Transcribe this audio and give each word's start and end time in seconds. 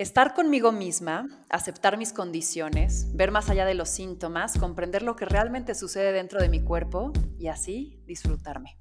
Estar 0.00 0.32
conmigo 0.32 0.72
misma, 0.72 1.28
aceptar 1.50 1.98
mis 1.98 2.14
condiciones, 2.14 3.14
ver 3.14 3.30
más 3.30 3.50
allá 3.50 3.66
de 3.66 3.74
los 3.74 3.90
síntomas, 3.90 4.56
comprender 4.56 5.02
lo 5.02 5.14
que 5.14 5.26
realmente 5.26 5.74
sucede 5.74 6.10
dentro 6.12 6.40
de 6.40 6.48
mi 6.48 6.64
cuerpo 6.64 7.12
y 7.38 7.48
así 7.48 8.02
disfrutarme. 8.06 8.78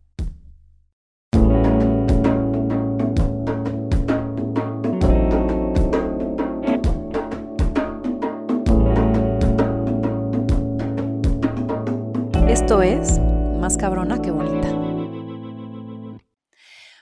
Esto 12.47 12.81
es 12.81 13.19
Más 13.59 13.75
cabrona 13.75 14.21
que 14.21 14.31
bonita. 14.31 14.69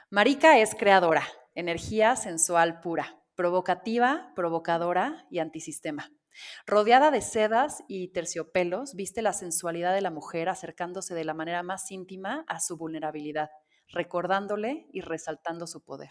Marika 0.10 0.58
es 0.58 0.74
creadora, 0.74 1.22
energía 1.54 2.16
sensual 2.16 2.82
pura 2.82 3.17
provocativa, 3.38 4.34
provocadora 4.36 5.28
y 5.30 5.40
antisistema. 5.40 6.12
Rodeada 6.66 7.12
de 7.12 7.22
sedas 7.22 7.84
y 7.88 8.10
terciopelos, 8.10 8.96
viste 8.96 9.22
la 9.22 9.32
sensualidad 9.32 9.94
de 9.94 10.02
la 10.02 10.12
mujer 10.12 10.50
acercándose 10.50 11.14
de 11.14 11.24
la 11.24 11.34
manera 11.34 11.64
más 11.64 11.90
íntima 11.92 12.44
a 12.48 12.60
su 12.60 12.78
vulnerabilidad, 12.78 13.50
recordándole 13.88 14.88
y 14.92 15.02
resaltando 15.02 15.68
su 15.68 15.84
poder. 15.84 16.10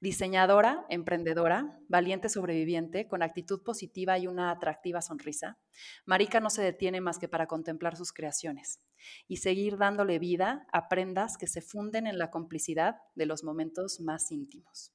Diseñadora, 0.00 0.86
emprendedora, 0.88 1.76
valiente 1.88 2.28
sobreviviente, 2.28 3.08
con 3.08 3.24
actitud 3.24 3.64
positiva 3.64 4.16
y 4.16 4.28
una 4.28 4.52
atractiva 4.52 5.02
sonrisa, 5.02 5.58
Marika 6.06 6.38
no 6.38 6.50
se 6.50 6.62
detiene 6.62 7.00
más 7.00 7.18
que 7.18 7.28
para 7.28 7.48
contemplar 7.48 7.96
sus 7.96 8.12
creaciones 8.12 8.80
y 9.26 9.38
seguir 9.38 9.76
dándole 9.76 10.20
vida 10.20 10.68
a 10.72 10.88
prendas 10.88 11.36
que 11.36 11.48
se 11.48 11.62
funden 11.62 12.06
en 12.06 12.18
la 12.18 12.30
complicidad 12.30 12.96
de 13.16 13.26
los 13.26 13.42
momentos 13.42 13.98
más 13.98 14.30
íntimos. 14.30 14.92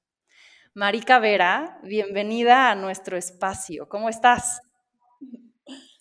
Marika 0.76 1.20
Vera, 1.20 1.78
bienvenida 1.84 2.72
a 2.72 2.76
nuestro 2.76 3.16
espacio. 3.16 3.88
¿Cómo 3.88 4.10
estás? 4.10 4.60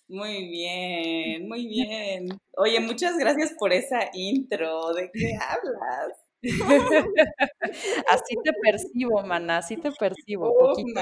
Muy 0.07 0.47
bien, 0.49 1.47
muy 1.47 1.67
bien. 1.67 2.27
Oye, 2.57 2.79
muchas 2.79 3.15
gracias 3.17 3.53
por 3.59 3.71
esa 3.71 4.09
intro. 4.13 4.93
¿De 4.93 5.11
qué 5.13 5.33
hablas? 5.39 6.17
así 8.09 8.35
te 8.43 8.51
percibo, 8.53 9.21
mana, 9.21 9.57
así 9.57 9.77
te 9.77 9.91
percibo. 9.91 10.51
poquito, 10.57 11.01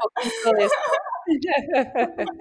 poquito 0.00 0.52
de 0.56 0.68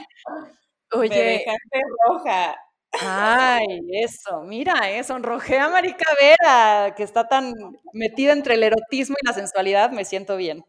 Oye, 0.92 1.08
Me 1.10 1.16
dejaste 1.16 1.82
roja. 2.08 2.56
Ay, 3.00 3.80
eso, 3.92 4.42
mira, 4.42 4.90
eh, 4.90 5.02
sonrojea 5.04 5.64
a 5.66 5.68
Marica 5.70 6.06
Vera, 6.20 6.94
que 6.96 7.02
está 7.02 7.26
tan 7.28 7.52
metida 7.92 8.32
entre 8.32 8.54
el 8.54 8.62
erotismo 8.62 9.16
y 9.20 9.26
la 9.26 9.32
sensualidad, 9.32 9.90
me 9.90 10.04
siento 10.04 10.36
bien. 10.36 10.64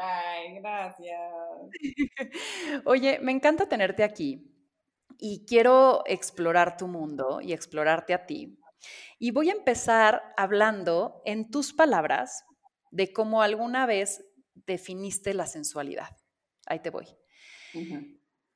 Ay, 0.00 0.54
gracias. 0.60 1.20
Oye, 2.84 3.18
me 3.20 3.32
encanta 3.32 3.68
tenerte 3.68 4.04
aquí 4.04 4.52
y 5.18 5.44
quiero 5.46 6.02
explorar 6.06 6.76
tu 6.76 6.88
mundo 6.88 7.40
y 7.42 7.52
explorarte 7.52 8.14
a 8.14 8.26
ti. 8.26 8.58
Y 9.18 9.32
voy 9.32 9.50
a 9.50 9.54
empezar 9.54 10.22
hablando 10.36 11.22
en 11.26 11.50
tus 11.50 11.72
palabras 11.72 12.44
de 12.90 13.12
cómo 13.12 13.42
alguna 13.42 13.86
vez 13.86 14.24
definiste 14.54 15.34
la 15.34 15.46
sensualidad. 15.46 16.16
Ahí 16.66 16.80
te 16.80 16.90
voy. 16.90 17.06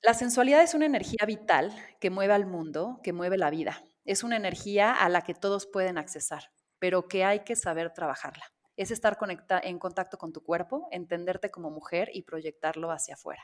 La 0.03 0.15
sensualidad 0.15 0.63
es 0.63 0.75
una 0.75 0.87
energía 0.87 1.27
vital 1.27 1.75
que 2.01 2.09
mueve 2.09 2.33
al 2.33 2.47
mundo, 2.47 3.01
que 3.03 3.13
mueve 3.13 3.37
la 3.37 3.51
vida. 3.51 3.85
Es 4.07 4.25
una 4.25 4.37
energía 4.37 4.93
a 4.95 5.09
la 5.11 5.21
que 5.21 5.35
todos 5.35 5.67
pueden 5.67 5.99
accesar, 5.99 6.53
pero 6.79 7.07
que 7.07 7.25
hay 7.25 7.41
que 7.41 7.55
saber 7.55 7.93
trabajarla. 7.93 8.45
Es 8.77 8.91
estar 8.91 9.19
en 9.63 9.79
contacto 9.79 10.17
con 10.17 10.33
tu 10.33 10.43
cuerpo, 10.43 10.89
entenderte 10.91 11.51
como 11.51 11.71
mujer 11.71 12.09
y 12.15 12.23
proyectarlo 12.23 12.91
hacia 12.91 13.15
afuera. 13.15 13.43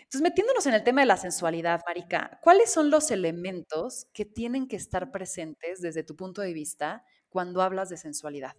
Entonces, 0.00 0.20
metiéndonos 0.20 0.66
en 0.66 0.74
el 0.74 0.84
tema 0.84 1.00
de 1.00 1.06
la 1.06 1.16
sensualidad, 1.16 1.80
Marica, 1.86 2.38
¿cuáles 2.42 2.70
son 2.70 2.90
los 2.90 3.10
elementos 3.10 4.06
que 4.12 4.26
tienen 4.26 4.68
que 4.68 4.76
estar 4.76 5.10
presentes 5.10 5.80
desde 5.80 6.02
tu 6.02 6.14
punto 6.14 6.42
de 6.42 6.52
vista 6.52 7.04
cuando 7.30 7.62
hablas 7.62 7.88
de 7.88 7.96
sensualidad? 7.96 8.56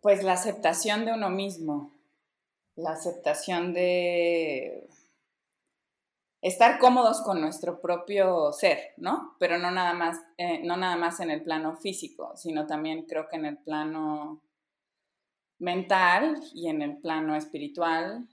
pues 0.00 0.22
la 0.22 0.32
aceptación 0.32 1.04
de 1.04 1.12
uno 1.12 1.28
mismo, 1.28 2.01
la 2.76 2.92
aceptación 2.92 3.72
de 3.72 4.88
estar 6.42 6.78
cómodos 6.78 7.22
con 7.22 7.40
nuestro 7.40 7.80
propio 7.80 8.52
ser, 8.52 8.94
¿no? 8.96 9.36
Pero 9.38 9.58
no 9.58 9.70
nada 9.70 9.94
más, 9.94 10.20
eh, 10.36 10.60
no 10.64 10.76
nada 10.76 10.96
más 10.96 11.20
en 11.20 11.30
el 11.30 11.42
plano 11.42 11.76
físico, 11.76 12.36
sino 12.36 12.66
también 12.66 13.06
creo 13.06 13.28
que 13.28 13.36
en 13.36 13.46
el 13.46 13.58
plano 13.58 14.42
mental 15.58 16.42
y 16.52 16.68
en 16.68 16.82
el 16.82 16.98
plano 16.98 17.36
espiritual 17.36 18.28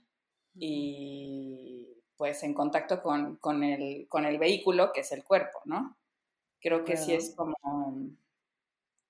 y 0.54 1.86
pues 2.16 2.42
en 2.42 2.52
contacto 2.52 3.00
con, 3.00 3.62
el, 3.62 4.08
con 4.08 4.24
el 4.26 4.38
vehículo 4.38 4.92
que 4.92 5.00
es 5.00 5.12
el 5.12 5.24
cuerpo, 5.24 5.60
¿no? 5.64 5.96
Creo 6.60 6.84
que 6.84 6.96
sí 6.96 7.14
es 7.14 7.34
como, 7.34 7.56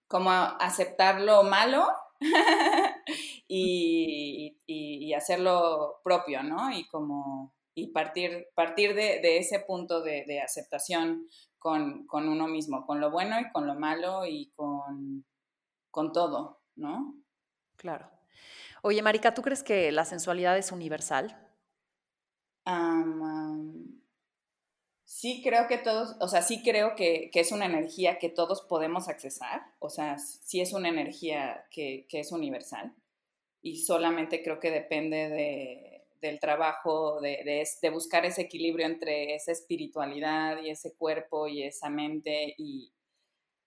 como 0.06 0.30
aceptar 0.30 1.20
lo 1.20 1.42
malo 1.42 1.88
y, 3.52 5.12
hacerlo 5.14 6.00
propio, 6.02 6.42
¿no? 6.42 6.70
Y 6.70 6.86
como 6.86 7.52
y 7.74 7.88
partir, 7.88 8.48
partir 8.54 8.94
de, 8.94 9.38
ese 9.38 9.60
punto 9.60 10.02
de, 10.02 10.40
aceptación 10.40 11.28
con, 11.58 12.06
uno 12.10 12.48
mismo, 12.48 12.86
con 12.86 13.00
lo 13.00 13.10
bueno 13.10 13.38
y 13.40 13.50
con 13.50 13.66
lo 13.66 13.74
malo 13.74 14.24
y 14.24 14.50
con, 14.54 15.24
con 15.90 16.12
todo, 16.12 16.60
¿no? 16.76 17.14
Claro. 17.76 18.10
Oye, 18.82 19.02
Marica, 19.02 19.34
¿tú 19.34 19.42
crees 19.42 19.62
que 19.62 19.92
la 19.92 20.04
sensualidad 20.04 20.56
es 20.56 20.72
universal? 20.72 21.46
sí 25.04 25.42
creo 25.42 25.66
que 25.66 25.76
todos, 25.76 26.16
o 26.20 26.28
sea, 26.28 26.40
sí 26.40 26.62
creo 26.62 26.94
que, 26.94 27.30
es 27.34 27.50
una 27.50 27.66
energía 27.66 28.18
que 28.18 28.28
todos 28.28 28.62
podemos 28.62 29.08
accesar, 29.08 29.60
o 29.80 29.90
sea, 29.90 30.18
sí 30.18 30.60
es 30.60 30.72
una 30.72 30.88
energía 30.88 31.66
que, 31.70 32.06
es 32.10 32.30
universal 32.30 32.94
y 33.62 33.78
solamente 33.78 34.43
creo 34.43 34.59
que 34.59 34.71
depende 34.71 35.28
de, 35.28 36.04
del 36.21 36.38
trabajo, 36.38 37.21
de, 37.21 37.65
de, 37.81 37.91
buscar 37.91 38.25
ese 38.25 38.43
equilibrio 38.43 38.87
entre 38.87 39.34
esa 39.34 39.53
espiritualidad 39.53 40.62
y 40.62 40.71
ese 40.71 40.94
cuerpo 40.94 41.47
y 41.47 41.62
esa 41.62 41.91
mente 41.91 42.54
y, 42.59 42.93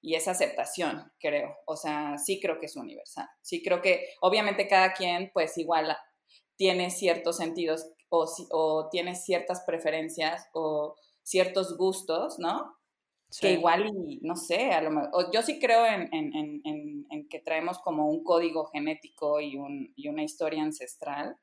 y 0.01 0.15
esa 0.15 0.31
aceptación, 0.31 1.11
creo. 1.19 1.55
O 1.65 1.75
sea, 1.75 2.17
sí 2.17 2.39
creo 2.39 2.59
que 2.59 2.67
es 2.67 2.75
universal. 2.75 3.27
Sí 3.41 3.63
creo 3.63 3.81
que 3.81 4.09
obviamente 4.21 4.67
cada 4.67 4.93
quien 4.93 5.31
pues 5.33 5.57
igual 5.57 5.95
tiene 6.55 6.91
ciertos 6.91 7.37
sentidos 7.37 7.87
o, 8.09 8.25
o 8.51 8.89
tiene 8.89 9.15
ciertas 9.15 9.63
preferencias 9.65 10.47
o 10.53 10.95
ciertos 11.23 11.77
gustos, 11.77 12.37
¿no? 12.37 12.75
Que 13.39 13.53
igual, 13.53 13.91
y, 14.07 14.19
no 14.21 14.35
sé, 14.35 14.71
a 14.71 14.81
lo 14.81 14.91
mejor, 14.91 15.31
yo 15.33 15.41
sí 15.41 15.59
creo 15.59 15.85
en, 15.85 17.27
que 17.29 17.39
traemos 17.39 17.79
como 17.79 18.09
un 18.09 18.23
código 18.23 18.65
genético 18.65 19.39
y, 19.39 19.57
una 19.57 20.23
historia 20.23 20.63
ancestral 20.63 21.37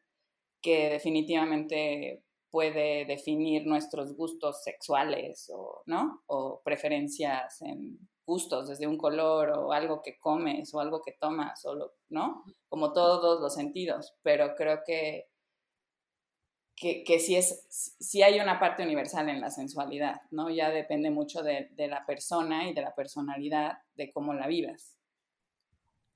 que 0.60 0.90
definitivamente 0.90 2.22
puede 2.50 3.04
definir 3.06 3.66
nuestros 3.66 4.14
gustos 4.16 4.62
sexuales 4.62 5.50
o, 5.54 5.82
¿no? 5.86 6.22
O 6.26 6.60
preferencias 6.62 7.62
en 7.62 7.98
gustos, 8.26 8.68
desde 8.68 8.86
un 8.86 8.98
color 8.98 9.50
o 9.50 9.72
algo 9.72 10.02
que 10.02 10.18
comes 10.18 10.72
o 10.74 10.80
algo 10.80 11.02
que 11.02 11.12
tomas, 11.12 11.64
o 11.64 11.92
¿no? 12.08 12.44
Como 12.68 12.92
todos 12.92 13.40
los 13.40 13.54
sentidos, 13.54 14.14
pero 14.22 14.54
creo 14.56 14.80
que 14.86 15.29
que, 16.80 17.04
que 17.04 17.20
sí, 17.20 17.36
es, 17.36 17.66
sí 17.68 18.22
hay 18.22 18.40
una 18.40 18.58
parte 18.58 18.82
universal 18.82 19.28
en 19.28 19.42
la 19.42 19.50
sensualidad, 19.50 20.22
¿no? 20.30 20.48
Ya 20.48 20.70
depende 20.70 21.10
mucho 21.10 21.42
de, 21.42 21.70
la 21.76 22.06
persona 22.06 22.68
y 22.70 22.74
de 22.74 22.80
la 22.80 22.94
personalidad, 22.94 23.78
de 23.94 24.10
cómo 24.10 24.32
la 24.32 24.46
vivas. 24.46 24.96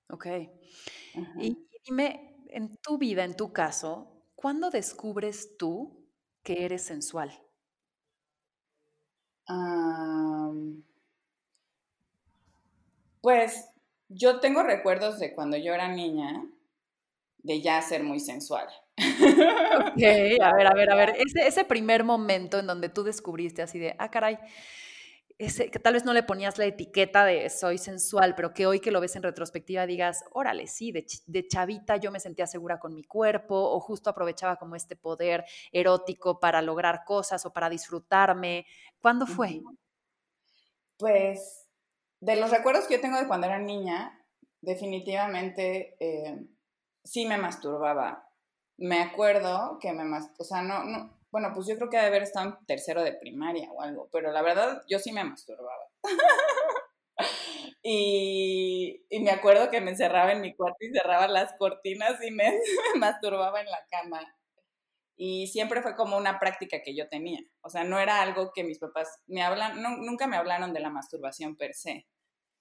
Ok. 0.08 0.26
Y, 1.39 1.59
dime, 1.84 2.34
en 2.48 2.78
tu 2.78 2.97
vida, 2.97 3.24
en 3.24 3.36
tu 3.36 3.53
caso, 3.53 4.24
¿cuándo 4.34 4.71
descubres 4.71 5.59
tú 5.59 6.09
que 6.42 6.65
eres 6.65 6.83
sensual? 6.83 7.41
pues 13.21 13.68
yo 14.09 14.41
tengo 14.41 14.62
recuerdos 14.62 15.18
de 15.18 15.34
cuando 15.34 15.59
yo 15.59 15.74
era 15.74 15.89
niña, 15.89 16.47
de 17.39 17.60
ya 17.60 17.83
ser 17.83 18.03
muy 18.03 18.21
sensual. 18.21 18.66
Ok, 18.96 20.02
a 20.41 20.54
ver, 20.54 20.66
a 20.66 20.74
ver, 20.74 20.91
a 20.91 20.94
ver, 20.94 21.16
ese, 21.18 21.64
primer 21.64 22.04
momento 22.04 22.58
en 22.58 22.66
donde 22.66 22.88
tú 22.88 23.02
descubriste 23.02 23.62
así 23.62 23.78
de, 23.78 23.94
ah, 23.98 24.10
caray, 24.10 24.38
ese, 25.38 25.70
que 25.70 25.80
tal 25.80 25.94
vez 25.94 26.04
no 26.04 26.12
le 26.12 26.22
ponías 26.22 26.58
la 26.58 26.64
etiqueta 26.64 27.24
de 27.24 27.50
soy 27.50 27.78
sensual, 27.78 28.34
pero 28.36 28.54
que 28.54 28.66
hoy 28.66 28.78
que 28.78 28.92
lo 28.92 29.00
ves 29.00 29.16
en 29.16 29.24
retrospectiva 29.24 29.86
digas, 29.86 30.24
órale, 30.30 30.68
sí, 30.68 30.92
de, 30.92 31.04
de, 31.26 31.48
chavita 31.48 31.96
yo 31.96 32.12
me 32.12 32.20
sentía 32.20 32.46
segura 32.46 32.78
con 32.78 32.94
mi 32.94 33.02
cuerpo 33.02 33.56
o 33.56 33.80
justo 33.80 34.10
aprovechaba 34.10 34.56
como 34.56 34.76
este 34.76 34.94
poder 34.94 35.44
erótico 35.72 36.38
para 36.38 36.62
lograr 36.62 37.04
cosas 37.04 37.44
o 37.46 37.52
para 37.52 37.68
disfrutarme. 37.68 38.66
¿Cuándo 39.00 39.26
fue? 39.26 39.60
Pues 40.96 41.66
de 42.20 42.36
los 42.36 42.50
recuerdos 42.50 42.86
que 42.86 42.94
yo 42.94 43.00
tengo 43.00 43.18
de 43.18 43.26
cuando 43.26 43.46
era 43.46 43.58
niña, 43.58 44.24
definitivamente 44.60 45.96
eh, 45.98 46.46
sí 47.02 47.26
me 47.26 47.38
masturbaba. 47.38 48.23
Me 48.76 49.00
acuerdo 49.00 49.78
que 49.80 49.92
me 49.92 50.04
masturbaba, 50.04 50.36
o 50.38 50.44
sea, 50.44 50.62
no, 50.62 50.84
no, 50.84 51.10
bueno, 51.34 51.50
pues 51.53 51.66
yo 51.66 51.76
creo 51.76 51.91
que 51.91 51.97
debe 51.97 52.09
haber 52.10 52.22
estado 52.22 52.47
en 52.48 52.66
tercero 52.66 53.03
de 53.03 53.12
primaria 53.12 53.68
o 53.72 53.82
algo, 53.82 54.09
pero 54.12 54.30
la 54.30 54.41
verdad 54.41 54.82
yo 54.88 55.00
sí 55.00 55.10
me 55.10 55.24
masturbaba. 55.24 55.88
y, 57.82 59.04
y, 59.10 59.21
me 59.21 59.32
acuerdo 59.32 59.68
que 59.68 59.80
me 59.80 59.91
encerraba 59.91 60.30
en 60.30 60.41
mi 60.41 60.54
cuarto 60.54 60.76
y 60.80 60.92
cerraba 60.92 61.26
las 61.26 61.53
cortinas 61.59 62.22
y 62.22 62.30
me, 62.30 62.53
me 62.53 62.60
masturbaba 63.00 63.60
en 63.60 63.66
la 63.66 63.84
cama. 63.91 64.21
Y 65.16 65.48
siempre 65.48 65.82
fue 65.82 65.97
como 65.97 66.16
una 66.16 66.38
práctica 66.38 66.82
que 66.84 66.94
yo 66.94 67.09
tenía. 67.09 67.41
O 67.62 67.68
sea, 67.68 67.82
no 67.82 67.98
era 67.98 68.22
algo 68.22 68.53
que 68.53 68.62
mis 68.62 68.78
papás 68.78 69.20
me 69.27 69.42
hablan, 69.42 69.82
nunca 69.82 70.28
me 70.28 70.36
hablaron 70.36 70.72
de 70.72 70.78
la 70.78 70.91
masturbación 70.91 71.56
per 71.56 71.74
se, 71.74 72.06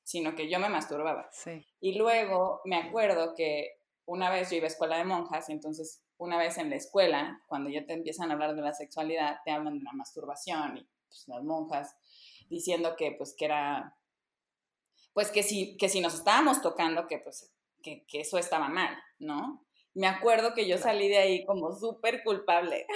sino 0.03 0.35
que 0.35 0.49
yo 0.49 0.59
me 0.59 0.69
masturbaba. 0.69 1.29
Sí. 1.31 1.63
Y 1.79 1.93
luego 1.93 2.61
me 2.65 2.77
acuerdo 2.77 3.35
que 3.35 3.82
una 4.05 4.29
vez 4.29 4.49
yo 4.49 4.57
iba 4.57 4.65
a 4.65 4.67
escuela 4.67 4.97
de 4.97 5.05
monjas, 5.05 5.49
y 5.49 5.53
entonces 5.53 6.01
una 6.17 6.37
vez 6.37 6.57
en 6.57 6.69
la 6.69 6.75
escuela, 6.75 7.41
cuando 7.47 7.69
ya 7.69 7.85
te 7.85 7.93
empiezan 7.93 8.29
a 8.29 8.33
hablar 8.33 8.55
de 8.55 8.61
la 8.61 8.73
sexualidad, 8.73 9.37
te 9.45 9.51
hablan 9.51 9.77
de 9.79 9.83
la 9.83 9.93
masturbación 9.93 10.77
y 10.77 10.87
pues, 11.07 11.27
las 11.27 11.43
monjas 11.43 11.95
diciendo 12.49 12.95
que 12.95 13.11
pues 13.17 13.35
que 13.37 13.45
era, 13.45 13.97
pues 15.13 15.31
que 15.31 15.43
si, 15.43 15.77
que 15.77 15.89
si 15.89 16.01
nos 16.01 16.13
estábamos 16.13 16.61
tocando, 16.61 17.07
que 17.07 17.19
pues 17.19 17.51
que, 17.81 18.05
que 18.07 18.21
eso 18.21 18.37
estaba 18.37 18.69
mal, 18.69 18.95
¿no? 19.19 19.65
Me 19.95 20.07
acuerdo 20.07 20.53
que 20.53 20.67
yo 20.67 20.77
salí 20.77 21.07
de 21.07 21.17
ahí 21.17 21.45
como 21.45 21.71
súper 21.73 22.23
culpable 22.23 22.87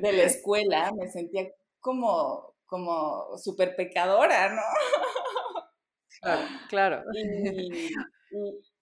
de 0.00 0.12
la 0.12 0.22
escuela, 0.22 0.92
me 0.96 1.08
sentía 1.08 1.48
como, 1.80 2.54
como 2.66 3.36
súper 3.38 3.74
pecadora, 3.76 4.54
¿no? 4.54 4.62
Claro, 6.20 6.42
claro. 6.68 7.02
Y, 7.14 7.90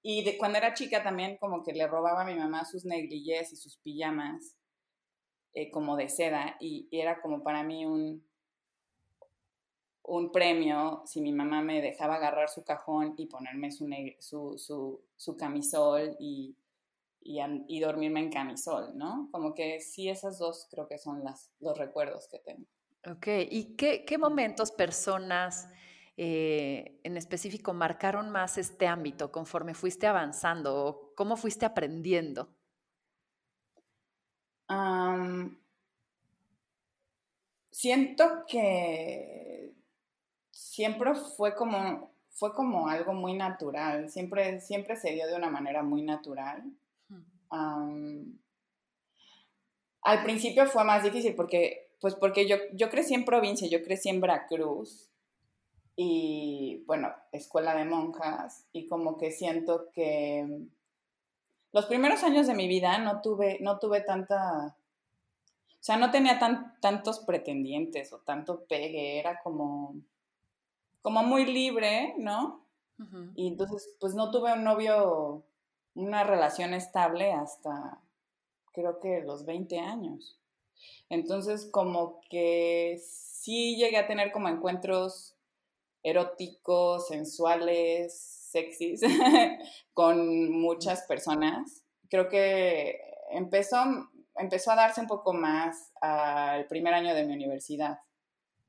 de, 0.02 0.38
cuando 0.38 0.58
era 0.58 0.74
chica 0.74 1.02
también 1.02 1.36
como 1.38 1.62
que 1.62 1.72
le 1.72 1.86
robaba 1.86 2.22
a 2.22 2.24
mi 2.24 2.34
mamá 2.34 2.64
sus 2.64 2.84
negligés 2.84 3.52
y 3.52 3.56
sus 3.56 3.76
pijamas 3.78 4.56
eh, 5.54 5.70
como 5.70 5.96
de 5.96 6.08
seda 6.08 6.56
y, 6.60 6.88
era 6.90 7.20
como 7.20 7.42
para 7.42 7.62
mí 7.62 7.84
un, 7.84 8.24
un 10.02 10.32
premio 10.32 11.02
si 11.06 11.20
mi 11.20 11.32
mamá 11.32 11.62
me 11.62 11.82
dejaba 11.82 12.16
agarrar 12.16 12.48
su 12.48 12.64
cajón 12.64 13.14
y 13.16 13.26
ponerme 13.26 13.70
su, 13.70 13.88
su, 14.20 14.58
su, 14.58 15.00
su 15.16 15.36
camisol 15.36 16.16
y, 16.18 16.56
y, 17.22 17.38
y, 17.68 17.80
dormirme 17.80 18.20
en 18.20 18.30
camisol, 18.30 18.96
¿no? 18.96 19.28
Como 19.30 19.54
que 19.54 19.80
sí, 19.80 20.08
esas 20.08 20.38
dos 20.38 20.66
creo 20.70 20.88
que 20.88 20.98
son 20.98 21.22
las, 21.22 21.50
los 21.60 21.76
recuerdos 21.76 22.28
que 22.28 22.38
tengo. 22.38 22.66
Ok, 23.06 23.26
¿y 23.50 23.76
qué, 23.76 24.04
qué 24.04 24.18
momentos, 24.18 24.72
personas 24.72 25.68
eh, 26.22 27.00
en 27.02 27.16
específico 27.16 27.72
marcaron 27.72 28.28
más 28.28 28.58
este 28.58 28.86
ámbito 28.86 29.32
conforme 29.32 29.72
fuiste 29.72 30.06
avanzando? 30.06 31.14
¿Cómo 31.16 31.38
fuiste 31.38 31.64
aprendiendo? 31.64 32.54
siento 37.70 38.44
que 38.46 39.72
siempre 40.50 41.14
fue 41.36 41.56
como, 41.56 42.12
fue 42.28 42.52
como 42.52 42.86
algo 42.86 43.14
muy 43.14 43.32
natural, 43.34 44.10
siempre, 44.10 44.60
siempre 44.60 44.96
se 44.96 45.12
dio 45.12 45.26
de 45.26 45.34
una 45.34 45.48
manera 45.48 45.82
muy 45.82 46.02
natural. 46.02 46.62
al 50.02 50.22
principio 50.22 50.66
fue 50.66 50.84
más 50.84 51.02
difícil 51.02 51.34
porque, 51.34 51.94
pues 51.98 52.14
porque 52.14 52.46
yo, 52.46 52.56
yo 52.74 52.90
crecí 52.90 53.14
en 53.14 53.24
provincia, 53.24 53.66
yo 53.68 53.82
crecí 53.82 54.10
en 54.10 54.20
Veracruz 54.20 55.09
y 56.02 56.82
bueno, 56.86 57.14
escuela 57.30 57.74
de 57.74 57.84
monjas 57.84 58.64
y 58.72 58.86
como 58.86 59.18
que 59.18 59.32
siento 59.32 59.90
que 59.92 60.62
los 61.72 61.84
primeros 61.84 62.24
años 62.24 62.46
de 62.46 62.54
mi 62.54 62.68
vida 62.68 62.96
no 62.96 63.20
tuve, 63.20 63.58
no 63.60 63.78
tuve 63.78 64.00
tanta, 64.00 64.68
o 64.68 65.78
sea, 65.82 65.98
no 65.98 66.10
tenía 66.10 66.38
tan, 66.38 66.80
tantos 66.80 67.18
pretendientes 67.18 68.14
o 68.14 68.20
tanto 68.20 68.64
pegue, 68.64 69.18
era 69.18 69.42
como, 69.42 69.94
como 71.02 71.22
muy 71.22 71.44
libre, 71.44 72.14
¿no? 72.16 72.64
Y 73.34 73.48
entonces, 73.48 73.94
pues 74.00 74.14
no 74.14 74.30
tuve 74.30 74.54
un 74.54 74.64
novio, 74.64 75.42
una 75.94 76.24
relación 76.24 76.72
estable 76.72 77.30
hasta 77.32 78.00
creo 78.72 79.00
que 79.00 79.20
los 79.20 79.44
20 79.44 79.78
años. 79.80 80.38
Entonces, 81.10 81.66
como 81.70 82.22
que 82.30 82.98
sí 83.04 83.76
llegué 83.76 83.98
a 83.98 84.06
tener 84.06 84.32
como 84.32 84.48
encuentros 84.48 85.36
eróticos, 86.02 87.08
sensuales, 87.08 88.40
sexys, 88.50 89.00
con 89.94 90.50
muchas 90.50 91.02
personas. 91.02 91.84
Creo 92.08 92.28
que 92.28 92.98
empezó, 93.30 93.76
empezó 94.36 94.72
a 94.72 94.76
darse 94.76 95.00
un 95.00 95.06
poco 95.06 95.32
más 95.32 95.92
al 96.00 96.66
primer 96.66 96.94
año 96.94 97.14
de 97.14 97.24
mi 97.24 97.34
universidad. 97.34 97.98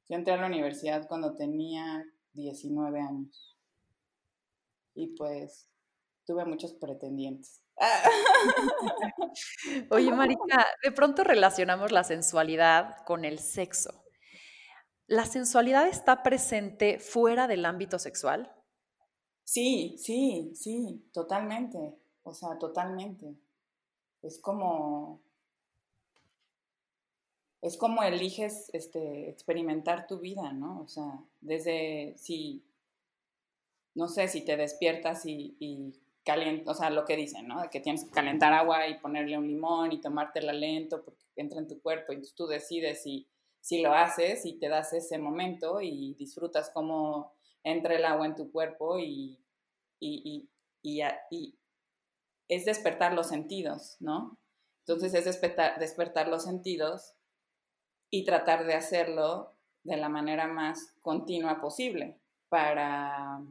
Yo 0.10 0.18
entré 0.18 0.34
a 0.34 0.38
la 0.38 0.48
universidad 0.48 1.08
cuando 1.08 1.36
tenía 1.36 2.04
19 2.34 3.00
años. 3.00 3.58
Y 4.94 5.16
pues 5.16 5.68
tuve 6.26 6.46
muchos 6.46 6.74
pretendientes. 6.74 7.64
Oye, 9.90 10.12
Marica, 10.12 10.68
de 10.84 10.92
pronto 10.92 11.24
relacionamos 11.24 11.92
la 11.92 12.04
sensualidad 12.04 12.98
con 13.06 13.26
el 13.26 13.40
sexo. 13.40 14.01
¿La 15.12 15.26
sensualidad 15.26 15.90
está 15.90 16.24
presente 16.24 16.98
fuera 16.98 17.46
del 17.50 17.66
ámbito 17.66 18.00
sexual? 18.00 18.50
Sí, 19.44 19.98
sí, 19.98 20.54
sí, 20.56 21.06
totalmente. 21.12 21.98
O 22.24 22.34
sea, 22.34 22.58
totalmente. 22.58 23.36
Es 24.22 24.40
como. 24.40 25.20
Es 27.62 27.76
como 27.76 28.04
eliges 28.04 28.70
este, 28.72 29.30
experimentar 29.30 30.08
tu 30.08 30.20
vida, 30.20 30.54
¿no? 30.54 30.80
O 30.80 30.88
sea, 30.88 31.22
desde 31.42 32.16
si. 32.18 32.64
No 33.94 34.08
sé, 34.08 34.30
si 34.30 34.46
te 34.46 34.56
despiertas 34.56 35.26
y, 35.26 35.58
y 35.60 35.92
calientas, 36.24 36.78
o 36.78 36.80
sea, 36.80 36.90
lo 36.90 37.04
que 37.04 37.18
dicen, 37.18 37.50
¿no? 37.50 37.62
De 37.62 37.70
que 37.70 37.82
tienes 37.82 38.06
que 38.06 38.12
calentar 38.12 38.54
agua 38.54 38.88
y 38.88 38.98
ponerle 38.98 39.38
un 39.38 39.48
limón 39.50 39.92
y 39.92 40.00
tomártela 40.00 40.54
lento 40.54 41.04
porque 41.04 41.26
entra 41.36 41.60
en 41.60 41.68
tu 41.68 41.82
cuerpo 41.82 42.14
y 42.14 42.22
tú 42.34 42.48
decides 42.48 43.04
si 43.04 43.28
si 43.62 43.82
lo 43.82 43.94
haces 43.94 44.46
y 44.46 44.58
te 44.60 44.68
das 44.68 44.92
ese 44.92 45.20
momento 45.20 45.82
y 45.82 46.16
disfrutas 46.16 46.72
cómo 46.74 47.34
entra 47.64 47.96
el 47.96 48.04
agua 48.06 48.26
en 48.26 48.36
tu 48.36 48.52
cuerpo 48.52 49.00
y, 49.00 49.40
y, 50.00 50.50
y, 50.82 51.02
y, 51.30 51.56
es 52.48 52.66
despertar 52.66 53.14
los 53.14 53.30
sentidos, 53.30 53.98
¿no? 54.00 54.38
Entonces 54.80 55.14
es 55.14 55.26
despertar, 55.26 55.80
despertar 55.80 56.28
los 56.28 56.44
sentidos 56.44 57.14
y 58.10 58.26
tratar 58.26 58.66
de 58.66 58.74
hacerlo 58.74 59.54
de 59.84 59.96
la 59.96 60.10
manera 60.10 60.48
más 60.48 60.94
continua 61.02 61.62
posible 61.62 62.20
para, 62.50 63.42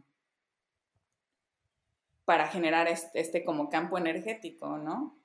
para 2.24 2.48
generar 2.48 2.88
este, 2.88 3.20
este 3.20 3.44
como 3.44 3.70
campo 3.70 3.96
energético, 3.96 4.76
¿no? 4.76 5.16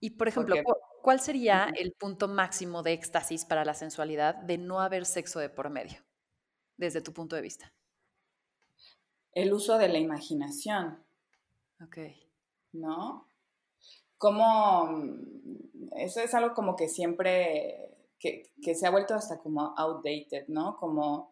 Y 0.00 0.10
por 0.10 0.28
ejemplo, 0.28 0.54
¿cuál 1.02 1.20
sería 1.20 1.72
el 1.76 1.92
punto 1.92 2.28
máximo 2.28 2.82
de 2.82 2.92
éxtasis 2.92 3.44
para 3.44 3.64
la 3.64 3.74
sensualidad 3.74 4.36
de 4.36 4.56
no 4.56 4.80
haber 4.80 5.04
sexo 5.04 5.40
de 5.40 5.50
por 5.50 5.68
medio, 5.68 6.00
desde 6.76 7.02
tu 7.02 7.12
punto 7.12 7.36
de 7.36 7.42
vista? 7.42 7.72
El 9.32 9.52
uso 9.52 9.78
de 9.78 9.88
la 9.88 9.98
imaginación. 9.98 11.04
Ok. 11.82 11.98
¿No? 12.72 13.26
Como, 14.16 14.86
mm, 14.86 15.88
eso 15.96 16.20
es 16.20 16.32
algo 16.34 16.54
como 16.54 16.76
que 16.76 16.88
siempre, 16.88 17.96
que, 18.18 18.50
se 18.74 18.86
ha 18.86 18.90
vuelto 18.90 19.14
hasta 19.14 19.38
como 19.38 19.74
outdated, 19.76 20.46
¿no? 20.48 20.76
Como 20.76 21.30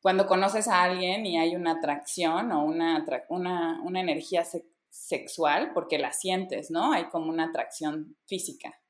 cuando 0.00 0.26
conoces 0.26 0.68
a 0.68 0.84
alguien 0.84 1.26
y 1.26 1.38
hay 1.38 1.56
una 1.56 1.72
atracción 1.72 2.52
o 2.52 2.64
una, 2.64 3.04
una, 3.28 3.82
una 3.82 4.00
energía 4.00 4.44
sexual 4.44 4.77
sexual 4.90 5.72
porque 5.74 5.98
la 5.98 6.12
sientes, 6.12 6.70
¿no? 6.70 6.92
Hay 6.92 7.08
como 7.08 7.30
una 7.30 7.46
atracción 7.46 8.16
física. 8.26 8.80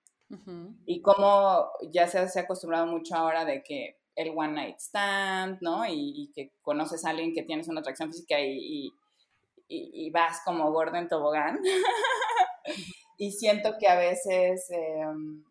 Y 0.85 1.00
como 1.00 1.71
ya 1.90 2.07
se, 2.07 2.19
ha 2.19 2.43
acostumbrado 2.43 2.87
mucho 2.87 3.14
ahora 3.17 3.47
de 3.47 3.62
que 3.62 3.97
el 4.14 4.31
one 4.37 4.52
night 4.52 4.76
stand, 4.78 5.59
¿no? 5.62 5.87
Y, 5.88 6.31
que 6.35 6.52
conoces 6.61 7.05
a 7.05 7.11
alguien 7.11 7.33
que 7.33 7.45
tienes 7.45 7.67
una 7.69 7.81
atracción 7.81 8.11
física 8.11 8.38
y, 8.38 8.93
y, 9.69 10.11
vas 10.11 10.43
como 10.45 10.71
gordo 10.71 10.99
en 10.99 11.09
tobogán. 11.09 11.61
y 13.17 13.33
siento 13.33 13.76
que 13.81 13.88
a 13.88 13.97
veces, 13.99 14.71
em, 14.71 15.45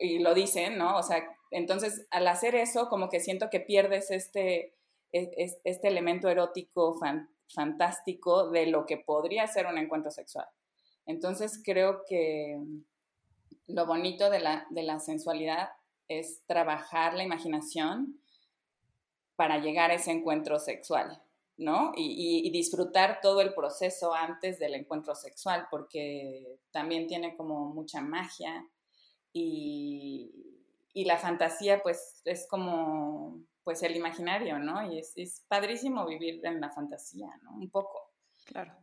y 0.00 0.18
lo 0.18 0.34
dicen, 0.34 0.76
¿no? 0.76 0.96
O 0.96 1.02
sea, 1.04 1.24
entonces 1.52 2.08
al 2.10 2.26
hacer 2.26 2.56
eso, 2.56 2.88
como 2.88 3.08
que 3.08 3.20
siento 3.20 3.50
que 3.50 3.60
pierdes 3.60 4.10
este, 4.10 4.74
e, 5.12 5.30
este 5.62 5.88
elemento 5.88 6.28
erótico 6.28 6.98
fantástico 6.98 7.37
fantástico 7.54 8.50
de 8.50 8.66
lo 8.66 8.86
que 8.86 8.98
podría 8.98 9.46
ser 9.46 9.66
un 9.66 9.78
encuentro 9.78 10.10
sexual. 10.10 10.46
Entonces 11.06 11.60
creo 11.64 12.02
que 12.06 12.60
lo 13.66 13.86
bonito 13.86 14.30
de 14.30 14.40
la, 14.40 14.66
de 14.70 14.82
la 14.82 15.00
sensualidad 15.00 15.70
es 16.08 16.42
trabajar 16.46 17.14
la 17.14 17.24
imaginación 17.24 18.20
para 19.36 19.58
llegar 19.58 19.90
a 19.90 19.94
ese 19.94 20.10
encuentro 20.10 20.58
sexual. 20.58 21.22
¿no? 21.58 21.92
Y, 21.96 22.48
disfrutar 22.50 23.20
todo 23.20 23.40
el 23.40 23.52
proceso 23.52 24.14
antes 24.14 24.58
del 24.60 24.74
encuentro 24.74 25.14
sexual, 25.14 25.66
porque 25.70 26.60
también 26.70 27.08
tiene 27.08 27.36
como 27.36 27.74
mucha 27.74 28.00
magia 28.00 28.64
y, 29.32 30.44
la 30.94 31.16
fantasía 31.16 31.80
pues 31.80 32.22
es 32.24 32.48
como 32.48 33.40
pues 33.68 33.82
el 33.82 33.96
imaginario, 33.96 34.58
¿no? 34.58 34.90
Y 34.90 34.98
es, 34.98 35.12
es 35.14 35.44
padrísimo 35.46 36.06
vivir 36.06 36.40
en 36.42 36.58
la 36.58 36.70
fantasía, 36.70 37.28
¿no? 37.42 37.52
Un 37.52 37.68
poco. 37.68 38.14
Claro. 38.46 38.74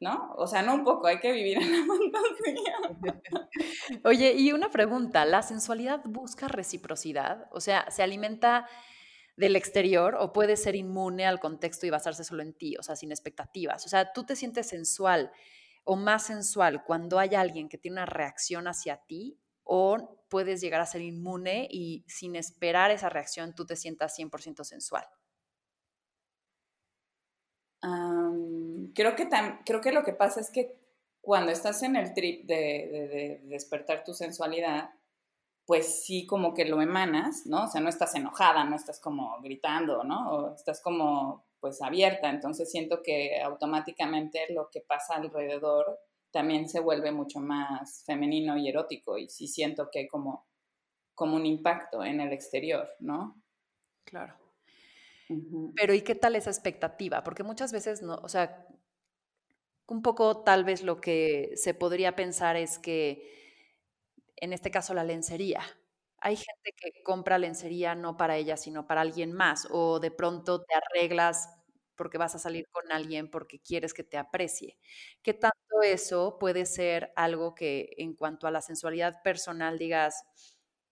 ¿No? 0.00 0.34
O 0.38 0.48
sea, 0.48 0.60
no 0.62 0.74
un 0.74 0.82
poco, 0.82 1.06
hay 1.06 1.20
que 1.20 1.30
vivir 1.30 1.58
en 1.58 1.70
la 1.70 1.86
fantasía. 1.86 3.50
Oye, 4.04 4.32
y 4.32 4.50
una 4.50 4.70
pregunta, 4.70 5.24
¿la 5.24 5.42
sensualidad 5.42 6.00
busca 6.04 6.48
reciprocidad? 6.48 7.46
O 7.52 7.60
sea, 7.60 7.88
¿se 7.92 8.02
alimenta 8.02 8.66
del 9.36 9.54
exterior 9.54 10.16
o 10.18 10.32
puede 10.32 10.56
ser 10.56 10.74
inmune 10.74 11.24
al 11.24 11.38
contexto 11.38 11.86
y 11.86 11.90
basarse 11.90 12.24
solo 12.24 12.42
en 12.42 12.54
ti, 12.54 12.76
o 12.78 12.82
sea, 12.82 12.96
sin 12.96 13.12
expectativas? 13.12 13.86
O 13.86 13.88
sea, 13.88 14.12
¿tú 14.12 14.26
te 14.26 14.34
sientes 14.34 14.66
sensual 14.68 15.30
o 15.84 15.94
más 15.94 16.26
sensual 16.26 16.82
cuando 16.82 17.20
hay 17.20 17.36
alguien 17.36 17.68
que 17.68 17.78
tiene 17.78 17.98
una 17.98 18.06
reacción 18.06 18.66
hacia 18.66 18.96
ti 18.96 19.38
o 19.64 20.18
puedes 20.28 20.60
llegar 20.60 20.80
a 20.80 20.86
ser 20.86 21.02
inmune 21.02 21.68
y 21.70 22.04
sin 22.08 22.36
esperar 22.36 22.90
esa 22.90 23.08
reacción 23.08 23.54
tú 23.54 23.66
te 23.66 23.76
sientas 23.76 24.18
100% 24.18 24.64
sensual? 24.64 25.04
creo, 28.94 29.16
que 29.16 29.28
creo 29.64 29.80
que 29.80 29.92
lo 29.92 30.04
que 30.04 30.12
pasa 30.12 30.40
es 30.40 30.50
que 30.50 30.78
cuando 31.20 31.52
estás 31.52 31.82
en 31.82 31.96
el 31.96 32.14
trip 32.14 32.46
de, 32.46 33.40
despertar 33.44 34.04
tu 34.04 34.14
sensualidad, 34.14 34.90
pues 35.64 36.04
sí 36.04 36.26
como 36.26 36.54
que 36.54 36.64
lo 36.64 36.82
emanas, 36.82 37.46
¿no? 37.46 37.64
O 37.64 37.68
sea, 37.68 37.80
no 37.80 37.88
estás 37.88 38.14
enojada, 38.14 38.64
no 38.64 38.76
estás 38.76 39.00
como 39.00 39.40
gritando, 39.40 40.02
¿no? 40.04 40.30
O 40.30 40.54
estás 40.54 40.80
como 40.82 41.44
pues 41.60 41.80
abierta, 41.80 42.28
entonces 42.28 42.70
siento 42.70 43.02
que 43.04 43.40
automáticamente 43.40 44.52
lo 44.52 44.68
que 44.68 44.80
pasa 44.80 45.14
alrededor 45.14 46.00
también 46.32 46.68
se 46.68 46.80
vuelve 46.80 47.12
mucho 47.12 47.40
más 47.40 48.04
femenino 48.06 48.56
y 48.56 48.68
erótico 48.68 49.18
y 49.18 49.28
sí 49.28 49.46
siento 49.48 49.88
que 49.92 50.00
hay 50.00 50.08
como, 50.08 50.46
como 51.14 51.36
un 51.36 51.46
impacto 51.46 52.04
en 52.04 52.20
el 52.20 52.32
exterior, 52.32 52.88
¿no? 53.00 53.42
Claro. 54.04 54.36
Pero 55.74 55.94
¿y 55.94 56.02
qué 56.02 56.14
tal 56.14 56.36
esa 56.36 56.50
expectativa? 56.50 57.22
Porque 57.22 57.42
muchas 57.42 57.72
veces 57.72 58.02
no, 58.02 58.16
o 58.16 58.28
sea, 58.28 58.66
un 59.86 60.02
poco 60.02 60.42
tal 60.42 60.64
vez 60.64 60.82
lo 60.82 61.00
que 61.00 61.52
se 61.56 61.74
podría 61.74 62.16
pensar 62.16 62.56
es 62.56 62.78
que 62.78 63.30
en 64.36 64.52
este 64.52 64.70
caso 64.70 64.94
la 64.94 65.04
lencería. 65.04 65.62
Hay 66.18 66.36
gente 66.36 66.72
que 66.76 67.02
compra 67.04 67.38
lencería 67.38 67.94
no 67.94 68.16
para 68.16 68.36
ella, 68.36 68.56
sino 68.56 68.86
para 68.86 69.00
alguien 69.02 69.32
más, 69.32 69.66
o 69.70 70.00
de 70.00 70.10
pronto 70.10 70.62
te 70.64 70.74
arreglas 70.74 71.48
porque 71.96 72.18
vas 72.18 72.34
a 72.34 72.38
salir 72.38 72.66
con 72.70 72.90
alguien 72.92 73.30
porque 73.30 73.60
quieres 73.60 73.94
que 73.94 74.04
te 74.04 74.18
aprecie. 74.18 74.78
¿Qué 75.22 75.34
tanto 75.34 75.82
eso 75.82 76.38
puede 76.38 76.66
ser 76.66 77.12
algo 77.16 77.54
que 77.54 77.94
en 77.98 78.14
cuanto 78.14 78.46
a 78.46 78.50
la 78.50 78.60
sensualidad 78.62 79.22
personal 79.22 79.78
digas, 79.78 80.24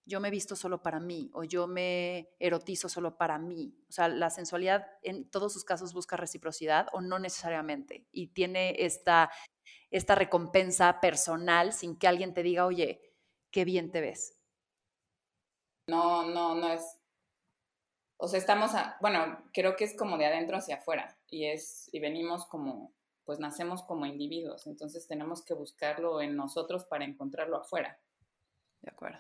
yo 0.07 0.21
me 0.21 0.31
visto 0.31 0.57
solo 0.57 0.83
para 0.83 0.99
mí 1.01 1.31
o 1.35 1.45
yo 1.45 1.67
me 1.67 2.31
erotizo 2.39 2.89
solo 2.89 3.17
para 3.17 3.39
mí. 3.39 3.77
O 3.89 3.93
sea, 3.93 4.09
la 4.09 4.31
sensualidad 4.31 4.87
en 5.03 5.31
todos 5.31 5.53
sus 5.53 5.65
casos 5.65 5.93
busca 5.95 6.17
reciprocidad 6.17 6.89
o 6.93 7.01
no 7.01 7.19
necesariamente 7.19 8.07
y 8.11 8.29
tiene 8.29 8.75
esta, 8.85 9.31
esta 9.91 10.15
recompensa 10.17 11.01
personal 11.01 11.73
sin 11.73 11.99
que 11.99 12.09
alguien 12.09 12.35
te 12.35 12.43
diga, 12.43 12.67
oye, 12.67 13.03
qué 13.51 13.65
bien 13.65 13.93
te 13.93 14.01
ves. 14.01 14.39
No, 15.89 16.23
no, 16.31 16.55
no 16.55 16.73
es. 16.73 17.00
O 18.23 18.29
sea, 18.29 18.39
estamos, 18.39 18.75
a, 18.75 18.97
bueno, 19.01 19.43
creo 19.53 19.77
que 19.77 19.85
es 19.85 19.97
como 19.97 20.19
de 20.19 20.27
adentro 20.27 20.57
hacia 20.57 20.77
afuera 20.77 21.19
y 21.29 21.47
es, 21.47 21.89
y 21.93 22.01
venimos 22.01 22.47
como, 22.47 22.93
pues 23.25 23.39
nacemos 23.39 23.83
como 23.83 24.07
individuos, 24.07 24.67
entonces 24.67 25.07
tenemos 25.07 25.43
que 25.43 25.55
buscarlo 25.55 26.21
en 26.21 26.37
nosotros 26.37 26.85
para 26.85 27.05
encontrarlo 27.05 27.57
afuera. 27.57 27.99
De 28.83 28.91
acuerdo 28.91 29.19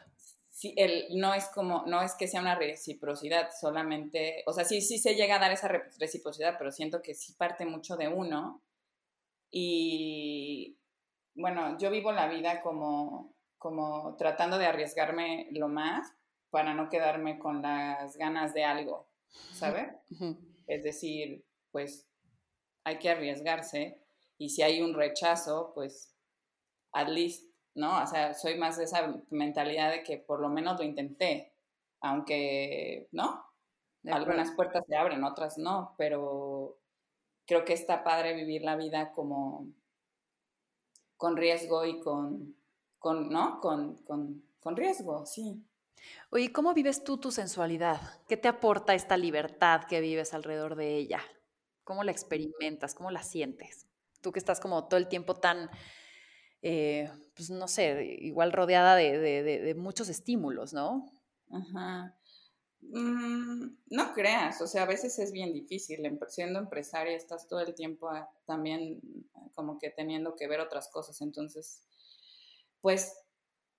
sí, 0.60 0.74
el, 0.76 1.06
no 1.18 1.32
es 1.32 1.48
como, 1.48 1.84
no 1.86 2.02
es 2.02 2.14
que 2.14 2.28
sea 2.28 2.42
una 2.42 2.54
reciprocidad, 2.54 3.48
solamente, 3.58 4.42
o 4.46 4.52
sea, 4.52 4.64
sí, 4.64 4.82
sí 4.82 4.98
se 4.98 5.14
llega 5.14 5.36
a 5.36 5.38
dar 5.38 5.52
esa 5.52 5.68
reciprocidad, 5.98 6.56
pero 6.58 6.70
siento 6.70 7.00
que 7.00 7.14
sí 7.14 7.32
parte 7.32 7.64
mucho 7.64 7.96
de 7.96 8.08
uno. 8.08 8.62
Y 9.50 10.78
bueno, 11.34 11.78
yo 11.78 11.90
vivo 11.90 12.12
la 12.12 12.28
vida 12.28 12.60
como, 12.60 13.34
como 13.56 14.16
tratando 14.16 14.58
de 14.58 14.66
arriesgarme 14.66 15.48
lo 15.52 15.68
más 15.68 16.12
para 16.50 16.74
no 16.74 16.88
quedarme 16.88 17.38
con 17.38 17.62
las 17.62 18.16
ganas 18.16 18.54
de 18.54 18.64
algo, 18.64 19.08
¿sabes? 19.52 19.88
Es 20.66 20.82
decir, 20.84 21.44
pues 21.70 22.08
hay 22.84 22.98
que 22.98 23.10
arriesgarse 23.10 24.00
y 24.38 24.50
si 24.50 24.62
hay 24.62 24.82
un 24.82 24.94
rechazo, 24.94 25.72
pues 25.74 26.14
at 26.92 27.08
least 27.08 27.50
¿no? 27.74 28.02
O 28.02 28.06
sea, 28.06 28.34
soy 28.34 28.58
más 28.58 28.76
de 28.76 28.84
esa 28.84 29.22
mentalidad 29.30 29.90
de 29.90 30.02
que 30.02 30.18
por 30.18 30.40
lo 30.40 30.48
menos 30.48 30.78
lo 30.78 30.84
intenté, 30.84 31.52
aunque, 32.00 33.08
¿no? 33.12 33.44
Algunas 34.04 34.52
puertas 34.52 34.84
se 34.86 34.96
abren, 34.96 35.24
otras 35.24 35.58
no, 35.58 35.94
pero 35.98 36.78
creo 37.46 37.64
que 37.64 37.74
está 37.74 38.02
padre 38.02 38.34
vivir 38.34 38.62
la 38.62 38.76
vida 38.76 39.12
como 39.12 39.66
con 41.16 41.36
riesgo 41.36 41.84
y 41.84 42.00
con, 42.00 42.56
con 42.98 43.28
¿no? 43.28 43.60
Con, 43.60 43.96
con, 44.04 44.42
con 44.60 44.76
riesgo, 44.76 45.26
sí. 45.26 45.62
Oye, 46.30 46.52
¿cómo 46.52 46.74
vives 46.74 47.04
tú 47.04 47.18
tu 47.18 47.30
sensualidad? 47.30 48.00
¿Qué 48.28 48.36
te 48.36 48.48
aporta 48.48 48.94
esta 48.94 49.16
libertad 49.16 49.82
que 49.88 50.00
vives 50.00 50.34
alrededor 50.34 50.76
de 50.76 50.96
ella? 50.96 51.20
¿Cómo 51.84 52.04
la 52.04 52.12
experimentas? 52.12 52.94
¿Cómo 52.94 53.10
la 53.10 53.22
sientes? 53.22 53.86
Tú 54.20 54.32
que 54.32 54.38
estás 54.38 54.60
como 54.60 54.86
todo 54.86 54.98
el 54.98 55.08
tiempo 55.08 55.34
tan 55.34 55.70
eh, 56.62 57.10
pues 57.34 57.50
no 57.50 57.68
sé, 57.68 58.18
igual 58.20 58.52
rodeada 58.52 58.94
de, 58.94 59.74
muchos 59.76 60.08
estímulos, 60.08 60.72
¿no? 60.72 61.10
Ajá. 61.50 62.14
Mm, 62.82 63.76
no 63.90 64.12
creas, 64.14 64.60
o 64.62 64.66
sea, 64.66 64.82
a 64.82 64.86
veces 64.86 65.18
es 65.18 65.32
bien 65.32 65.52
difícil. 65.52 66.00
Siendo 66.28 66.58
empresaria 66.58 67.16
estás 67.16 67.46
todo 67.46 67.60
el 67.60 67.74
tiempo 67.74 68.08
ah, 68.08 68.30
también 68.46 69.00
como 69.54 69.78
que 69.78 69.90
teniendo 69.90 70.34
que 70.34 70.48
ver 70.48 70.60
otras 70.60 70.88
cosas. 70.88 71.20
Entonces, 71.20 71.82
pues 72.80 73.14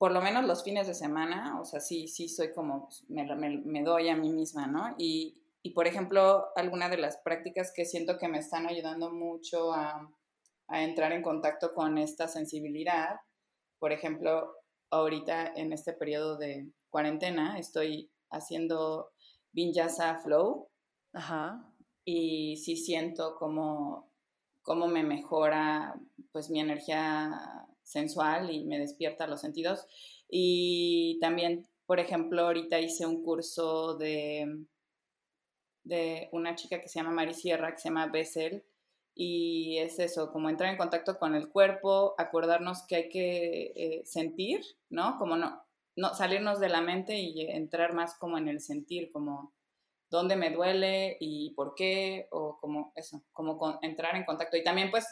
por 0.02 0.14
lo 0.14 0.20
menos 0.20 0.46
los 0.46 0.64
fines 0.64 0.88
de 0.88 0.96
semana, 0.96 1.62
o 1.62 1.64
sea, 1.64 1.80
sí, 1.80 2.08
sí 2.08 2.28
soy 2.28 2.54
como, 2.54 2.88
pues, 2.88 3.06
me, 3.08 3.84
doy 3.84 4.10
a 4.10 4.16
mí 4.16 4.32
misma, 4.32 4.66
¿no? 4.66 4.96
Y, 4.98 5.44
y, 5.62 5.76
por 5.76 5.86
ejemplo, 5.86 6.48
alguna 6.56 6.90
de 6.90 6.98
las 6.98 7.18
prácticas 7.18 7.72
que 7.72 7.86
siento 7.86 8.18
que 8.18 8.28
me 8.28 8.40
están 8.40 8.66
ayudando 8.66 9.12
mucho 9.12 9.72
a, 9.72 10.12
a 10.70 10.84
entrar 10.84 11.12
en 11.12 11.22
contacto 11.22 11.72
con 11.72 12.00
esta 12.00 12.28
sensibilidad. 12.28 13.20
Por 13.78 13.92
ejemplo, 13.92 14.56
ahorita 14.90 15.54
en 15.56 15.72
este 15.72 15.94
periodo 15.94 16.36
de 16.36 16.72
cuarentena 16.90 17.60
estoy 17.60 18.10
haciendo 18.32 19.12
Vinyasa 19.52 20.18
Flow. 20.24 20.68
Ajá. 21.14 21.64
Y 22.06 22.58
sí 22.58 22.76
siento 22.76 23.36
como, 23.36 24.10
como 24.64 24.88
me 24.88 25.04
mejora 25.04 25.94
pues 26.32 26.50
mi 26.50 26.60
energía 26.60 27.68
sensual 27.84 28.52
y 28.52 28.64
me 28.66 28.80
despierta 28.80 29.28
los 29.28 29.42
sentidos. 29.42 29.86
Y 30.30 31.20
también, 31.20 31.68
por 31.86 32.00
ejemplo, 32.00 32.44
ahorita 32.44 32.80
hice 32.80 33.06
un 33.06 33.24
curso 33.24 33.98
de, 33.98 34.66
de 35.84 36.30
una 36.32 36.56
chica 36.56 36.82
que 36.82 36.88
se 36.88 37.00
llama 37.00 37.12
Mari 37.12 37.34
Sierra, 37.34 37.72
que 37.72 37.80
se 37.80 37.90
llama 37.90 38.08
Bessel, 38.08 38.64
y 39.14 39.78
es 39.80 40.00
eso, 40.00 40.32
como 40.32 40.50
entrar 40.50 40.72
en 40.72 40.78
contacto 40.78 41.20
con 41.20 41.36
el 41.36 41.50
cuerpo, 41.50 42.16
acordarnos 42.18 42.84
que 42.88 42.96
hay 42.96 43.10
que 43.10 43.74
eh, 43.76 44.02
sentir, 44.06 44.62
¿no? 44.90 45.18
Como 45.18 45.36
no, 45.36 45.62
no 45.96 46.14
salirnos 46.14 46.60
de 46.60 46.70
la 46.70 46.82
mente 46.82 47.20
y 47.20 47.42
entrar 47.42 47.94
más 47.94 48.16
como 48.18 48.38
en 48.38 48.48
el 48.48 48.62
sentir, 48.62 49.12
como 49.12 49.54
dónde 50.10 50.36
me 50.36 50.50
duele 50.50 51.18
y 51.20 51.52
por 51.56 51.76
qué, 51.76 52.28
o 52.32 52.58
como 52.60 52.94
eso, 52.96 53.24
como 53.34 53.80
entrar 53.82 54.16
en 54.16 54.26
contacto. 54.26 54.58
Y 54.58 54.64
también 54.64 54.92
pues 54.92 55.06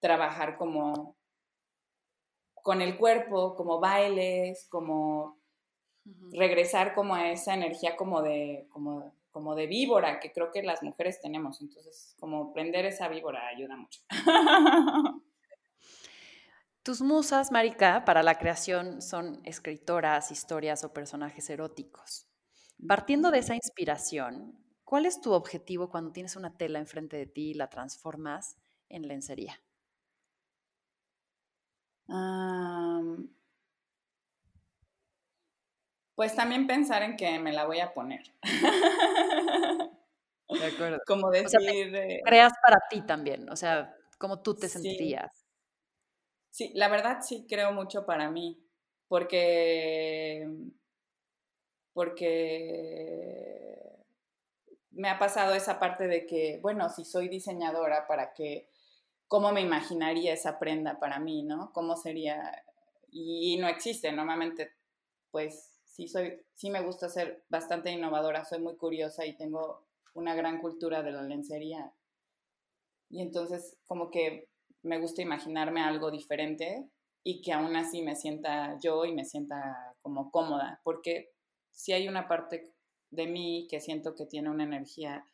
trabajar 0.00 0.56
como 0.56 1.16
con 2.66 2.82
el 2.82 2.96
cuerpo, 2.96 3.54
como 3.54 3.78
bailes, 3.78 4.66
como 4.68 5.38
regresar 6.32 6.94
como 6.94 7.14
a 7.14 7.30
esa 7.30 7.54
energía 7.54 7.94
como 7.94 8.22
de, 8.22 8.66
como 8.70 9.14
como 9.30 9.54
de 9.54 9.68
víbora, 9.68 10.18
que 10.18 10.32
creo 10.32 10.50
que 10.50 10.64
las 10.64 10.82
mujeres 10.82 11.20
tenemos. 11.20 11.60
Entonces, 11.60 12.16
como 12.18 12.52
prender 12.52 12.86
esa 12.86 13.06
víbora 13.06 13.46
ayuda 13.46 13.76
mucho. 13.76 14.00
Tus 16.82 17.02
musas, 17.02 17.52
Marika, 17.52 18.04
para 18.04 18.24
la 18.24 18.36
creación 18.36 19.00
son 19.00 19.40
escritoras, 19.44 20.32
historias 20.32 20.82
o 20.82 20.92
personajes 20.92 21.48
eróticos. 21.50 22.26
Partiendo 22.88 23.30
de 23.30 23.38
esa 23.38 23.54
inspiración, 23.54 24.58
¿cuál 24.82 25.06
es 25.06 25.20
tu 25.20 25.32
objetivo 25.32 25.88
cuando 25.88 26.10
tienes 26.10 26.34
una 26.34 26.56
tela 26.56 26.80
enfrente 26.80 27.16
de 27.16 27.26
ti 27.26 27.50
y 27.50 27.54
la 27.54 27.68
transformas 27.68 28.56
en 28.88 29.06
lencería? 29.06 29.60
Pues 36.14 36.34
también 36.34 36.66
pensar 36.66 37.02
en 37.02 37.16
que 37.16 37.38
me 37.38 37.52
la 37.52 37.66
voy 37.66 37.80
a 37.80 37.92
poner. 37.92 38.22
De 40.48 40.66
acuerdo. 40.66 40.98
Como 41.06 41.30
decir... 41.30 41.94
Eh, 41.94 42.20
creas 42.24 42.52
para 42.62 42.78
ti 42.88 43.02
también, 43.02 43.48
o 43.50 43.56
sea, 43.56 43.94
cómo 44.18 44.40
tú 44.40 44.54
te 44.54 44.68
sentirías. 44.68 45.46
Sí, 46.50 46.72
la 46.74 46.88
verdad 46.88 47.18
sí 47.20 47.46
creo 47.46 47.72
mucho 47.72 48.06
para 48.06 48.30
mí, 48.30 48.58
porque, 49.08 50.48
porque 51.92 53.46
me 54.90 55.10
ha 55.10 55.18
pasado 55.18 55.54
esa 55.54 55.78
parte 55.78 56.06
de 56.08 56.26
que, 56.26 56.58
bueno, 56.62 56.88
si 56.88 57.04
soy 57.04 57.28
diseñadora, 57.28 58.06
¿para 58.06 58.32
qué? 58.32 58.70
¿Cómo 59.28 59.52
me 59.52 59.60
imaginaría 59.60 60.32
esa 60.32 60.58
prenda 60.58 60.98
para 61.00 61.18
mí, 61.18 61.42
no? 61.42 61.72
¿Cómo 61.72 61.96
sería? 61.96 62.64
Y, 63.10 63.56
no 63.58 63.68
existe, 63.68 64.12
normalmente, 64.12 64.72
pues 65.30 65.80
sí 65.84 66.06
soy, 66.08 66.44
sí 66.54 66.70
me 66.70 66.82
gusta 66.82 67.08
ser 67.08 67.44
bastante 67.48 67.90
innovadora, 67.90 68.44
soy 68.44 68.60
muy 68.60 68.76
curiosa 68.76 69.26
y 69.26 69.36
tengo 69.36 69.86
una 70.14 70.34
gran 70.34 70.60
cultura 70.60 71.02
de 71.02 71.12
la 71.12 71.22
lencería. 71.22 71.92
Y 73.08 73.22
entonces 73.22 73.78
como 73.86 74.10
que 74.10 74.48
me 74.82 74.98
gusta 75.00 75.22
imaginarme 75.22 75.82
algo 75.82 76.10
diferente 76.10 76.88
y 77.22 77.40
que 77.40 77.52
aún 77.52 77.74
así 77.76 78.02
me 78.02 78.14
sienta 78.14 78.78
yo 78.80 79.04
y 79.04 79.12
me 79.12 79.24
sienta 79.24 79.96
como 80.00 80.30
cómoda, 80.30 80.80
porque 80.84 81.32
si 81.72 81.92
hay 81.92 82.08
una 82.08 82.28
parte 82.28 82.72
de 83.10 83.26
mí 83.26 83.66
que 83.68 83.80
siento 83.80 84.14
que 84.14 84.26
tiene 84.26 84.50
una 84.50 84.64
energía 84.64 85.26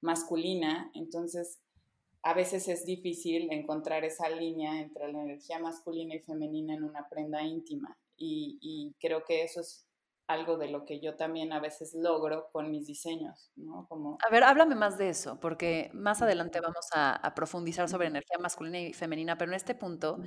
masculina, 0.00 0.90
entonces 0.94 1.60
a 2.28 2.34
veces 2.34 2.68
es 2.68 2.84
difícil 2.84 3.50
encontrar 3.50 4.04
esa 4.04 4.28
línea 4.28 4.82
entre 4.82 5.10
la 5.10 5.22
energía 5.22 5.58
masculina 5.60 6.14
y 6.14 6.20
femenina 6.20 6.74
en 6.74 6.84
una 6.84 7.08
prenda 7.08 7.42
íntima. 7.42 7.96
Y, 8.18 8.58
y 8.60 8.94
creo 9.00 9.24
que 9.24 9.44
eso 9.44 9.62
es 9.62 9.88
algo 10.26 10.58
de 10.58 10.68
lo 10.68 10.84
que 10.84 11.00
yo 11.00 11.16
también 11.16 11.54
a 11.54 11.58
veces 11.58 11.94
logro 11.94 12.50
con 12.52 12.70
mis 12.70 12.86
diseños, 12.86 13.50
¿no? 13.56 13.86
Como... 13.88 14.18
A 14.28 14.30
ver, 14.30 14.44
háblame 14.44 14.74
más 14.74 14.98
de 14.98 15.08
eso, 15.08 15.40
porque 15.40 15.90
más 15.94 16.20
adelante 16.20 16.60
vamos 16.60 16.86
a, 16.92 17.32
profundizar 17.34 17.88
sobre 17.88 18.08
energía 18.08 18.36
masculina 18.38 18.78
y 18.78 18.92
femenina, 18.92 19.38
pero 19.38 19.50
en 19.50 19.56
este 19.56 19.74
punto, 19.74 20.18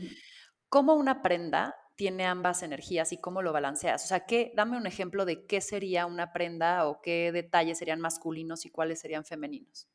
¿cómo 0.69 0.95
una 0.95 1.21
prenda 1.21 1.75
tiene 1.95 2.25
ambas 2.25 2.63
energías 2.63 3.11
y 3.11 3.21
cómo 3.21 3.43
lo 3.43 3.53
balanceas? 3.53 4.03
O 4.05 4.07
sea, 4.07 4.25
¿qué, 4.25 4.51
dame 4.55 4.75
un 4.75 4.87
ejemplo 4.87 5.23
de 5.23 5.45
qué 5.45 5.61
sería 5.61 6.07
una 6.07 6.33
prenda 6.33 6.87
o 6.87 6.99
qué 6.99 7.31
detalles 7.31 7.77
serían 7.77 8.01
masculinos 8.01 8.65
y 8.65 8.71
cuáles 8.71 8.99
serían 8.99 9.23
femeninos. 9.23 9.87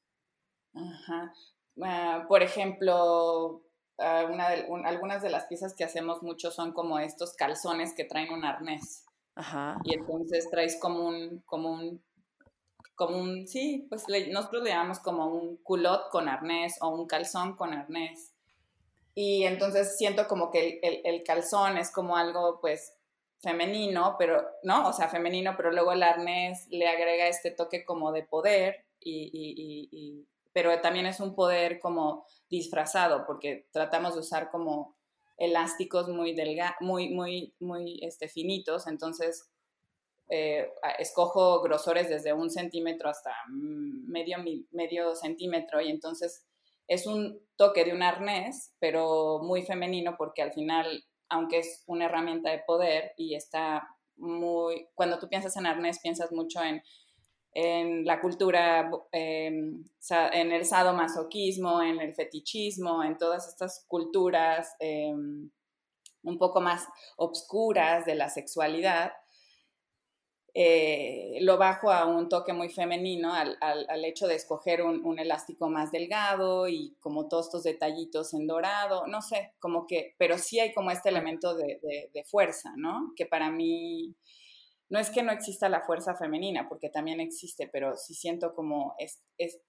Ajá. 0.72 1.32
Ah, 1.82 2.24
por 2.28 2.42
ejemplo, 2.42 3.62
ah, 3.98 4.26
una 4.30 4.50
de, 4.50 4.66
algunas 4.84 5.22
de 5.22 5.30
las 5.30 5.44
piezas 5.46 5.74
que 5.74 5.84
hacemos 5.84 6.22
mucho 6.22 6.50
son 6.50 6.72
como 6.72 6.98
estos 6.98 7.34
calzones 7.34 7.94
que 7.94 8.04
traen 8.04 8.32
un 8.32 8.44
arnés. 8.44 9.04
Ajá. 9.34 9.78
Y 9.84 9.94
entonces 9.94 10.48
traes 10.50 10.78
como 10.80 11.06
un, 11.06 11.42
como 11.44 11.72
un, 11.72 12.02
como 12.94 13.18
un, 13.18 13.46
sí, 13.46 13.86
pues 13.90 14.04
nosotros 14.30 14.62
le 14.62 14.70
llamamos 14.70 15.00
como 15.00 15.26
un 15.26 15.58
culot 15.58 16.08
con 16.10 16.28
arnés 16.28 16.78
o 16.80 16.88
un 16.88 17.06
calzón 17.06 17.54
con 17.54 17.74
arnés. 17.74 18.32
Y 19.14 19.44
entonces 19.44 19.96
siento 19.96 20.26
como 20.26 20.50
que 20.50 20.78
el, 20.82 21.00
el, 21.04 21.22
calzón 21.22 21.78
es 21.78 21.90
como 21.90 22.16
algo, 22.16 22.60
pues, 22.60 22.94
femenino, 23.40 24.16
pero, 24.18 24.46
¿no? 24.62 24.88
O 24.88 24.92
sea, 24.92 25.08
femenino, 25.08 25.54
pero 25.56 25.70
luego 25.72 25.92
el 25.92 26.02
arnés 26.02 26.66
le 26.70 26.88
agrega 26.88 27.26
este 27.26 27.50
toque 27.50 27.84
como 27.84 28.12
de 28.12 28.24
poder 28.24 28.84
y, 29.00 29.30
y, 29.32 29.88
y 29.90 30.26
pero 30.56 30.80
también 30.80 31.04
es 31.04 31.20
un 31.20 31.34
poder 31.34 31.80
como 31.80 32.24
disfrazado, 32.48 33.26
porque 33.26 33.68
tratamos 33.72 34.14
de 34.14 34.20
usar 34.20 34.50
como 34.50 34.96
elásticos 35.36 36.08
muy, 36.08 36.34
delga 36.34 36.78
muy, 36.80 37.10
muy, 37.10 37.52
muy 37.60 37.98
este, 38.00 38.26
finitos, 38.26 38.86
entonces 38.86 39.50
eh, 40.30 40.72
escojo 40.98 41.60
grosores 41.60 42.08
desde 42.08 42.32
un 42.32 42.48
centímetro 42.48 43.10
hasta 43.10 43.34
medio, 43.50 44.38
medio 44.70 45.14
centímetro 45.14 45.82
y 45.82 45.90
entonces 45.90 46.46
es 46.88 47.06
un 47.06 47.38
toque 47.56 47.84
de 47.84 47.92
un 47.92 48.02
arnés, 48.02 48.72
pero 48.78 49.40
muy 49.42 49.60
femenino 49.60 50.14
porque 50.16 50.40
al 50.40 50.54
final, 50.54 51.04
aunque 51.28 51.58
es 51.58 51.84
una 51.86 52.06
herramienta 52.06 52.50
de 52.50 52.62
poder 52.66 53.12
y 53.18 53.34
está 53.34 53.86
muy, 54.16 54.88
cuando 54.94 55.18
tú 55.18 55.28
piensas 55.28 55.54
en 55.58 55.66
arnés, 55.66 56.00
piensas 56.00 56.32
mucho 56.32 56.62
en 56.62 56.82
en 57.58 58.04
la 58.04 58.20
cultura, 58.20 58.90
em, 59.12 59.82
en 60.10 60.52
el 60.52 60.66
sadomasoquismo, 60.66 61.80
en 61.80 62.02
el 62.02 62.12
fetichismo, 62.12 63.02
en 63.02 63.16
todas 63.16 63.48
estas 63.48 63.86
culturas 63.88 64.76
em, 64.78 65.50
un 66.22 66.38
poco 66.38 66.60
más 66.60 66.86
obscuras 67.16 68.04
de 68.04 68.14
la 68.14 68.28
sexualidad, 68.28 69.12
eh, 70.52 71.38
lo 71.40 71.56
bajo 71.56 71.90
a 71.90 72.04
un 72.04 72.28
toque 72.28 72.52
muy 72.52 72.68
femenino 72.68 73.32
al, 73.32 74.04
hecho 74.04 74.26
de 74.26 74.34
escoger 74.34 74.82
un, 74.82 75.18
elástico 75.18 75.70
más 75.70 75.90
delgado 75.90 76.68
y 76.68 76.94
como 77.00 77.26
todos 77.26 77.46
estos 77.46 77.62
detallitos 77.62 78.34
en 78.34 78.46
dorado, 78.46 79.06
no 79.06 79.22
sé, 79.22 79.54
como 79.60 79.86
que, 79.86 80.14
pero 80.18 80.36
sí 80.36 80.60
hay 80.60 80.74
como 80.74 80.90
este 80.90 81.08
elemento 81.08 81.54
de, 81.54 81.80
de 82.12 82.24
fuerza, 82.24 82.74
¿no? 82.76 83.12
Que 83.16 83.24
para 83.24 83.50
mí 83.50 84.14
no 84.88 84.98
es 84.98 85.10
que 85.10 85.22
no 85.22 85.32
exista 85.32 85.68
la 85.68 85.80
fuerza 85.80 86.14
femenina, 86.16 86.68
porque 86.68 86.88
también 86.88 87.20
existe, 87.20 87.68
pero 87.68 87.96
sí 87.96 88.14
siento 88.14 88.54
como 88.54 88.94
es, 88.98 89.20
es, 89.36 89.60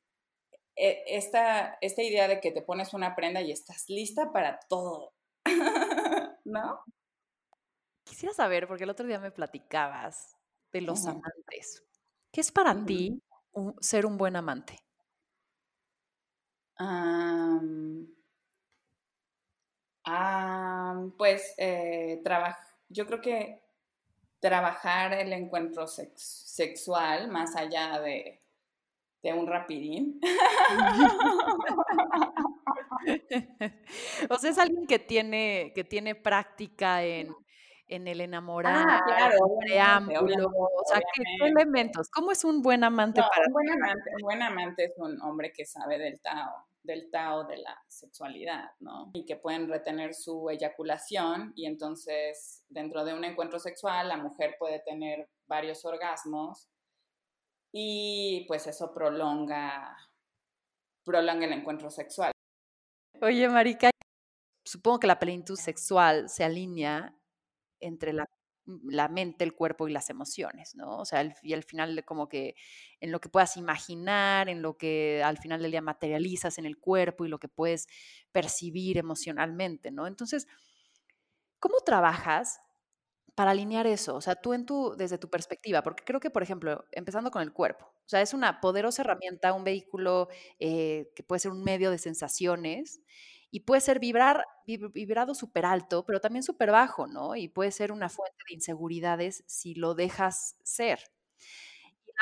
e, 0.75 1.03
esta, 1.08 1.77
esta 1.82 2.03
idea 2.03 2.27
de 2.27 2.39
que 2.39 2.51
te 2.51 2.62
pones 2.62 2.93
una 2.93 3.15
prenda 3.15 3.41
y 3.41 3.51
estás 3.51 3.89
lista 3.89 4.32
para 4.32 4.60
todo, 4.69 5.13
¿no? 6.45 6.84
Quisiera 8.03 8.34
saber, 8.34 8.67
porque 8.67 8.84
el 8.84 8.89
otro 8.89 9.06
día 9.06 9.19
me 9.19 9.32
platicabas 9.32 10.38
de 10.71 10.82
los 10.82 11.06
amantes. 11.08 11.84
¿Qué 12.32 12.41
es 12.41 12.51
para 12.51 12.86
ti 12.86 13.21
ser 13.82 14.06
un 14.06 14.17
buen 14.17 14.36
amante? 14.36 14.80
pues 21.17 21.53
eh, 21.58 22.21
yo 22.89 23.08
creo 23.08 23.19
que 23.19 23.66
trabajar 24.39 25.13
el 25.13 25.34
encuentro 25.34 25.88
sexual 25.88 27.28
más 27.30 27.56
allá 27.56 28.00
de, 28.00 28.41
un 29.23 29.45
rapidín. 29.45 30.21
o 34.30 34.38
sea, 34.38 34.52
es 34.52 34.58
alguien 34.58 34.88
que 34.88 35.00
tiene, 35.00 35.73
que 35.76 35.84
tiene 35.84 36.15
práctica 36.15 37.04
en, 37.04 37.36
el 37.89 38.21
enamorar, 38.21 38.86
ah, 38.88 39.04
claro, 39.06 39.38
preámbulo, 39.60 40.47
o 40.47 40.84
sea, 40.86 41.02
¿qué, 41.13 41.23
elementos? 41.45 42.08
¿Cómo 42.10 42.32
es 42.32 42.45
un 42.45 42.62
buen 42.62 42.86
amante 42.86 43.21
para 43.21 43.47
un 43.47 43.54
buen 43.54 43.69
amante, 43.69 44.12
un 44.15 44.21
buen 44.21 44.41
amante 44.41 44.86
es 44.86 44.93
un 44.97 45.21
hombre 45.21 45.52
que 45.52 45.65
sabe 45.65 45.97
del 45.97 46.21
Tao 46.21 46.65
del 46.88 47.12
Tao 47.12 47.43
de 47.43 47.58
la 47.58 47.78
sexualidad, 47.88 48.71
¿no? 48.80 49.12
Y 49.13 49.26
que 49.26 49.36
pueden 49.36 49.67
retener 49.67 50.15
su 50.15 50.50
eyaculación 50.50 51.54
y 51.56 51.67
entonces 51.67 52.63
dentro 52.69 53.06
de 53.06 53.13
un 53.13 53.23
encuentro 53.23 53.60
sexual 53.60 54.08
la 54.08 54.17
mujer 54.17 54.56
puede 54.58 54.80
tener 54.80 55.30
varios 55.45 55.86
orgasmos 55.86 56.67
y 57.71 58.45
pues 58.47 58.65
eso 58.65 58.91
prolonga, 58.91 59.95
prolonga 61.04 61.45
el 61.45 61.54
encuentro 61.54 61.91
sexual. 61.91 62.32
Oye, 63.21 63.47
Marica, 63.50 63.91
supongo 64.65 65.00
que 65.00 65.08
la 65.08 65.19
plenitud 65.19 65.56
sexual 65.56 66.30
se 66.30 66.43
alinea 66.43 67.13
entre 67.80 68.13
la 68.13 68.26
la 68.84 69.08
mente, 69.08 69.43
el 69.43 69.53
cuerpo 69.53 69.88
y 69.88 69.91
las 69.91 70.10
emociones, 70.10 70.75
¿no? 70.75 70.97
O 70.97 71.06
sea, 71.06 71.34
y 71.41 71.53
al 71.53 71.63
final 71.63 72.03
como 72.06 72.27
que 72.27 72.56
en 72.99 73.12
lo 73.12 73.21
que 73.21 73.30
puedas 73.30 73.58
imaginar, 73.58 74.49
en 74.49 74.62
lo 74.62 74.77
que 74.77 75.23
al 75.23 75.38
final 75.38 75.62
del 75.62 75.71
día 75.71 75.82
materializas 75.82 76.58
en 76.58 76.65
el 76.65 76.77
cuerpo 76.77 77.25
y 77.25 77.30
lo 77.30 77.39
que 77.39 77.47
puedes 77.47 77.88
percibir 78.32 78.97
emocionalmente, 78.97 79.91
¿no? 79.91 80.08
Entonces, 80.08 80.47
¿cómo 81.60 81.77
trabajas 81.86 82.60
para 83.36 83.51
alinear 83.51 83.88
eso? 83.88 84.15
O 84.15 84.21
sea, 84.21 84.36
tú 84.36 84.53
en 84.53 84.65
tu, 84.65 84.95
desde 84.97 85.17
tu 85.17 85.30
perspectiva, 85.30 85.84
porque 85.84 86.03
creo 86.03 86.19
que, 86.19 86.30
por 86.32 86.43
ejemplo, 86.43 86.86
empezando 86.91 87.32
con 87.32 87.41
el 87.41 87.53
cuerpo, 87.53 87.86
o 87.86 88.10
sea, 88.10 88.21
es 88.21 88.34
una 88.34 88.60
poderosa 88.62 89.03
herramienta, 89.03 89.53
un 89.53 89.63
vehículo 89.63 90.30
eh, 90.60 91.12
que 91.15 91.23
puede 91.23 91.39
ser 91.39 91.51
un 91.51 91.63
medio 91.63 91.91
de 91.91 91.99
sensaciones 91.99 93.01
y 93.58 93.62
puede 93.62 93.82
ser 93.82 94.00
vibrado 94.00 95.34
súper 95.34 95.65
alto, 95.65 96.06
pero 96.06 96.20
también 96.22 96.43
súper 96.43 96.70
bajo, 96.72 97.08
¿no? 97.08 97.36
Y 97.36 97.48
puede 97.50 97.72
ser 97.72 97.91
una 97.91 98.08
fuente 98.08 98.38
de 98.48 98.54
inseguridades 98.54 99.43
si 99.48 99.74
lo 99.74 99.96
dejas 99.96 100.58
ser. 100.63 101.00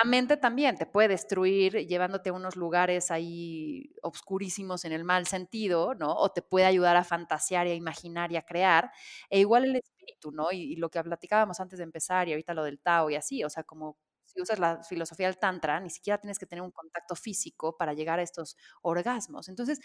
La 0.04 0.10
mente 0.10 0.36
también 0.36 0.76
te 0.78 0.86
puede 0.86 1.08
destruir 1.10 1.88
llevándote 1.88 2.30
a 2.30 2.34
unos 2.34 2.58
lugares 2.58 3.12
ahí 3.12 3.93
obscurísimos 4.02 4.84
en 4.84 4.91
el 4.91 5.06
mal 5.06 5.26
sentido, 5.26 5.93
¿no? 5.95 6.13
O 6.15 6.30
te 6.32 6.41
puede 6.41 6.65
ayudar 6.65 6.98
a 6.98 7.04
fantasear 7.06 7.67
y 7.67 7.71
a 7.71 7.76
imaginar 7.76 8.30
y 8.32 8.36
a 8.38 8.41
crear. 8.41 8.91
E 9.30 9.39
igual 9.39 9.63
el 9.65 9.78
espíritu, 9.78 10.32
¿no? 10.32 10.52
Y, 10.52 10.74
y 10.74 10.76
lo 10.76 10.89
que 10.89 11.02
platicábamos 11.02 11.60
antes 11.62 11.78
de 11.80 11.84
empezar 11.86 12.28
y 12.28 12.32
ahorita 12.34 12.54
lo 12.54 12.63
del 12.65 12.80
Tao 12.82 13.10
y 13.10 13.15
así, 13.15 13.43
o 13.45 13.50
sea, 13.50 13.63
como 13.63 13.98
si 14.26 14.41
usas 14.41 14.60
la 14.60 14.84
filosofía 14.84 15.28
del 15.28 15.38
Tantra, 15.38 15.80
ni 15.80 15.89
siquiera 15.89 16.17
tienes 16.19 16.39
que 16.39 16.45
tener 16.45 16.62
un 16.62 16.71
contacto 16.71 17.15
físico 17.15 17.78
para 17.78 17.93
llegar 17.93 18.19
a 18.19 18.24
estos 18.24 18.58
orgasmos. 18.82 19.48
Entonces, 19.48 19.80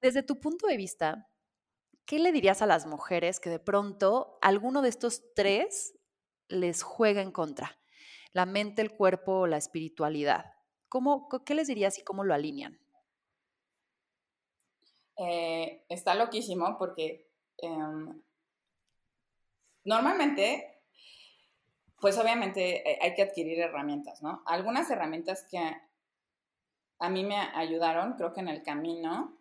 desde 0.00 0.22
tu 0.22 0.40
punto 0.40 0.66
de 0.66 0.76
vista, 0.76 1.28
¿qué 2.04 2.18
le 2.18 2.32
dirías 2.32 2.62
a 2.62 2.66
las 2.66 2.86
mujeres 2.86 3.40
que 3.40 3.50
de 3.50 3.58
pronto 3.58 4.38
alguno 4.40 4.82
de 4.82 4.88
estos 4.88 5.34
tres 5.34 5.94
les 6.48 6.82
juega 6.82 7.20
en 7.20 7.32
contra? 7.32 7.78
La 8.32 8.46
mente, 8.46 8.82
el 8.82 8.92
cuerpo 8.92 9.40
o 9.40 9.46
la 9.46 9.56
espiritualidad. 9.56 10.52
¿Cómo, 10.88 11.28
¿Qué 11.44 11.54
les 11.54 11.68
dirías 11.68 11.98
y 11.98 12.02
cómo 12.02 12.24
lo 12.24 12.34
alinean? 12.34 12.78
Eh, 15.16 15.84
está 15.88 16.14
loquísimo 16.14 16.76
porque 16.78 17.28
em, 17.56 18.22
normalmente, 19.84 20.80
pues 22.00 22.16
obviamente 22.18 22.88
eh, 22.88 22.98
hay 23.02 23.14
que 23.14 23.22
adquirir 23.22 23.58
herramientas, 23.58 24.22
¿no? 24.22 24.42
Algunas 24.46 24.88
herramientas 24.90 25.44
que 25.50 25.58
a 27.00 27.10
mí 27.10 27.24
me 27.24 27.36
ayudaron, 27.36 28.14
creo 28.14 28.32
que 28.32 28.40
en 28.40 28.48
el 28.48 28.62
camino, 28.62 29.37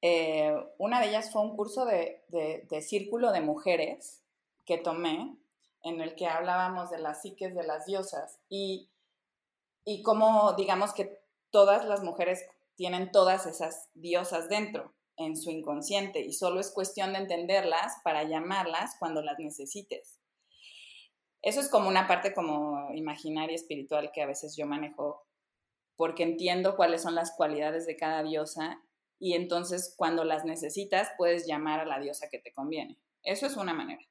eh, 0.00 0.54
una 0.78 1.00
de 1.00 1.08
ellas 1.08 1.32
fue 1.32 1.42
un 1.42 1.56
curso 1.56 1.84
de, 1.84 2.22
de, 2.28 2.82
círculo 2.82 3.32
de 3.32 3.40
mujeres 3.40 4.22
que 4.64 4.78
tomé, 4.78 5.36
en 5.82 6.00
el 6.00 6.14
que 6.14 6.26
hablábamos 6.26 6.90
de 6.90 6.98
las 6.98 7.22
psiques 7.22 7.54
de 7.54 7.62
las 7.62 7.86
diosas 7.86 8.38
y, 8.48 8.90
y 9.84 10.02
cómo, 10.02 10.52
digamos 10.54 10.92
que 10.92 11.20
todas 11.50 11.84
las 11.84 12.02
mujeres 12.02 12.44
tienen 12.74 13.10
todas 13.10 13.46
esas 13.46 13.88
diosas 13.94 14.48
dentro 14.48 14.92
en 15.16 15.36
su 15.36 15.50
inconsciente 15.50 16.20
y 16.20 16.32
solo 16.32 16.60
es 16.60 16.70
cuestión 16.70 17.12
de 17.12 17.20
entenderlas 17.20 17.94
para 18.04 18.22
llamarlas 18.24 18.96
cuando 18.98 19.22
las 19.22 19.38
necesites. 19.38 20.20
Eso 21.42 21.60
es 21.60 21.68
como 21.68 21.88
una 21.88 22.06
parte 22.06 22.34
como 22.34 22.92
imaginaria 22.94 23.54
espiritual 23.54 24.10
que 24.12 24.22
a 24.22 24.26
veces 24.26 24.56
yo 24.56 24.66
manejo 24.66 25.24
porque 25.96 26.22
entiendo 26.22 26.76
cuáles 26.76 27.02
son 27.02 27.14
las 27.16 27.34
cualidades 27.36 27.86
de 27.86 27.96
cada 27.96 28.22
diosa 28.22 28.80
y 29.18 29.34
entonces 29.34 29.94
cuando 29.96 30.24
las 30.24 30.44
necesitas 30.44 31.10
puedes 31.16 31.46
llamar 31.46 31.80
a 31.80 31.86
la 31.86 32.00
diosa 32.00 32.28
que 32.30 32.38
te 32.38 32.52
conviene. 32.52 32.98
Eso 33.22 33.46
es 33.46 33.56
una 33.56 33.74
manera. 33.74 34.02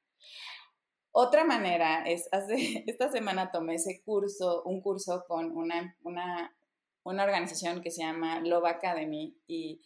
Otra 1.12 1.44
manera 1.44 2.04
es, 2.04 2.28
hace, 2.32 2.84
esta 2.86 3.10
semana 3.10 3.50
tomé 3.50 3.74
ese 3.74 4.02
curso, 4.04 4.62
un 4.64 4.80
curso 4.80 5.24
con 5.26 5.56
una, 5.56 5.96
una, 6.02 6.56
una 7.02 7.24
organización 7.24 7.80
que 7.80 7.90
se 7.90 8.02
llama 8.02 8.40
Love 8.40 8.66
Academy 8.66 9.36
y 9.46 9.82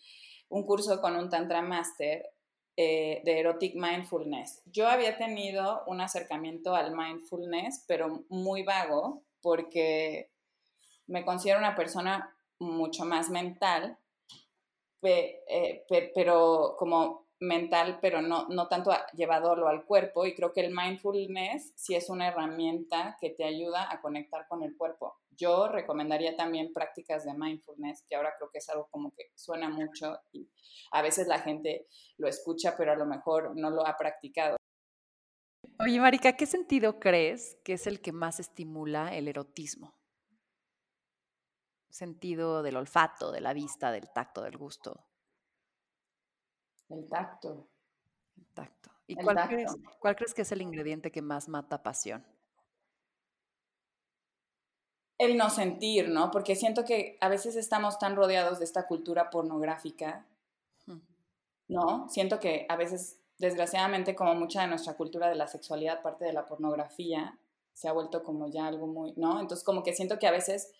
un 0.48 0.66
curso 0.66 1.00
con 1.00 1.16
un 1.16 1.30
Tantra 1.30 1.62
Master 1.62 2.26
eh, 2.76 3.22
de 3.24 3.40
Erotic 3.40 3.74
Mindfulness. 3.74 4.62
Yo 4.66 4.88
había 4.88 5.16
tenido 5.16 5.82
un 5.86 6.00
acercamiento 6.00 6.74
al 6.74 6.96
mindfulness, 6.96 7.84
pero 7.86 8.24
muy 8.28 8.62
vago, 8.62 9.22
porque 9.40 10.30
me 11.06 11.24
considero 11.24 11.58
una 11.58 11.74
persona 11.74 12.36
mucho 12.58 13.04
más 13.04 13.28
mental, 13.28 13.98
eh, 15.02 15.84
pero 16.14 16.76
como 16.78 17.22
mental, 17.42 17.98
pero 18.00 18.22
no, 18.22 18.46
no 18.48 18.68
tanto 18.68 18.92
llevadolo 19.14 19.68
al 19.68 19.84
cuerpo. 19.84 20.24
Y 20.26 20.34
creo 20.34 20.52
que 20.52 20.60
el 20.60 20.74
mindfulness 20.74 21.72
sí 21.76 21.94
es 21.94 22.08
una 22.08 22.28
herramienta 22.28 23.16
que 23.20 23.30
te 23.30 23.44
ayuda 23.44 23.92
a 23.92 24.00
conectar 24.00 24.46
con 24.48 24.62
el 24.62 24.76
cuerpo. 24.76 25.16
Yo 25.30 25.68
recomendaría 25.68 26.36
también 26.36 26.72
prácticas 26.72 27.24
de 27.24 27.34
mindfulness, 27.34 28.04
que 28.08 28.16
ahora 28.16 28.34
creo 28.38 28.50
que 28.50 28.58
es 28.58 28.68
algo 28.68 28.88
como 28.90 29.10
que 29.12 29.30
suena 29.34 29.68
mucho 29.68 30.18
y 30.30 30.48
a 30.92 31.02
veces 31.02 31.26
la 31.26 31.40
gente 31.40 31.86
lo 32.18 32.28
escucha, 32.28 32.74
pero 32.76 32.92
a 32.92 32.96
lo 32.96 33.06
mejor 33.06 33.56
no 33.56 33.70
lo 33.70 33.86
ha 33.86 33.96
practicado. 33.96 34.56
Oye, 35.80 35.98
Marica, 35.98 36.36
¿qué 36.36 36.46
sentido 36.46 37.00
crees 37.00 37.56
que 37.64 37.72
es 37.72 37.86
el 37.86 38.00
que 38.00 38.12
más 38.12 38.38
estimula 38.40 39.16
el 39.16 39.26
erotismo? 39.26 39.94
Sentido 41.92 42.62
del 42.62 42.78
olfato, 42.78 43.30
de 43.30 43.42
la 43.42 43.52
vista, 43.52 43.92
del 43.92 44.08
tacto, 44.08 44.40
del 44.40 44.56
gusto. 44.56 45.04
El 46.88 47.06
tacto. 47.06 47.68
El 48.34 48.46
tacto. 48.54 48.90
¿Y 49.06 49.14
cuál, 49.14 49.36
Crees, 49.46 49.76
cuál 49.98 50.16
crees 50.16 50.32
que 50.32 50.40
es 50.40 50.52
el 50.52 50.62
ingrediente 50.62 51.12
que 51.12 51.20
más 51.20 51.50
mata 51.50 51.82
pasión? 51.82 52.24
El 55.18 55.36
no 55.36 55.50
sentir, 55.50 56.08
¿no? 56.08 56.30
Porque 56.30 56.56
siento 56.56 56.86
que 56.86 57.18
a 57.20 57.28
veces 57.28 57.56
estamos 57.56 57.98
tan 57.98 58.16
rodeados 58.16 58.58
de 58.58 58.64
esta 58.64 58.86
cultura 58.86 59.28
pornográfica, 59.28 60.26
¿no? 61.68 62.08
Siento 62.08 62.40
que 62.40 62.64
a 62.70 62.76
veces, 62.76 63.20
desgraciadamente, 63.36 64.14
como 64.14 64.34
mucha 64.34 64.62
de 64.62 64.68
nuestra 64.68 64.94
cultura 64.94 65.28
de 65.28 65.34
la 65.34 65.46
sexualidad, 65.46 66.00
parte 66.00 66.24
de 66.24 66.32
la 66.32 66.46
pornografía, 66.46 67.38
se 67.74 67.86
ha 67.86 67.92
vuelto 67.92 68.22
como 68.22 68.48
ya 68.48 68.66
algo 68.66 68.86
muy, 68.86 69.12
¿no? 69.16 69.38
Entonces 69.40 69.62
como 69.62 69.82
que 69.82 69.92
siento 69.92 70.18
que 70.18 70.26
a 70.26 70.32
veces 70.32 70.72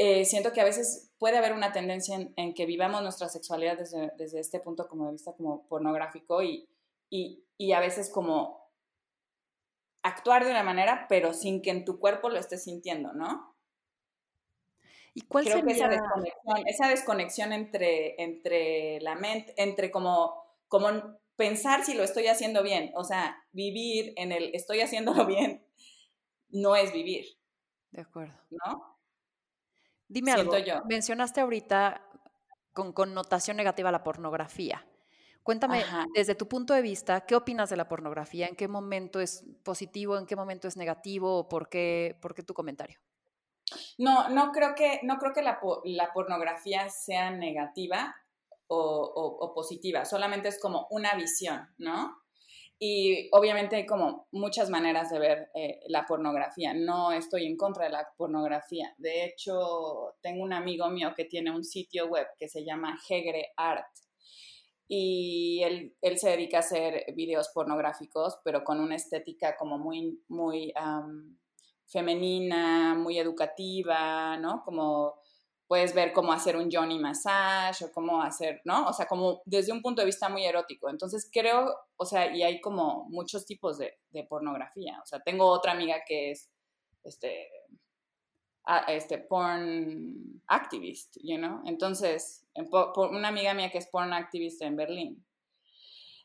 eh, 0.00 0.24
siento 0.24 0.52
que 0.52 0.60
a 0.60 0.64
veces 0.64 1.10
puede 1.18 1.38
haber 1.38 1.52
una 1.52 1.72
tendencia 1.72 2.16
en, 2.36 2.54
que 2.54 2.66
vivamos 2.66 3.02
nuestra 3.02 3.28
sexualidad 3.28 3.76
desde, 3.76 4.12
desde, 4.16 4.38
este 4.38 4.60
punto 4.60 4.86
como 4.86 5.06
de 5.06 5.12
vista 5.12 5.32
como 5.32 5.66
pornográfico 5.66 6.40
y, 6.40 6.68
y, 7.10 7.42
y, 7.56 7.72
a 7.72 7.80
veces 7.80 8.08
como 8.08 8.70
actuar 10.04 10.44
de 10.44 10.52
una 10.52 10.62
manera, 10.62 11.06
pero 11.08 11.34
sin 11.34 11.62
que 11.62 11.70
en 11.70 11.84
tu 11.84 11.98
cuerpo 11.98 12.28
lo 12.28 12.38
estés 12.38 12.62
sintiendo, 12.62 13.12
¿no? 13.12 13.56
¿Y 15.14 15.22
cuál 15.22 15.44
Creo 15.46 15.64
que 15.64 15.72
esa 15.72 15.88
desconexión, 15.88 16.68
esa 16.68 16.88
desconexión 16.88 17.52
entre, 17.52 18.22
entre 18.22 19.00
la 19.00 19.16
mente, 19.16 19.52
entre 19.56 19.90
como, 19.90 20.44
como 20.68 21.18
pensar 21.34 21.84
si 21.84 21.94
lo 21.94 22.04
estoy 22.04 22.28
haciendo 22.28 22.62
bien, 22.62 22.92
o 22.94 23.02
sea, 23.02 23.44
vivir 23.50 24.12
en 24.14 24.30
el 24.30 24.54
estoy 24.54 24.80
haciéndolo 24.80 25.26
bien, 25.26 25.66
no 26.50 26.76
es 26.76 26.92
vivir. 26.92 27.26
De 27.90 28.02
acuerdo. 28.02 28.34
¿No? 28.50 28.97
Dime 30.08 30.32
algo. 30.32 30.52
Mencionaste 30.88 31.40
ahorita 31.40 32.02
con 32.72 32.92
connotación 32.92 33.56
negativa 33.56 33.92
la 33.92 34.02
pornografía. 34.02 34.86
Cuéntame, 35.42 35.82
desde 36.14 36.34
tu 36.34 36.46
punto 36.46 36.74
de 36.74 36.82
vista, 36.82 37.22
¿qué 37.22 37.34
opinas 37.34 37.70
de 37.70 37.76
la 37.76 37.88
pornografía? 37.88 38.46
¿En 38.46 38.54
qué 38.54 38.68
momento 38.68 39.18
es 39.18 39.44
positivo? 39.64 40.18
¿En 40.18 40.26
qué 40.26 40.36
momento 40.36 40.68
es 40.68 40.76
negativo? 40.76 41.38
¿O 41.38 41.48
por 41.48 41.70
qué, 41.70 42.18
por 42.20 42.34
qué 42.34 42.42
tu 42.42 42.52
comentario? 42.52 42.98
No, 43.96 44.28
no 44.28 44.52
creo 44.52 44.74
que, 44.74 45.00
no 45.04 45.16
creo 45.18 45.32
que 45.32 45.42
la, 45.42 45.58
la 45.84 46.12
pornografía 46.12 46.88
sea 46.90 47.30
negativa 47.30 48.14
o, 48.66 48.76
o, 49.40 49.54
positiva, 49.54 50.04
solamente 50.04 50.48
es 50.48 50.60
como 50.60 50.86
una 50.90 51.14
visión, 51.14 51.74
¿no? 51.78 52.22
Y 52.80 53.28
obviamente 53.32 53.74
hay 53.74 53.86
como 53.86 54.28
muchas 54.30 54.70
maneras 54.70 55.10
de 55.10 55.18
ver 55.18 55.50
eh, 55.54 55.80
la 55.88 56.06
pornografía. 56.06 56.74
No 56.74 57.10
estoy 57.10 57.46
en 57.46 57.56
contra 57.56 57.84
de 57.84 57.90
la 57.90 58.08
pornografía. 58.16 58.94
De 58.98 59.24
hecho, 59.24 60.14
tengo 60.20 60.44
un 60.44 60.52
amigo 60.52 60.88
mío 60.88 61.12
que 61.16 61.24
tiene 61.24 61.50
un 61.50 61.64
sitio 61.64 62.06
web 62.06 62.26
que 62.38 62.48
se 62.48 62.64
llama 62.64 62.96
Hegre 63.08 63.52
Art. 63.56 63.86
Y 64.86 65.60
él, 65.64 65.96
él 66.00 66.18
se 66.18 66.30
dedica 66.30 66.58
a 66.58 66.60
hacer 66.60 67.04
videos 67.14 67.50
pornográficos, 67.52 68.38
pero 68.44 68.62
con 68.62 68.80
una 68.80 68.94
estética 68.94 69.56
como 69.56 69.76
muy, 69.76 70.22
muy 70.28 70.72
femenina, 71.88 72.94
muy 72.94 73.18
educativa, 73.18 74.36
¿no? 74.36 74.62
Como 74.64 75.20
puedes 75.68 75.94
ver 75.94 76.12
cómo 76.12 76.32
hacer 76.32 76.56
un 76.56 76.70
Johnny 76.72 76.98
massage 76.98 77.84
o 77.84 77.92
cómo 77.92 78.22
hacer, 78.22 78.62
¿no? 78.64 78.88
O 78.88 78.92
sea, 78.94 79.06
como 79.06 79.42
desde 79.44 79.70
un 79.70 79.82
punto 79.82 80.00
de 80.00 80.06
vista 80.06 80.30
muy 80.30 80.44
erótico. 80.44 80.88
Entonces 80.88 81.28
creo, 81.30 81.76
o 81.96 82.06
sea, 82.06 82.34
y 82.34 82.42
hay 82.42 82.60
como 82.60 83.06
muchos 83.10 83.44
tipos 83.44 83.78
de, 83.78 83.92
pornografía. 84.28 84.98
O 85.02 85.06
sea, 85.06 85.20
tengo 85.20 85.46
otra 85.46 85.72
amiga 85.72 86.02
que 86.06 86.30
es, 86.30 86.50
este, 87.04 87.48
este, 88.88 89.18
porn 89.18 90.42
activist, 90.46 91.16
you 91.22 91.36
know? 91.36 91.60
Entonces, 91.66 92.46
por, 92.70 93.10
una 93.10 93.28
amiga 93.28 93.54
mía 93.54 93.70
que 93.70 93.78
es 93.78 93.88
porn 93.88 94.12
activist 94.12 94.62
en 94.62 94.74
Berlín. 94.74 95.24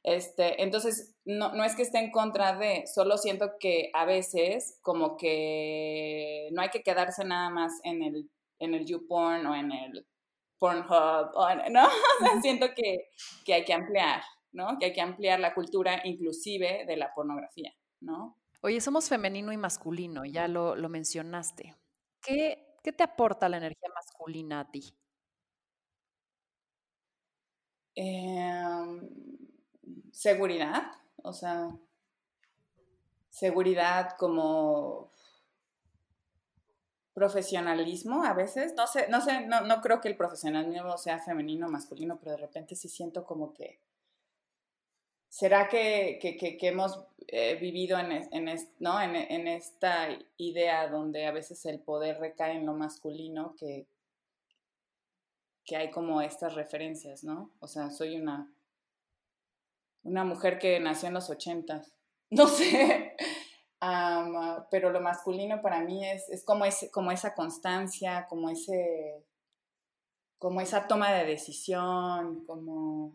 Este, 0.04 0.62
entonces, 0.64 1.16
no, 1.26 1.54
no 1.54 1.64
es 1.64 1.76
que 1.76 1.82
esté 1.82 2.00
en 2.00 2.12
contra 2.12 2.58
de, 2.58 2.86
solo 2.88 3.18
siento 3.18 3.52
que 3.60 3.92
a 3.94 4.06
veces 4.06 4.80
como 4.82 5.18
que 5.18 6.50
no 6.54 6.62
hay 6.62 6.70
que 6.70 6.84
quedarse 6.84 7.24
nada 7.26 7.50
más 7.50 7.74
en 7.84 8.04
el 8.04 8.30
en 8.64 8.74
el 8.74 8.86
YouPorn 8.86 9.46
o 9.46 9.56
en 9.56 9.72
el 9.72 10.08
Pornhub, 10.58 11.32
¿no? 11.72 11.88
siento 12.42 12.68
que, 12.76 13.10
que 13.44 13.54
hay 13.54 13.66
que 13.66 13.74
ampliar, 13.74 14.22
¿no? 14.54 14.78
Que 14.80 14.86
hay 14.86 14.94
que 14.94 15.02
ampliar 15.02 15.40
la 15.40 15.54
cultura 15.54 16.02
inclusive 16.06 16.86
de 16.88 16.96
la 16.96 17.14
pornografía, 17.14 17.74
¿no? 18.00 18.38
Oye, 18.62 18.80
somos 18.80 19.10
femenino 19.10 19.52
y 19.52 19.58
masculino, 19.58 20.24
ya 20.24 20.48
lo, 20.48 20.76
lo 20.76 20.88
mencionaste. 20.88 21.76
¿Qué, 22.22 22.78
¿Qué, 22.82 22.94
te 22.94 23.04
aporta 23.04 23.50
la 23.50 23.58
energía 23.58 23.90
masculina 23.94 24.62
a 24.62 24.72
ti? 24.72 24.96
Em, 27.96 29.10
seguridad, 30.14 30.94
o 31.24 31.34
sea, 31.34 31.70
seguridad 33.30 34.16
como 34.18 35.13
profesionalismo 37.14 38.24
a 38.24 38.34
veces, 38.34 38.74
no 38.76 38.88
sé, 38.88 39.08
no 39.10 39.22
sé, 39.22 39.46
no, 39.46 39.62
no 39.62 39.82
creo 39.82 40.02
que 40.02 40.10
el 40.10 40.18
profesionalismo 40.18 40.98
sea 40.98 41.20
femenino 41.20 41.68
o 41.68 41.70
masculino, 41.70 42.18
pero 42.20 42.32
de 42.32 42.38
repente 42.38 42.76
sí 42.76 42.90
siento 42.90 43.24
como 43.24 43.54
que, 43.54 43.80
¿será 45.30 45.68
que, 45.70 46.18
que, 46.22 46.38
que, 46.38 46.68
hemos 46.68 47.04
eh, 47.28 47.56
vivido 47.56 48.00
en, 48.00 48.12
en, 48.12 48.58
¿no? 48.80 49.00
En, 49.00 49.16
en, 49.16 49.48
esta 49.48 50.10
idea 50.38 50.88
donde 50.88 51.26
a 51.26 51.32
veces 51.32 51.66
el 51.66 51.80
poder 51.80 52.20
recae 52.20 52.58
en 52.58 52.66
lo 52.66 52.74
masculino, 52.74 53.56
que, 53.58 53.88
que 55.66 55.76
hay 55.76 55.92
como 55.92 56.22
estas 56.22 56.56
referencias, 56.56 57.24
¿no? 57.24 57.52
O 57.60 57.68
sea, 57.68 57.90
soy 57.92 58.16
una, 58.16 58.52
una 60.04 60.24
mujer 60.24 60.60
que 60.60 60.80
nació 60.80 61.08
en 61.10 61.14
los 61.14 61.30
ochentas, 61.30 61.94
no 62.32 62.48
sé, 62.48 63.16
pero 64.70 64.90
lo 64.92 65.02
masculino 65.02 65.62
para 65.62 65.82
mí 65.82 66.06
es, 66.08 66.30
es 66.30 66.44
como, 66.44 66.66
ese, 66.66 66.90
como 66.92 67.12
esa 67.12 67.34
constancia, 67.34 68.26
como, 68.30 68.50
ese, 68.50 69.24
como 70.38 70.62
esa 70.62 70.88
toma 70.88 71.12
de 71.12 71.26
decisión, 71.26 72.46
como... 72.46 73.14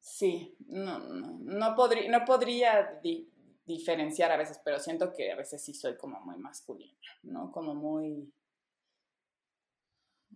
Sí, 0.00 0.56
no, 0.66 0.98
no, 1.00 1.74
podría, 1.74 2.10
no 2.10 2.24
podría 2.24 3.00
diferenciar 3.66 4.30
a 4.30 4.36
veces, 4.36 4.60
pero 4.64 4.78
siento 4.78 5.12
que 5.12 5.32
a 5.32 5.36
veces 5.36 5.62
sí 5.64 5.74
soy 5.74 5.96
como 5.96 6.20
muy 6.20 6.36
masculina, 6.36 7.08
¿no? 7.22 7.50
Como 7.50 7.74
muy... 7.74 8.32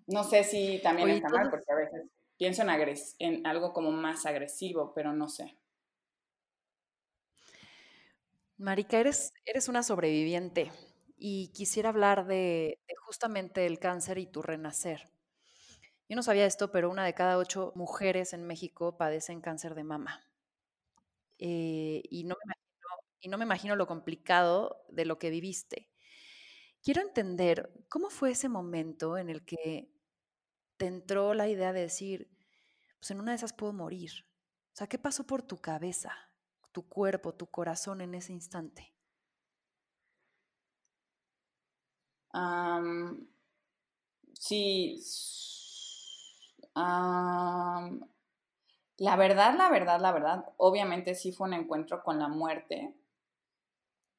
No 0.07 0.25
sé 0.25 0.43
si 0.43 0.81
también 0.83 1.11
está 1.11 1.29
mal, 1.29 1.51
porque 1.51 1.71
a 1.71 1.77
veces 1.77 2.07
pienso 2.39 2.63
en, 2.63 2.71
en 3.19 3.47
algo 3.47 3.73
como 3.73 3.91
más 3.91 4.25
agresivo, 4.27 4.93
pero 4.95 5.13
no 5.13 5.29
sé. 5.29 5.59
Marica, 8.59 8.99
eres, 8.99 9.33
eres 9.45 9.69
una 9.69 9.83
sobreviviente 9.85 10.73
y 11.17 11.49
quisiera 11.53 11.91
hablar 11.91 12.27
de, 12.27 12.81
justamente 13.07 13.67
el 13.67 13.79
cáncer 13.79 14.19
y 14.19 14.27
tu 14.27 14.43
renacer. 14.43 15.11
Yo 16.09 16.17
no 16.17 16.23
sabía 16.25 16.45
esto, 16.47 16.73
pero 16.73 16.91
una 16.91 17.05
de 17.05 17.15
cada 17.15 17.39
ocho 17.39 17.73
mujeres 17.77 18.33
en 18.33 18.45
México 18.47 18.97
padecen 18.97 19.41
cáncer 19.41 19.75
de 19.77 19.85
mama. 19.85 20.25
Eh, 21.39 22.03
y, 22.11 22.25
no 22.25 22.35
me 22.37 22.45
imagino, 22.45 22.89
y 23.21 23.29
no 23.29 23.39
me 23.39 23.45
imagino 23.45 23.77
lo 23.77 23.87
complicado 23.87 24.85
de 24.89 25.05
lo 25.05 25.19
que 25.19 25.31
viviste. 25.31 25.91
Quiero 26.83 27.03
entender 27.03 27.73
cómo 27.89 28.11
fue 28.11 28.33
ese 28.33 28.49
momento 28.49 29.19
en 29.19 29.31
el 29.31 29.45
que 29.45 29.91
te 30.79 30.87
entró 30.87 31.35
la 31.35 31.49
idea 31.49 31.73
de 31.73 31.83
decir, 31.83 32.31
pues 33.01 33.11
en 33.13 33.21
una 33.21 33.33
de 33.33 33.37
esas 33.37 33.53
puedo 33.53 33.73
morir. 33.73 34.13
O 34.75 34.77
sea, 34.77 34.89
¿qué 34.89 34.99
pasó 34.99 35.27
por 35.27 35.43
tu 35.43 35.59
cabeza? 35.59 36.28
Tu 36.79 36.89
cuerpo, 36.89 37.35
tu 37.35 37.49
corazón 37.49 38.01
en 38.03 38.15
ese 38.15 38.33
instante? 38.33 38.95
sí. 44.39 45.03
la 48.99 49.17
verdad, 49.17 49.57
la 49.59 49.69
verdad, 49.71 50.01
la 50.01 50.13
verdad, 50.13 50.45
obviamente 50.57 51.17
sí 51.17 51.33
fue 51.33 51.49
un 51.49 51.55
encuentro 51.55 52.01
con 52.05 52.21
la 52.21 52.29
muerte. 52.29 52.95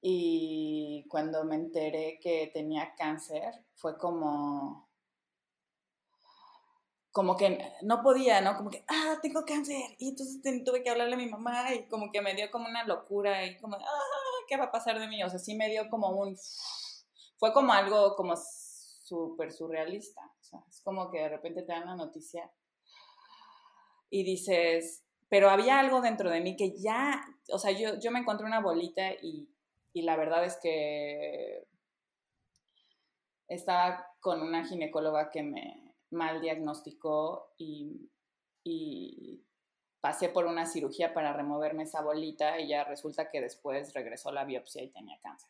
Y 0.02 1.06
cuando 1.08 1.46
me 1.46 1.56
enteré 1.56 2.20
que 2.22 2.52
tenía 2.54 2.94
cáncer, 2.96 3.64
fue 3.76 3.98
como, 3.98 4.89
como 7.12 7.36
que 7.36 7.60
no 7.82 8.02
podía, 8.04 8.42
¿no? 8.42 8.56
Como 8.56 8.70
que, 8.70 8.84
ah, 8.88 9.18
tengo 9.22 9.44
cáncer. 9.46 9.82
Y 9.98 10.10
entonces 10.10 10.42
tuve 10.64 10.84
que 10.84 10.90
hablarle 10.90 11.16
a 11.16 11.18
mi 11.18 11.28
mamá 11.30 11.74
y 11.74 11.88
como 11.88 12.12
que 12.12 12.22
me 12.22 12.36
dio 12.36 12.52
como 12.52 12.68
una 12.68 12.84
locura 12.86 13.46
y 13.46 13.58
como, 13.58 13.76
ah, 13.78 14.40
¿qué 14.48 14.58
va 14.58 14.66
a 14.66 14.72
pasar 14.72 15.00
de 15.00 15.08
mí? 15.08 15.24
O 15.24 15.30
sea, 15.30 15.40
sí 15.40 15.56
me 15.56 15.70
dio 15.70 15.90
como 15.90 16.10
un, 16.10 16.38
fue 17.38 17.52
como 17.54 17.74
algo 17.74 18.16
como 18.16 18.36
súper 18.36 19.52
surrealista. 19.52 20.22
O 20.22 20.44
sea, 20.44 20.60
es 20.70 20.82
como 20.82 21.10
que 21.10 21.20
de 21.20 21.30
repente 21.30 21.64
te 21.64 21.72
dan 21.72 21.88
la 21.88 21.96
noticia 21.96 22.52
y 24.10 24.24
dices, 24.24 25.04
pero 25.30 25.50
había 25.50 25.80
algo 25.80 26.02
dentro 26.02 26.30
de 26.30 26.42
mí 26.42 26.56
que 26.56 26.78
ya, 26.78 27.24
o 27.52 27.60
sea, 27.60 27.72
yo, 27.72 28.00
yo 28.00 28.12
me 28.12 28.20
encontré 28.20 28.46
una 28.46 28.62
bolita 28.62 29.14
y, 29.22 29.50
y 29.94 30.02
la 30.04 30.16
verdad 30.16 30.46
es 30.46 30.58
que 30.62 31.68
estaba 33.48 34.08
con 34.20 34.42
una 34.42 34.66
ginecóloga 34.66 35.32
que 35.32 35.44
me, 35.44 35.89
mal 36.12 36.42
diagnosticó 36.42 37.54
y, 37.58 38.10
pasé 40.02 40.30
por 40.30 40.46
una 40.46 40.66
cirugía 40.66 41.14
para 41.14 41.34
removerme 41.34 41.84
esa 41.84 42.02
bolita 42.02 42.60
y 42.60 42.70
ya 42.70 42.84
resulta 42.86 43.30
que 43.30 43.42
después 43.42 43.94
regresó 43.94 44.32
la 44.32 44.46
biopsia 44.46 44.82
y 44.84 44.92
tenía 44.92 45.20
cáncer. 45.22 45.50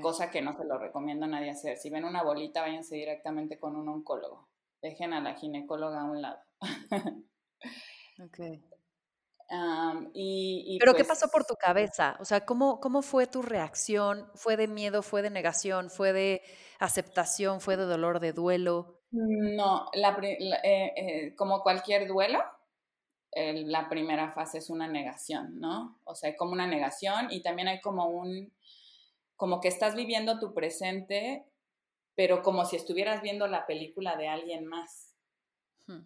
Cosa 0.00 0.30
que 0.30 0.40
no 0.40 0.56
se 0.56 0.64
lo 0.64 0.78
recomiendo 0.78 1.26
a 1.26 1.28
nadie 1.28 1.50
hacer. 1.50 1.76
Si 1.76 1.90
ven 1.90 2.04
una 2.04 2.22
bolita, 2.22 2.62
váyanse 2.62 2.96
directamente 2.96 3.58
con 3.58 3.76
un 3.76 3.88
oncólogo. 3.88 4.48
Dejen 4.80 5.12
a 5.12 5.20
la 5.20 5.34
ginecóloga 5.34 6.00
a 6.00 6.04
un 6.04 6.22
lado. 6.22 6.40
okay. 8.24 8.67
Pero 9.48 10.94
¿qué 10.94 11.04
pasó 11.04 11.26
por 11.28 11.42
pues 11.42 11.46
tu 11.46 11.54
cabeza? 11.54 12.16
O 12.20 12.24
sea, 12.24 12.44
¿cómo, 12.44 12.80
¿cómo 12.80 13.02
fue 13.02 13.26
tu 13.26 13.42
reacción? 13.42 14.30
¿Fue 14.34 14.56
de 14.56 14.68
miedo? 14.68 15.02
¿Fue 15.02 15.22
de 15.22 15.30
negación? 15.30 15.90
¿Fue 15.90 16.12
de 16.12 16.42
aceptación? 16.78 17.60
¿Fue 17.60 17.76
de 17.76 17.84
dolor, 17.84 18.20
de 18.20 18.32
duelo? 18.32 19.00
No, 19.10 19.88
la, 19.94 20.18
eh, 20.22 20.92
eh, 20.96 21.34
como 21.34 21.62
cualquier 21.62 22.06
duelo, 22.06 22.40
la 23.34 23.88
primera 23.88 24.30
fase 24.30 24.58
es 24.58 24.68
una 24.68 24.88
negación, 24.88 25.60
¿no? 25.60 26.00
O 26.04 26.14
sea, 26.14 26.36
como 26.36 26.52
una 26.52 26.66
negación 26.66 27.28
y 27.30 27.42
también 27.42 27.68
hay 27.68 27.80
como 27.80 28.06
un, 28.06 28.52
como 29.36 29.60
que 29.60 29.68
estás 29.68 29.94
viviendo 29.94 30.38
tu 30.38 30.52
presente, 30.54 31.46
pero 32.14 32.42
como 32.42 32.64
si 32.64 32.76
estuvieras 32.76 33.22
viendo 33.22 33.46
la 33.46 33.66
película 33.66 34.16
de 34.16 34.28
alguien 34.28 34.66
más, 34.66 35.14
hmm. 35.86 36.00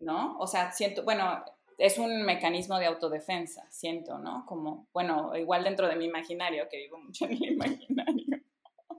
¿no? 0.00 0.36
O 0.38 0.46
sea, 0.46 0.72
siento, 0.72 1.04
bueno, 1.04 1.42
es 1.78 1.98
un 1.98 2.22
mecanismo 2.22 2.78
de 2.78 2.86
autodefensa, 2.86 3.66
siento, 3.70 4.18
¿no? 4.18 4.44
Como, 4.46 4.88
bueno, 4.92 5.36
igual 5.36 5.64
dentro 5.64 5.88
de 5.88 5.96
mi 5.96 6.06
imaginario, 6.06 6.68
que 6.70 6.78
vivo 6.78 6.98
mucho 6.98 7.24
en 7.26 7.38
mi 7.38 7.46
imaginario. 7.48 8.40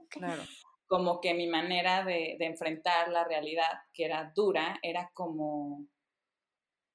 Claro. 0.08 0.42
Como 0.86 1.20
que 1.20 1.34
mi 1.34 1.46
manera 1.46 2.04
de, 2.04 2.36
enfrentar 2.40 3.08
la 3.08 3.24
realidad, 3.24 3.68
que 3.92 4.04
era 4.04 4.32
dura, 4.34 4.78
era 4.82 5.10
como 5.12 5.84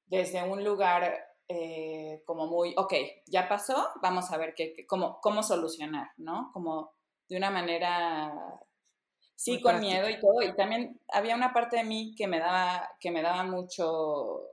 desde 0.05 0.43
un 0.43 0.63
lugar 0.63 1.13
eh, 1.47 2.21
como 2.25 2.47
muy, 2.47 2.73
ok, 2.77 2.93
ya 3.27 3.47
pasó, 3.47 3.89
vamos 4.01 4.31
a 4.31 4.37
ver 4.37 4.53
qué, 4.55 4.85
cómo, 4.87 5.19
cómo 5.21 5.43
solucionar, 5.43 6.09
¿no? 6.17 6.49
Como 6.53 6.93
de 7.27 7.37
una 7.37 7.49
manera, 7.49 8.33
sí, 9.35 9.61
con 9.61 9.79
miedo 9.79 10.09
y 10.09 10.19
todo. 10.19 10.41
Y 10.41 10.55
también 10.55 10.99
había 11.09 11.35
una 11.35 11.53
parte 11.53 11.77
de 11.77 11.83
mí 11.83 12.13
que 12.15 12.27
me 12.27 12.39
daba, 12.39 12.89
que 12.99 13.11
me 13.11 13.21
daba 13.21 13.43
mucho 13.43 14.50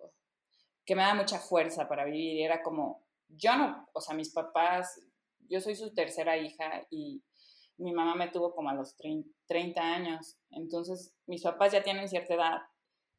que 0.89 0.97
me 0.97 1.03
da 1.03 1.15
mucha 1.15 1.39
fuerza 1.39 1.87
para 1.87 2.07
vivir. 2.07 2.37
Y 2.37 2.43
era 2.43 2.63
como, 2.63 3.05
yo 3.29 3.55
no, 3.57 3.87
o 3.93 4.01
sea, 4.01 4.17
mis 4.17 4.31
papás, 4.31 4.99
yo 5.41 5.61
soy 5.61 5.77
su 5.77 5.93
tercera 5.93 6.39
hija 6.39 6.87
y 6.89 7.23
mi 7.77 7.93
mamá 7.93 8.15
me 8.15 8.29
tuvo 8.29 8.55
como 8.55 8.71
a 8.71 8.75
los 8.75 8.97
30 8.97 9.83
años. 9.83 10.39
Entonces, 10.51 11.15
mis 11.27 11.43
papás 11.43 11.73
ya 11.73 11.83
tienen 11.83 12.09
cierta 12.09 12.33
edad 12.33 12.63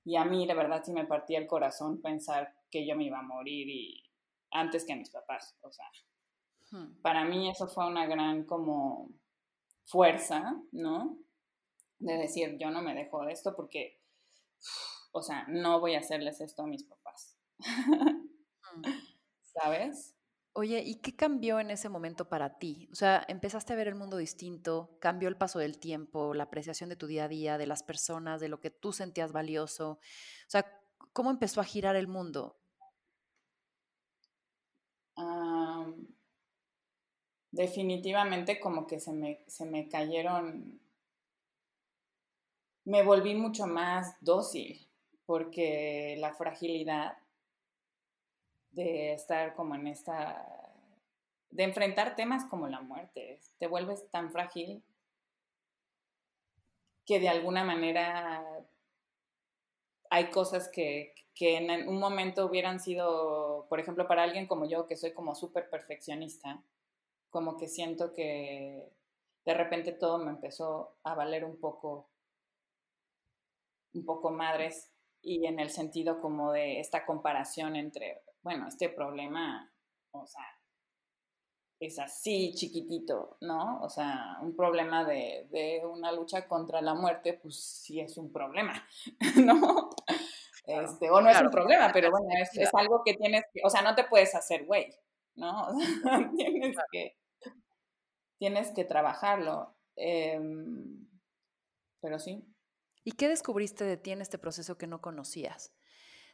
y 0.03 0.15
a 0.15 0.25
mí, 0.25 0.47
la 0.47 0.55
verdad, 0.55 0.81
sí 0.83 0.91
me 0.91 1.05
partía 1.05 1.37
el 1.37 1.45
corazón 1.45 2.01
pensar 2.01 2.55
que 2.71 2.87
yo 2.87 2.95
me 2.95 3.03
iba 3.03 3.19
a 3.19 3.21
morir 3.21 3.69
y 3.69 4.03
antes 4.49 4.83
que 4.83 4.93
a 4.93 4.95
mis 4.95 5.11
papás. 5.11 5.55
O 5.61 5.71
sea, 5.71 5.85
hmm. 6.71 7.01
para 7.03 7.23
mí 7.23 7.51
eso 7.51 7.67
fue 7.67 7.85
una 7.85 8.07
gran 8.07 8.45
como 8.45 9.11
fuerza, 9.85 10.59
¿no? 10.71 11.19
De 11.99 12.17
decir, 12.17 12.57
yo 12.57 12.71
no 12.71 12.81
me 12.81 12.95
dejo 12.95 13.23
de 13.25 13.33
esto 13.33 13.55
porque, 13.55 14.01
o 15.11 15.21
sea, 15.21 15.45
no 15.49 15.79
voy 15.79 15.93
a 15.93 15.99
hacerles 15.99 16.41
esto 16.41 16.63
a 16.63 16.67
mis 16.67 16.83
papás. 16.83 17.28
Mm. 18.75 18.83
¿Sabes? 19.41 20.15
Oye, 20.53 20.83
¿y 20.85 20.95
qué 20.95 21.15
cambió 21.15 21.59
en 21.59 21.71
ese 21.71 21.89
momento 21.89 22.29
para 22.29 22.59
ti? 22.59 22.87
O 22.91 22.95
sea, 22.95 23.25
empezaste 23.27 23.73
a 23.73 23.75
ver 23.75 23.87
el 23.87 23.95
mundo 23.95 24.17
distinto, 24.17 24.97
cambió 24.99 25.27
el 25.27 25.37
paso 25.37 25.57
del 25.57 25.79
tiempo, 25.79 26.35
la 26.35 26.43
apreciación 26.43 26.89
de 26.89 26.95
tu 26.95 27.07
día 27.07 27.23
a 27.23 27.27
día, 27.27 27.57
de 27.57 27.65
las 27.65 27.81
personas, 27.81 28.41
de 28.41 28.49
lo 28.49 28.59
que 28.59 28.69
tú 28.69 28.93
sentías 28.93 29.31
valioso. 29.31 29.91
O 29.93 29.99
sea, 30.49 30.65
¿cómo 31.13 31.31
empezó 31.31 31.61
a 31.61 31.63
girar 31.63 31.95
el 31.95 32.07
mundo? 32.07 32.59
definitivamente 37.51 38.59
como 38.59 38.87
que 38.87 38.99
se 38.99 39.11
me, 39.11 39.43
se 39.47 39.65
me 39.65 39.89
cayeron, 39.89 40.79
me 42.85 43.03
volví 43.03 43.35
mucho 43.35 43.67
más 43.67 44.15
dócil 44.21 44.87
porque 45.25 46.15
la 46.19 46.33
fragilidad 46.33 47.17
de 48.71 49.13
estar 49.13 49.55
como 49.55 49.75
en 49.75 49.87
esta, 49.87 50.73
de 51.49 51.63
enfrentar 51.63 52.15
temas 52.15 52.45
como 52.45 52.67
la 52.67 52.81
muerte. 52.81 53.39
Te 53.57 53.67
vuelves 53.67 54.09
tan 54.11 54.31
frágil 54.31 54.83
que 57.05 57.19
de 57.19 57.29
alguna 57.29 57.63
manera 57.63 58.45
hay 60.11 60.29
cosas 60.29 60.69
que, 60.69 61.13
que 61.33 61.57
en 61.57 61.87
un 61.87 61.99
momento 61.99 62.45
hubieran 62.45 62.79
sido, 62.79 63.65
por 63.69 63.79
ejemplo, 63.79 64.07
para 64.07 64.23
alguien 64.23 64.47
como 64.47 64.67
yo, 64.67 64.87
que 64.87 64.97
soy 64.97 65.13
como 65.13 65.35
súper 65.35 65.69
perfeccionista, 65.69 66.61
como 67.29 67.57
que 67.57 67.67
siento 67.67 68.13
que 68.13 68.91
de 69.45 69.53
repente 69.53 69.91
todo 69.91 70.17
me 70.17 70.31
empezó 70.31 70.97
a 71.03 71.15
valer 71.15 71.45
un 71.45 71.59
poco, 71.59 72.09
un 73.93 74.05
poco 74.05 74.31
madres 74.31 74.91
y 75.21 75.45
en 75.45 75.59
el 75.59 75.69
sentido 75.69 76.19
como 76.21 76.51
de 76.51 76.79
esta 76.79 77.05
comparación 77.05 77.75
entre, 77.75 78.23
bueno, 78.41 78.67
este 78.67 78.89
problema, 78.89 79.71
o 80.11 80.25
sea, 80.25 80.43
es 81.79 81.97
así 81.97 82.53
chiquitito, 82.53 83.37
¿no? 83.41 83.81
O 83.81 83.89
sea, 83.89 84.37
un 84.41 84.55
problema 84.55 85.05
de, 85.05 85.81
una 85.85 86.11
lucha 86.11 86.47
contra 86.47 86.81
la 86.81 86.93
muerte, 86.93 87.33
pues 87.33 87.61
sí 87.63 87.99
es 87.99 88.17
un 88.17 88.31
problema, 88.31 88.73
¿no? 89.45 89.89
Este, 90.65 91.09
o 91.09 91.21
no 91.21 91.29
es 91.29 91.41
un 91.41 91.49
problema, 91.49 91.91
pero 91.93 92.11
bueno, 92.11 92.27
es, 92.39 92.73
algo 92.73 93.01
que 93.03 93.15
tienes 93.15 93.43
que, 93.53 93.61
o 93.63 93.69
sea, 93.69 93.81
no 93.81 93.95
te 93.95 94.03
puedes 94.03 94.35
hacer 94.35 94.65
güey, 94.65 94.93
¿no? 95.35 95.67
tienes, 96.35 96.75
que, 96.91 97.17
tienes 98.37 98.71
que 98.71 98.83
trabajarlo. 98.83 99.75
Em, 99.95 101.07
pero 102.01 102.19
sí. 102.19 102.43
¿Y 103.03 103.13
qué 103.13 103.27
descubriste 103.27 103.83
de 103.83 103.97
ti 103.97 104.11
en 104.11 104.21
este 104.21 104.37
proceso 104.37 104.77
que 104.77 104.87
no 104.87 105.01
conocías? 105.01 105.73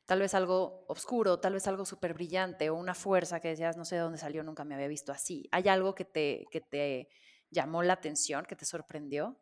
Tal 0.05 0.19
vez 0.19 0.35
algo 0.35 0.85
oscuro, 0.87 1.39
tal 1.39 1.53
vez 1.53 1.67
algo 1.67 1.85
súper 1.85 2.13
brillante 2.13 2.69
o 2.69 2.75
una 2.75 2.93
fuerza 2.93 3.39
que 3.39 3.49
decías, 3.49 3.75
no 3.75 3.85
sé 3.85 3.95
de 3.95 4.01
dónde 4.01 4.19
salió, 4.19 4.43
nunca 4.43 4.63
me 4.63 4.75
había 4.75 4.87
visto 4.87 5.11
así. 5.11 5.47
¿Hay 5.51 5.67
algo 5.67 5.95
que 5.95 6.05
te, 6.05 6.45
que 6.51 6.61
te 6.61 7.09
llamó 7.49 7.81
la 7.81 7.93
atención, 7.93 8.45
que 8.45 8.55
te 8.55 8.65
sorprendió? 8.65 9.35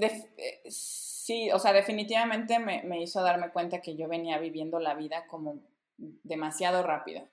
Eh, 0.00 0.62
sí, 0.68 1.50
o 1.52 1.58
sea, 1.58 1.72
definitivamente 1.72 2.58
me, 2.58 2.82
me, 2.84 3.02
hizo 3.02 3.22
darme 3.22 3.50
cuenta 3.50 3.80
que 3.80 3.96
yo 3.96 4.08
venía 4.08 4.38
viviendo 4.38 4.78
la 4.78 4.94
vida 4.94 5.26
como 5.26 5.60
demasiado 5.96 6.82
rápido 6.82 7.28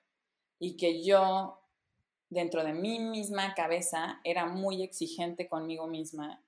y 0.60 0.78
que 0.78 1.04
yo 1.04 1.60
dentro 2.30 2.64
de 2.64 2.74
mi 2.74 3.00
misma 3.00 3.54
cabeza 3.56 4.22
era 4.24 4.46
muy 4.46 4.84
exigente 4.84 5.48
conmigo 5.48 5.88
misma 5.88 6.44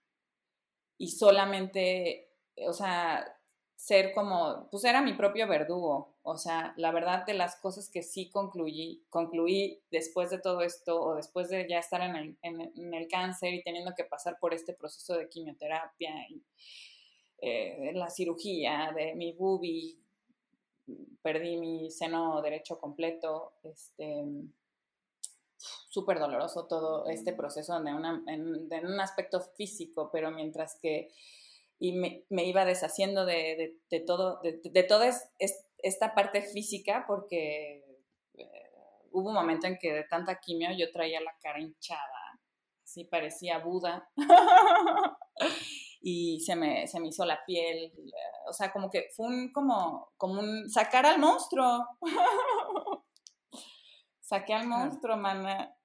y 0.97 1.09
solamente, 1.09 2.29
o 2.67 2.73
sea, 2.73 3.25
ser 3.83 4.13
como, 4.13 4.69
pues 4.71 4.85
era 4.85 5.01
mi 5.01 5.13
propio 5.13 5.45
verdugo. 5.45 6.15
O 6.21 6.37
sea, 6.37 6.73
la 6.77 6.91
verdad 6.91 7.25
de 7.25 7.33
las 7.33 7.57
cosas 7.57 7.89
que 7.89 8.01
sí 8.01 8.29
concluí, 8.29 9.03
concluí 9.09 9.81
después 9.91 10.29
de 10.29 10.39
todo 10.39 10.61
esto 10.61 11.01
o 11.01 11.15
después 11.15 11.49
de 11.49 11.67
ya 11.67 11.79
estar 11.79 12.01
en 12.01 12.15
el, 12.15 12.37
en, 12.43 12.93
el 12.93 13.07
cáncer 13.09 13.53
y 13.53 13.61
teniendo 13.61 13.93
que 13.93 14.05
pasar 14.05 14.39
por 14.39 14.53
este 14.53 14.73
proceso 14.73 15.17
de 15.17 15.27
quimioterapia 15.27 16.11
y 16.29 16.41
eh, 17.41 17.91
la 17.93 18.09
cirugía 18.09 18.93
de 18.95 19.15
mi 19.15 19.33
bubi, 19.33 19.99
perdí 21.21 21.57
mi 21.57 21.91
seno 21.91 22.41
derecho 22.41 22.79
completo, 22.79 23.51
este, 23.63 24.23
súper 25.89 26.19
doloroso 26.19 26.67
todo 26.67 27.07
este 27.07 27.33
proceso 27.33 27.79
de 27.79 27.89
en 27.89 28.85
un 28.85 28.99
aspecto 28.99 29.41
físico, 29.55 30.09
pero 30.11 30.31
mientras 30.31 30.77
que 30.81 31.09
y 31.83 31.91
me, 31.91 32.23
me 32.29 32.45
iba 32.45 32.63
deshaciendo 32.63 33.25
de, 33.25 33.35
de, 33.35 33.77
de 33.89 33.99
todo, 33.99 34.39
de, 34.41 34.61
de 34.63 34.83
toda 34.83 35.07
es, 35.07 35.65
esta 35.79 36.15
parte 36.15 36.41
física 36.41 37.03
porque 37.05 37.83
eh, 38.35 38.71
hubo 39.11 39.27
un 39.27 39.35
momento 39.35 39.67
en 39.67 39.77
que 39.77 39.91
de 39.91 40.05
tanta 40.05 40.39
quimio 40.39 40.69
yo 40.77 40.91
traía 40.93 41.19
la 41.19 41.35
cara 41.41 41.59
hinchada, 41.59 42.39
así 42.81 43.03
parecía 43.03 43.59
Buda. 43.59 44.09
y 46.01 46.39
se 46.39 46.55
me, 46.55 46.87
se 46.87 47.01
me 47.01 47.09
hizo 47.09 47.25
la 47.25 47.43
piel, 47.45 47.91
o 48.47 48.53
sea, 48.53 48.71
como 48.71 48.89
que 48.89 49.09
fue 49.13 49.27
un, 49.27 49.51
como, 49.51 50.13
como 50.15 50.39
un 50.39 50.69
sacar 50.69 51.05
al 51.05 51.19
monstruo. 51.19 51.85
Saqué 54.23 54.53
al 54.53 54.67
monstruo, 54.67 55.17
mana. 55.17 55.75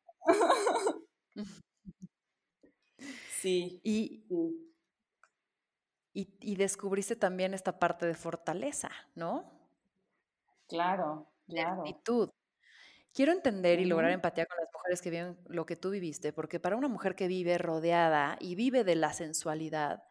sí. 3.41 3.81
Y, 3.83 4.25
y, 6.15 6.57
descubriste 6.57 7.17
también 7.17 7.53
esta 7.53 7.79
parte 7.81 8.07
de 8.07 8.15
fortaleza, 8.15 8.91
¿no? 9.17 9.53
Claro, 10.69 11.29
claro. 11.49 11.81
actitud. 11.81 12.31
Quiero 13.13 13.33
entender 13.33 13.81
y 13.81 13.87
lograr 13.87 14.13
empatía 14.13 14.47
con 14.47 14.59
las 14.59 14.69
mujeres 14.73 15.03
que 15.03 15.11
viven 15.11 15.39
lo 15.47 15.67
que 15.67 15.75
tú 15.77 15.91
viviste, 15.91 16.33
porque 16.33 16.61
para 16.61 16.77
una 16.77 16.89
mujer 16.89 17.17
que 17.17 17.27
vive 17.27 17.59
rodeada 17.59 18.37
y 18.41 18.55
vive 18.55 18.85
de 18.85 18.95
la 18.95 19.13
sensualidad, 19.13 20.05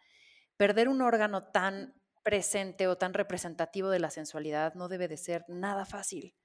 perder 0.57 0.89
un 0.89 1.01
órgano 1.01 1.45
tan 1.45 1.93
presente 2.23 2.89
o 2.89 2.97
tan 2.97 3.13
representativo 3.13 3.89
de 3.89 3.99
la 3.99 4.09
sensualidad 4.09 4.73
no 4.73 4.89
debe 4.89 5.07
de 5.07 5.15
ser 5.15 5.45
nada 5.47 5.85
fácil. 5.85 6.35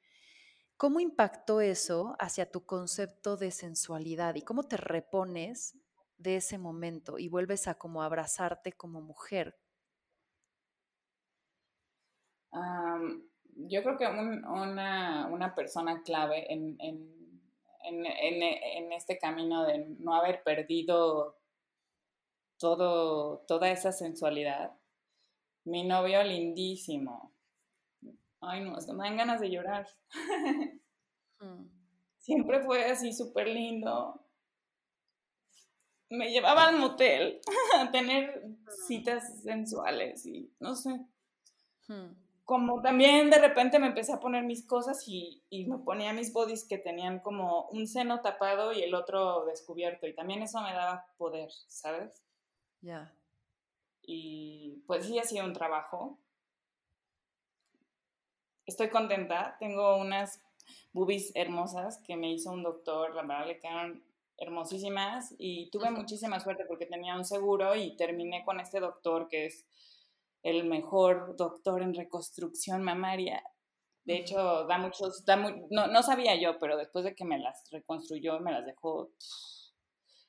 ¿Cómo 0.82 0.98
impactó 0.98 1.60
eso 1.60 2.16
hacia 2.18 2.50
tu 2.50 2.66
concepto 2.66 3.36
de 3.36 3.52
sensualidad 3.52 4.34
y 4.34 4.42
cómo 4.42 4.64
te 4.64 4.76
repones 4.76 5.78
de 6.18 6.34
ese 6.34 6.58
momento 6.58 7.20
y 7.20 7.28
vuelves 7.28 7.68
a 7.68 7.74
como 7.74 8.02
abrazarte 8.02 8.72
como 8.72 9.00
mujer? 9.00 9.56
yo 13.54 13.82
creo 13.84 13.96
que 13.96 14.08
una, 14.08 15.52
persona 15.54 16.02
clave 16.02 16.52
en, 16.52 16.76
este 18.90 19.20
camino 19.20 19.64
de 19.64 19.86
no 20.00 20.16
haber 20.16 20.42
perdido 20.42 21.38
todo, 22.58 23.44
toda 23.46 23.70
esa 23.70 23.92
sensualidad, 23.92 24.72
mi 25.62 25.84
novio 25.84 26.24
lindísimo. 26.24 27.31
Ay, 28.42 28.60
no, 28.64 28.76
me 28.94 29.04
dan 29.04 29.16
ganas 29.16 29.40
de 29.40 29.50
llorar. 29.50 29.86
Mm. 31.40 31.66
Siempre 32.18 32.62
fue 32.62 32.84
así 32.84 33.12
súper 33.12 33.48
lindo 33.48 34.22
me 36.12 36.30
llevaba 36.30 36.68
al 36.68 36.78
motel 36.78 37.40
a 37.78 37.90
tener 37.90 38.44
citas 38.86 39.42
sensuales 39.42 40.26
y 40.26 40.52
no 40.60 40.74
sé. 40.74 41.00
Hmm. 41.88 42.14
Como 42.44 42.82
también 42.82 43.30
de 43.30 43.38
repente 43.38 43.78
me 43.78 43.86
empecé 43.86 44.12
a 44.12 44.20
poner 44.20 44.44
mis 44.44 44.66
cosas 44.66 45.02
y, 45.06 45.42
y, 45.48 45.66
me 45.66 45.78
ponía 45.78 46.12
mis 46.12 46.32
bodies 46.32 46.66
que 46.68 46.76
tenían 46.76 47.20
como 47.20 47.68
un 47.68 47.86
seno 47.86 48.20
tapado 48.20 48.72
y 48.72 48.82
el 48.82 48.94
otro 48.94 49.46
descubierto 49.46 50.06
y 50.06 50.14
también 50.14 50.42
eso 50.42 50.60
me 50.60 50.72
daba 50.72 51.06
poder, 51.16 51.50
¿sabes? 51.68 52.22
Ya. 52.80 53.14
Y 54.02 54.82
pues 54.86 55.06
sí, 55.06 55.18
ha 55.18 55.24
sido 55.24 55.44
un 55.46 55.52
trabajo. 55.52 56.18
Estoy 58.72 58.88
contenta, 58.88 59.54
tengo 59.60 59.98
unas 59.98 60.40
boobies 60.94 61.30
hermosas 61.34 61.98
que 62.06 62.16
me 62.16 62.32
hizo 62.32 62.50
un 62.50 62.62
doctor, 62.62 63.14
la 63.14 63.20
verdad 63.20 63.46
le 63.46 63.58
quedan 63.58 64.02
hermosísimas 64.38 65.34
y 65.36 65.68
tuve 65.68 65.90
muchísima 65.90 66.40
suerte 66.40 66.64
porque 66.66 66.86
tenía 66.86 67.14
un 67.14 67.26
seguro 67.26 67.76
y 67.76 67.94
terminé 67.98 68.42
con 68.46 68.60
este 68.60 68.80
doctor 68.80 69.28
que 69.28 69.44
es 69.44 69.66
el 70.42 70.64
mejor 70.64 71.36
doctor 71.36 71.82
en 71.82 71.94
reconstrucción 71.94 72.82
mamaria. 72.82 73.44
De 74.06 74.16
hecho, 74.16 74.64
da 74.64 74.78
muchos, 74.78 75.22
da 75.26 75.36
no, 75.36 75.88
no, 75.88 76.02
sabía 76.02 76.34
yo, 76.40 76.58
pero 76.58 76.78
después 76.78 77.04
de 77.04 77.14
que 77.14 77.26
me 77.26 77.38
las 77.38 77.70
reconstruyó, 77.70 78.40
me 78.40 78.52
las 78.52 78.64
dejó 78.64 79.10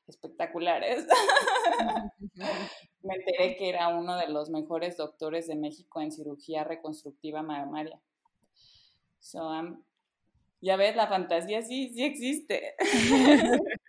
espectaculares. 0.06 1.08
me 3.04 3.16
enteré 3.16 3.56
que 3.56 3.70
era 3.70 3.88
uno 3.88 4.18
de 4.18 4.28
los 4.28 4.50
mejores 4.50 4.98
doctores 4.98 5.48
de 5.48 5.56
México 5.56 6.02
en 6.02 6.12
cirugía 6.12 6.66
reconstructiva 6.66 7.42
mamaria. 7.42 8.02
So, 9.24 9.50
ya 10.60 10.76
ves, 10.76 10.98
la 10.98 11.08
fantasía 11.08 11.62
sí, 11.62 11.90
sí 11.94 12.04
existe. 12.04 12.76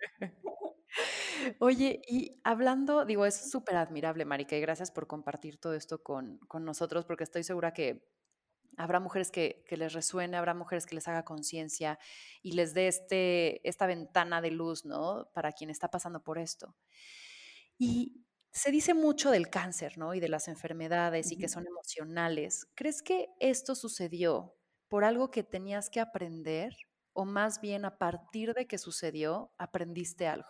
Oye, 1.59 2.01
y 2.07 2.39
hablando, 2.45 3.03
digo, 3.03 3.25
es 3.25 3.51
súper 3.51 3.75
admirable, 3.75 4.23
Marica, 4.23 4.55
y 4.55 4.61
gracias 4.61 4.91
por 4.91 5.07
compartir 5.07 5.57
todo 5.57 5.73
esto 5.73 6.01
con, 6.01 6.39
nosotros, 6.61 7.03
porque 7.03 7.25
estoy 7.25 7.43
segura 7.43 7.73
que 7.73 8.07
habrá 8.77 9.01
mujeres 9.01 9.29
que, 9.29 9.65
les 9.71 9.91
resuene, 9.91 10.37
habrá 10.37 10.53
mujeres 10.53 10.85
que 10.85 10.95
les 10.95 11.07
haga 11.09 11.25
conciencia 11.25 11.99
y 12.41 12.53
les 12.53 12.73
dé 12.73 12.87
este, 12.87 13.67
esta 13.67 13.87
ventana 13.87 14.41
de 14.41 14.51
luz, 14.51 14.85
¿no? 14.85 15.29
Para 15.33 15.51
quien 15.51 15.69
está 15.69 15.91
pasando 15.91 16.23
por 16.23 16.39
esto. 16.39 16.77
Y 17.77 18.23
se 18.51 18.71
dice 18.71 18.93
mucho 18.93 19.31
del 19.31 19.49
cáncer, 19.49 19.97
¿no? 19.97 20.13
Y 20.13 20.21
de 20.21 20.29
las 20.29 20.47
enfermedades 20.47 21.29
y 21.33 21.37
que 21.37 21.49
son 21.49 21.67
emocionales. 21.67 22.67
¿Crees 22.73 23.03
que 23.03 23.27
esto 23.41 23.75
sucedió 23.75 24.55
por 24.89 25.03
algo 25.03 25.31
que 25.31 25.43
tenías 25.43 25.89
que 25.89 25.99
aprender 25.99 26.75
o 27.13 27.25
más 27.25 27.61
bien 27.61 27.85
a 27.85 27.97
partir 27.97 28.53
de 28.53 28.67
que 28.67 28.77
sucedió 28.77 29.51
aprendiste 29.57 30.27
algo? 30.27 30.49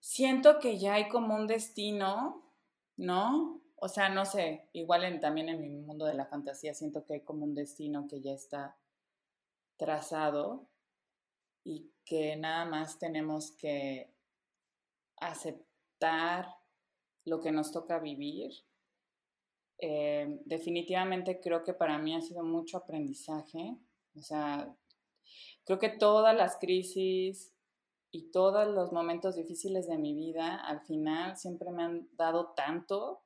siento 0.00 0.60
que 0.60 0.78
ya 0.78 0.94
hay 0.94 1.08
como 1.08 1.34
un 1.34 1.46
destino, 1.48 2.42
¿no? 2.96 3.60
O 3.74 3.88
sea, 3.88 4.08
no 4.10 4.24
sé, 4.24 4.68
igual 4.72 5.18
también 5.20 5.48
en 5.48 5.60
mi 5.60 5.68
mundo 5.70 6.04
de 6.06 6.14
la 6.14 6.26
fantasía 6.26 6.72
siento 6.72 7.04
que 7.04 7.14
hay 7.14 7.20
como 7.22 7.44
un 7.44 7.54
destino 7.54 8.06
que 8.06 8.20
ya 8.20 8.32
está 8.32 8.76
trazado 9.76 10.68
y 11.64 11.90
que 12.04 12.36
nada 12.36 12.64
más 12.64 12.98
tenemos 13.00 13.50
que 13.52 14.13
aceptar 15.16 16.46
lo 17.24 17.40
que 17.40 17.52
nos 17.52 17.72
toca 17.72 17.98
vivir. 17.98 18.52
Eh, 19.78 20.40
definitivamente 20.44 21.40
creo 21.40 21.64
que 21.64 21.74
para 21.74 21.98
mí 21.98 22.14
ha 22.14 22.20
sido 22.20 22.42
mucho 22.42 22.78
aprendizaje. 22.78 23.76
O 24.16 24.22
sea, 24.22 24.74
creo 25.64 25.78
que 25.78 25.88
todas 25.88 26.36
las 26.36 26.58
crisis 26.58 27.52
y 28.10 28.30
todos 28.30 28.68
los 28.68 28.92
momentos 28.92 29.34
difíciles 29.34 29.88
de 29.88 29.98
mi 29.98 30.14
vida 30.14 30.56
al 30.56 30.80
final 30.82 31.36
siempre 31.36 31.70
me 31.72 31.82
han 31.82 32.08
dado 32.12 32.52
tanto 32.54 33.22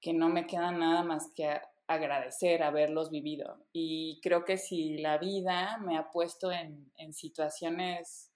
que 0.00 0.12
no 0.12 0.28
me 0.28 0.46
queda 0.46 0.70
nada 0.70 1.02
más 1.02 1.32
que 1.34 1.60
agradecer 1.86 2.62
haberlos 2.62 3.10
vivido. 3.10 3.58
Y 3.72 4.20
creo 4.22 4.44
que 4.44 4.56
si 4.58 4.98
la 4.98 5.18
vida 5.18 5.78
me 5.78 5.96
ha 5.96 6.10
puesto 6.10 6.52
en, 6.52 6.92
en 6.96 7.12
situaciones 7.12 8.30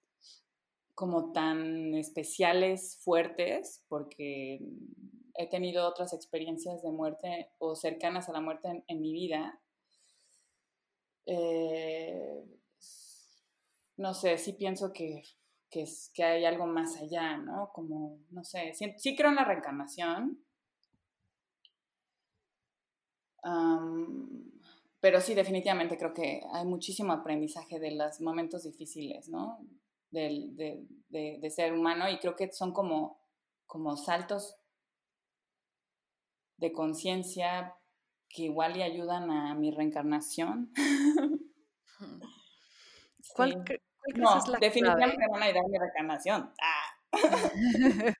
como 0.99 1.31
tan 1.31 1.95
especiales, 1.95 2.99
fuertes, 3.05 3.85
porque 3.87 4.59
he 5.35 5.47
tenido 5.47 5.87
otras 5.87 6.11
experiencias 6.11 6.83
de 6.83 6.91
muerte 6.91 7.53
o 7.57 7.73
cercanas 7.73 8.27
a 8.27 8.33
la 8.33 8.41
muerte 8.41 8.83
en, 8.85 8.99
mi 8.99 9.13
vida. 9.13 9.61
Eh, 11.25 12.43
no 13.95 14.13
sé, 14.13 14.37
sí 14.37 14.51
pienso 14.51 14.91
que, 14.91 15.23
que, 15.71 15.85
hay 16.21 16.43
algo 16.43 16.65
más 16.65 16.97
allá, 16.97 17.37
¿no? 17.37 17.71
Como, 17.73 18.19
no 18.31 18.43
sé, 18.43 18.73
sí, 18.73 19.15
creo 19.15 19.29
en 19.29 19.35
la 19.37 19.45
reencarnación. 19.45 20.43
pero 24.99 25.21
sí, 25.21 25.33
definitivamente 25.33 25.97
creo 25.97 26.13
que 26.13 26.41
hay 26.51 26.65
muchísimo 26.65 27.13
aprendizaje 27.13 27.79
de 27.79 27.91
los 27.91 28.19
momentos 28.19 28.63
difíciles, 28.63 29.29
¿no? 29.29 29.59
De, 30.11 30.85
de, 31.09 31.49
ser 31.49 31.73
humano 31.73 32.09
y 32.09 32.17
creo 32.19 32.35
que 32.35 32.51
son 32.51 32.73
como, 32.73 33.21
como 33.65 33.95
saltos 33.97 34.57
de 36.57 36.71
conciencia 36.71 37.75
que 38.27 38.43
igual 38.43 38.73
le 38.73 38.83
ayudan 38.83 39.31
a 39.31 39.55
mi 39.55 39.71
reencarnación. 39.71 40.71
¿Cuál, 43.35 43.63
no, 44.15 44.41
definitivamente 44.59 45.25
van 45.29 45.43
a 45.43 45.45
ayudar 45.45 45.63
a 45.63 45.67
mi 45.67 45.77
reencarnación. 45.77 46.53
Ah. 47.11 48.13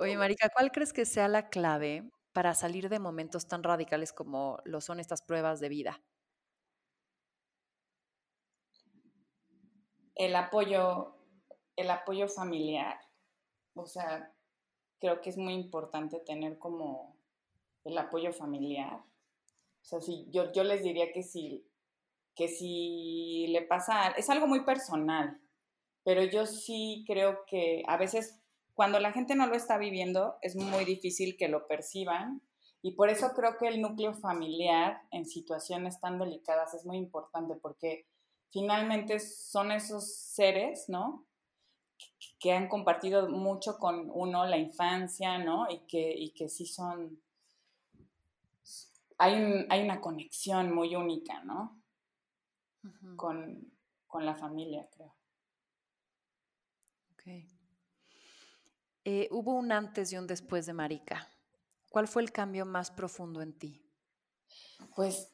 Oye, 0.00 0.16
Marica, 0.16 0.48
¿cuál 0.48 0.72
crees 0.72 0.92
que 0.92 1.04
sea 1.04 1.28
la 1.28 1.48
clave 1.48 2.10
para 2.32 2.54
salir 2.54 2.88
de 2.88 2.98
momentos 2.98 3.46
tan 3.46 3.62
radicales 3.62 4.12
como 4.12 4.58
lo 4.64 4.80
son 4.80 4.98
estas 4.98 5.22
pruebas 5.22 5.60
de 5.60 5.68
vida? 5.68 6.02
El 10.20 10.36
apoyo, 10.36 11.14
el 11.76 11.90
apoyo 11.90 12.28
familiar. 12.28 13.00
O 13.72 13.86
sea, 13.86 14.30
creo 15.00 15.22
que 15.22 15.30
es 15.30 15.38
muy 15.38 15.54
importante 15.54 16.20
tener 16.20 16.58
como 16.58 17.16
el 17.84 17.96
apoyo 17.96 18.30
familiar. 18.34 19.00
O 19.82 19.84
sea, 19.84 20.02
si, 20.02 20.26
yo, 20.30 20.52
yo 20.52 20.62
les 20.62 20.82
diría 20.82 21.10
que 21.10 21.22
si, 21.22 21.66
que 22.34 22.48
si 22.48 23.46
le 23.48 23.62
pasa, 23.62 24.08
es 24.10 24.28
algo 24.28 24.46
muy 24.46 24.62
personal, 24.62 25.40
pero 26.04 26.22
yo 26.24 26.44
sí 26.44 27.02
creo 27.06 27.46
que 27.46 27.82
a 27.86 27.96
veces 27.96 28.38
cuando 28.74 29.00
la 29.00 29.12
gente 29.12 29.34
no 29.34 29.46
lo 29.46 29.54
está 29.54 29.78
viviendo 29.78 30.36
es 30.42 30.54
muy 30.54 30.84
difícil 30.84 31.38
que 31.38 31.48
lo 31.48 31.66
perciban 31.66 32.42
y 32.82 32.92
por 32.92 33.08
eso 33.08 33.30
creo 33.34 33.56
que 33.56 33.68
el 33.68 33.80
núcleo 33.80 34.12
familiar 34.12 35.00
en 35.12 35.24
situaciones 35.24 35.98
tan 35.98 36.18
delicadas 36.18 36.74
es 36.74 36.84
muy 36.84 36.98
importante 36.98 37.54
porque 37.54 38.06
finalmente 38.50 39.18
son 39.20 39.72
esos 39.72 40.14
seres, 40.14 40.88
¿no? 40.88 41.26
Que, 42.38 42.52
han 42.52 42.68
compartido 42.68 43.28
mucho 43.28 43.78
con 43.78 44.10
uno 44.12 44.46
la 44.46 44.56
infancia, 44.56 45.38
¿no? 45.38 45.70
Y 45.70 45.80
que, 45.80 46.12
y 46.16 46.30
que 46.30 46.48
sí 46.48 46.66
son... 46.66 47.20
Hay, 49.18 49.66
hay 49.68 49.82
una 49.82 50.00
conexión 50.00 50.74
muy 50.74 50.96
única, 50.96 51.44
¿no? 51.44 51.76
con, 53.16 53.70
con, 54.06 54.24
la 54.24 54.34
familia, 54.34 54.88
creo. 54.90 55.14
Ok. 57.12 57.44
Eh, 59.04 59.28
hubo 59.30 59.52
un 59.52 59.72
antes 59.72 60.10
y 60.12 60.16
un 60.16 60.26
después 60.26 60.64
de 60.64 60.72
Marica. 60.72 61.28
¿Cuál 61.90 62.08
fue 62.08 62.22
el 62.22 62.32
cambio 62.32 62.64
más 62.64 62.90
profundo 62.90 63.42
en 63.42 63.52
ti? 63.52 63.84
Pues 64.94 65.30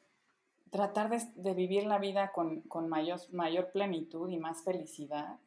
tratar 0.71 1.09
de, 1.09 1.53
vivir 1.53 1.85
la 1.85 1.99
vida 1.99 2.31
con, 2.31 2.63
mayor, 2.87 3.19
mayor, 3.31 3.71
plenitud 3.71 4.29
y 4.29 4.37
más 4.37 4.63
felicidad 4.63 5.39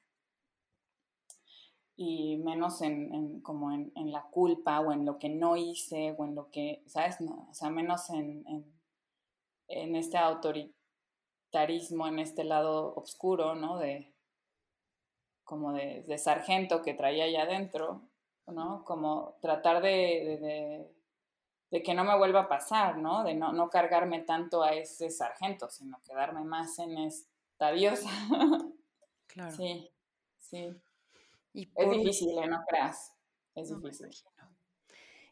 y 1.97 2.39
menos 2.39 2.81
en, 2.83 3.41
como 3.43 3.73
en, 3.73 3.93
la 4.13 4.23
culpa 4.31 4.81
o 4.81 4.93
en 4.93 5.05
lo 5.05 5.19
que 5.19 5.29
no 5.29 5.57
hice 5.57 6.15
o 6.17 6.25
en 6.25 6.35
lo 6.35 6.51
que, 6.51 6.83
¿sabes? 6.87 7.21
No, 7.21 7.49
o 7.51 7.55
sea, 7.55 7.69
menos 7.69 8.09
en, 8.11 8.45
en, 9.69 9.97
este 9.97 10.17
autoritarismo, 10.17 12.07
en 12.09 12.19
este 12.19 12.45
lado 12.45 12.95
oscuro, 12.95 13.55
¿no? 13.55 13.79
De, 13.79 14.15
como 15.45 15.73
de, 15.73 16.19
sargento 16.19 16.83
que 16.83 16.95
traía 16.95 17.25
allá 17.25 17.43
adentro, 17.43 18.09
¿no? 18.47 18.85
Como 18.85 19.37
tratar 19.43 19.83
de 19.83 20.39
de 20.41 21.00
que 21.71 21.95
no 21.95 22.05
me 22.05 22.17
vuelva 22.19 22.41
a 22.41 22.49
pasar, 22.49 22.99
¿no? 22.99 23.23
De 23.23 23.35
no, 23.35 23.53
no 23.53 23.71
cargarme 23.71 24.21
tanto 24.21 24.63
a 24.63 24.75
ese 24.75 25.11
sargento, 25.11 25.71
sino 25.71 26.01
quedarme 26.03 26.43
más 26.45 26.79
en 26.79 26.99
esta 26.99 27.73
diosa. 27.73 28.09
Claro. 29.33 29.55
Sí, 29.55 29.89
sí. 30.41 30.75
es 31.55 31.91
difícil, 31.91 32.37
¿eh? 32.37 32.49
no 32.49 32.65
creas. 32.69 33.15
Es 33.55 33.69
difícil. 33.69 34.11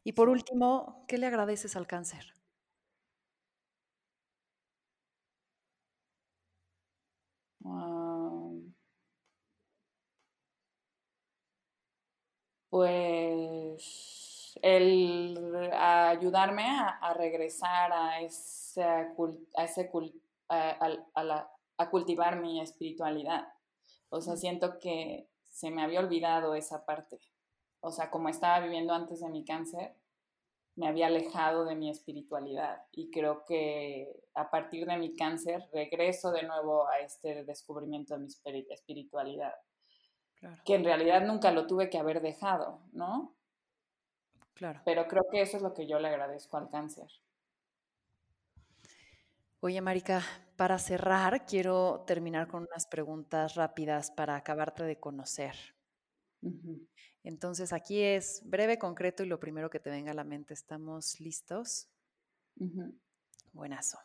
Y 0.05 0.13
por 0.13 0.29
último, 0.29 1.05
¿qué 1.09 1.19
le 1.19 1.27
agradeces 1.27 1.75
al 1.75 1.89
cáncer? 1.89 2.33
pues 12.71 14.18
el 14.63 15.71
ayudarme 15.73 16.65
a, 16.67 17.15
regresar 17.15 17.93
a, 17.93 18.21
ese, 18.21 18.83
a, 18.83 19.65
ese 19.65 19.91
a, 20.49 21.91
cultivar 21.91 22.41
mi 22.41 22.61
espiritualidad. 22.61 23.49
O 24.11 24.21
sea, 24.21 24.37
siento 24.37 24.79
que 24.79 25.29
se 25.49 25.71
me 25.71 25.83
había 25.83 26.01
olvidado 26.01 26.55
esa 26.55 26.85
parte. 26.85 27.19
O 27.81 27.91
sea, 27.91 28.11
como 28.11 28.29
estaba 28.29 28.61
viviendo 28.61 28.93
antes 28.93 29.21
de 29.21 29.29
mi 29.29 29.45
cáncer, 29.45 29.95
me 30.79 30.87
había 30.87 31.09
alejado 31.09 31.65
de 31.65 31.75
mi 31.75 31.91
espiritualidad 31.91 32.83
y 32.93 33.11
creo 33.11 33.45
que 33.45 34.23
a 34.35 34.49
partir 34.49 34.87
de 34.87 34.97
mi 34.97 35.17
cáncer 35.17 35.69
regreso 35.73 36.31
de 36.31 36.45
nuevo 36.45 36.87
a 36.87 37.01
este 37.01 37.45
descubrimiento 37.45 38.15
de 38.15 38.21
mi 38.21 38.65
espiritualidad, 38.71 39.55
que 40.65 40.77
en 40.77 40.85
realidad 40.85 41.27
nunca 41.27 41.51
lo 41.51 41.67
tuve 41.67 41.91
que 41.91 41.99
haber 41.99 42.23
dejado, 42.23 42.81
¿no? 42.93 43.35
Pero 44.85 45.07
creo 45.07 45.25
que 45.31 45.41
eso 45.41 45.57
es 45.57 45.63
lo 45.63 45.75
que 45.75 45.87
yo 45.87 45.99
le 45.99 46.09
agradezco 46.09 46.57
al 46.57 46.69
cáncer. 46.69 47.09
Oye, 49.61 49.81
Marica, 49.81 50.23
para 50.57 50.79
cerrar, 50.79 51.45
quiero 51.45 52.05
terminar 52.07 52.47
con 52.47 52.67
unas 52.71 52.87
preguntas 52.87 53.55
rápidas 53.57 54.11
para 54.11 54.37
acabarte 54.37 54.85
de 54.85 55.01
conocer. 55.01 55.57
Entonces, 57.25 57.73
aquí 57.73 58.01
es 58.01 58.43
breve, 58.45 58.79
concreto 58.79 59.25
y 59.25 59.27
lo 59.27 59.41
primero 59.41 59.71
que 59.71 59.81
te 59.81 59.91
venga 59.91 60.13
a 60.13 60.15
la 60.15 60.25
mente. 60.25 60.55
¿Estamos 60.55 61.19
listos? 61.21 61.89
Buenazo. 63.53 63.99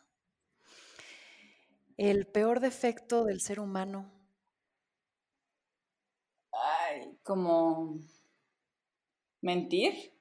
El 1.96 2.26
peor 2.26 2.58
defecto 2.58 3.24
del 3.24 3.40
ser 3.40 3.60
humano. 3.60 4.10
Ay, 6.50 7.16
como 7.22 7.98
mentir. 9.40 10.13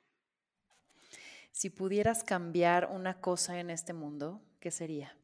Si 1.54 1.70
pudieras 1.70 2.24
cambiar 2.24 2.90
una 2.92 3.22
cosa 3.22 3.60
en 3.60 3.70
este 3.70 3.94
mundo, 3.94 4.42
¿qué 4.60 4.72
sería? 4.72 5.16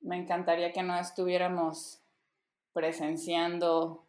Me 0.00 0.16
encantaría 0.16 0.72
que 0.72 0.82
no 0.82 0.98
estuviéramos 0.98 2.00
presenciando 2.72 4.06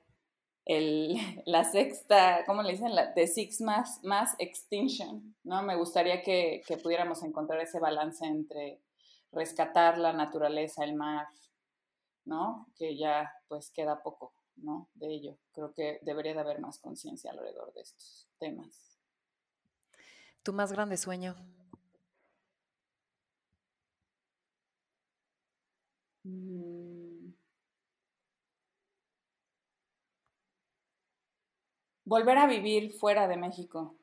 el, 0.63 1.15
la 1.45 1.65
sexta, 1.65 2.45
¿cómo 2.45 2.63
le 2.63 2.71
dicen? 2.71 2.93
The 3.13 3.27
six 3.27 3.59
mass, 3.59 3.99
mass 4.01 4.35
extinction, 4.39 5.35
¿no? 5.43 5.63
Me 5.63 5.75
gustaría 5.75 6.21
que, 6.21 6.61
que 6.65 6.77
pudiéramos 6.77 7.21
encontrar 7.21 7.59
ese 7.59 7.79
balance 7.79 8.25
entre 8.25 8.79
rescatar 9.33 9.97
la 9.97 10.13
naturaleza, 10.13 10.85
el 10.85 10.95
mar, 10.95 11.27
¿no? 12.23 12.71
Que 12.77 12.97
ya 12.97 13.33
pues 13.49 13.69
queda 13.69 14.01
poco, 14.01 14.33
¿no? 14.55 14.87
De 14.93 15.13
ello. 15.13 15.37
Creo 15.51 15.73
que 15.73 15.99
debería 16.03 16.33
de 16.33 16.39
haber 16.39 16.61
más 16.61 16.79
conciencia 16.79 17.31
alrededor 17.31 17.73
de 17.73 17.81
estos 17.81 18.29
temas. 18.39 18.88
¿Tu 20.43 20.53
más 20.53 20.71
grande 20.71 20.97
sueño? 20.97 21.35
Mm. 26.23 27.33
Volver 32.05 32.37
a 32.37 32.47
vivir 32.47 32.91
fuera 32.91 33.27
de 33.27 33.37
México. 33.37 33.95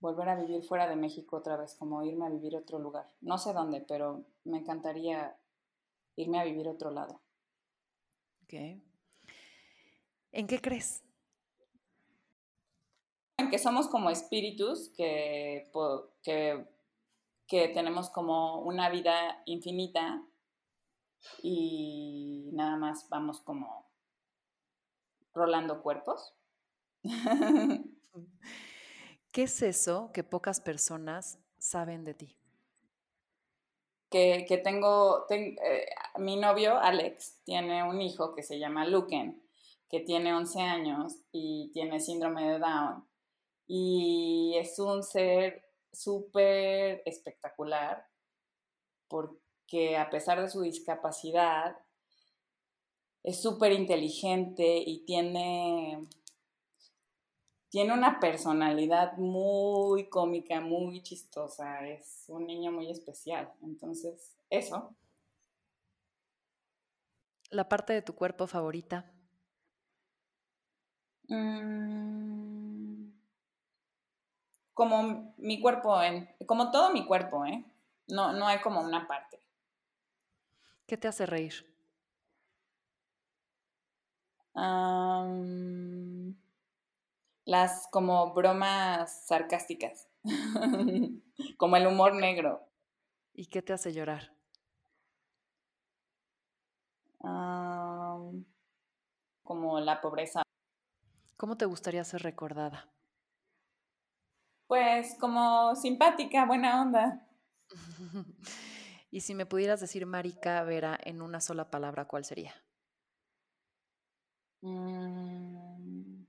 Volver 0.00 0.28
a 0.28 0.34
vivir 0.34 0.64
fuera 0.64 0.88
de 0.88 0.96
México 0.96 1.36
otra 1.36 1.56
vez, 1.56 1.74
como 1.76 2.02
irme 2.02 2.26
a 2.26 2.30
vivir 2.30 2.56
a 2.56 2.58
otro 2.58 2.78
lugar. 2.80 3.06
No 3.20 3.38
sé 3.38 3.52
dónde, 3.52 3.80
pero 3.80 4.24
me 4.44 4.58
encantaría 4.58 5.36
irme 6.16 6.40
a 6.40 6.44
vivir 6.44 6.66
a 6.66 6.72
otro 6.72 6.90
lado. 6.90 7.20
Ok. 8.42 8.54
¿En 10.32 10.46
qué 10.48 10.60
crees? 10.60 11.04
Que 13.50 13.58
somos 13.58 13.88
como 13.88 14.10
espíritus 14.10 14.90
que, 14.96 15.70
que, 16.22 16.66
que 17.46 17.68
tenemos 17.68 18.10
como 18.10 18.60
una 18.62 18.88
vida 18.90 19.42
infinita 19.46 20.22
y 21.42 22.50
nada 22.52 22.76
más 22.76 23.08
vamos 23.08 23.40
como 23.40 23.90
rolando 25.34 25.82
cuerpos. 25.82 26.34
¿Qué 29.32 29.44
es 29.44 29.62
eso 29.62 30.10
que 30.12 30.24
pocas 30.24 30.60
personas 30.60 31.38
saben 31.58 32.04
de 32.04 32.14
ti? 32.14 32.36
Que, 34.10 34.60
tengo, 34.62 35.24
eh, 35.30 35.86
mi 36.18 36.36
novio 36.36 36.78
Alex 36.78 37.40
tiene 37.44 37.82
un 37.82 38.02
hijo 38.02 38.34
que 38.34 38.42
se 38.42 38.58
llama 38.58 38.86
Luken, 38.86 39.42
que 39.88 40.00
tiene 40.00 40.34
11 40.34 40.60
años 40.60 41.16
y 41.32 41.70
tiene 41.72 41.98
síndrome 41.98 42.46
de 42.46 42.58
Down. 42.58 43.08
Y 43.74 44.54
es 44.58 44.78
un 44.78 45.02
ser 45.02 45.64
súper 45.90 47.02
espectacular 47.06 48.06
porque 49.08 49.96
a 49.96 50.10
pesar 50.10 50.42
de 50.42 50.50
su 50.50 50.60
discapacidad, 50.60 51.78
es 53.22 53.40
súper 53.40 53.72
inteligente 53.72 54.76
y 54.76 55.06
tiene 55.06 56.06
tiene 57.70 57.94
una 57.94 58.20
personalidad 58.20 59.16
muy 59.16 60.10
cómica, 60.10 60.60
muy 60.60 61.02
chistosa, 61.02 61.88
es 61.88 62.26
un 62.28 62.46
niño 62.46 62.72
muy 62.72 62.90
especial. 62.90 63.50
Entonces, 63.62 64.36
eso. 64.50 64.94
¿La 67.48 67.70
parte 67.70 67.94
de 67.94 68.02
tu 68.02 68.14
cuerpo 68.14 68.46
favorita? 68.46 69.10
Mm, 71.28 72.31
como 74.74 75.34
mi 75.38 75.60
cuerpo, 75.60 76.02
en, 76.02 76.28
como 76.46 76.70
todo 76.70 76.92
mi 76.92 77.04
cuerpo, 77.06 77.44
¿eh? 77.44 77.64
No, 78.08 78.32
no 78.32 78.46
hay 78.46 78.60
como 78.60 78.80
una 78.80 79.06
parte. 79.06 79.40
¿Qué 80.86 80.96
te 80.96 81.08
hace 81.08 81.26
reír? 81.26 81.68
las 87.44 87.88
como 87.90 88.34
bromas 88.34 89.24
sarcásticas, 89.24 90.08
como 91.56 91.76
el 91.76 91.86
humor 91.86 92.14
negro. 92.14 92.68
¿Y 93.32 93.46
qué 93.46 93.62
te 93.62 93.72
hace 93.72 93.92
llorar? 93.92 94.32
como 99.42 99.80
la 99.80 100.00
pobreza. 100.00 100.42
¿Cómo 101.36 101.56
te 101.56 101.66
gustaría 101.66 102.02
ser 102.04 102.22
recordada? 102.22 102.90
Pues 104.72 105.14
como 105.20 105.76
simpática, 105.76 106.46
buena 106.46 106.80
onda. 106.80 107.28
y 109.10 109.20
si 109.20 109.34
me 109.34 109.44
pudieras 109.44 109.82
decir 109.82 110.06
Marica 110.06 110.62
Vera 110.62 110.98
en 111.04 111.20
una 111.20 111.42
sola 111.42 111.70
palabra, 111.70 112.06
¿cuál 112.06 112.24
sería? 112.24 112.54
Mm, 114.62 116.24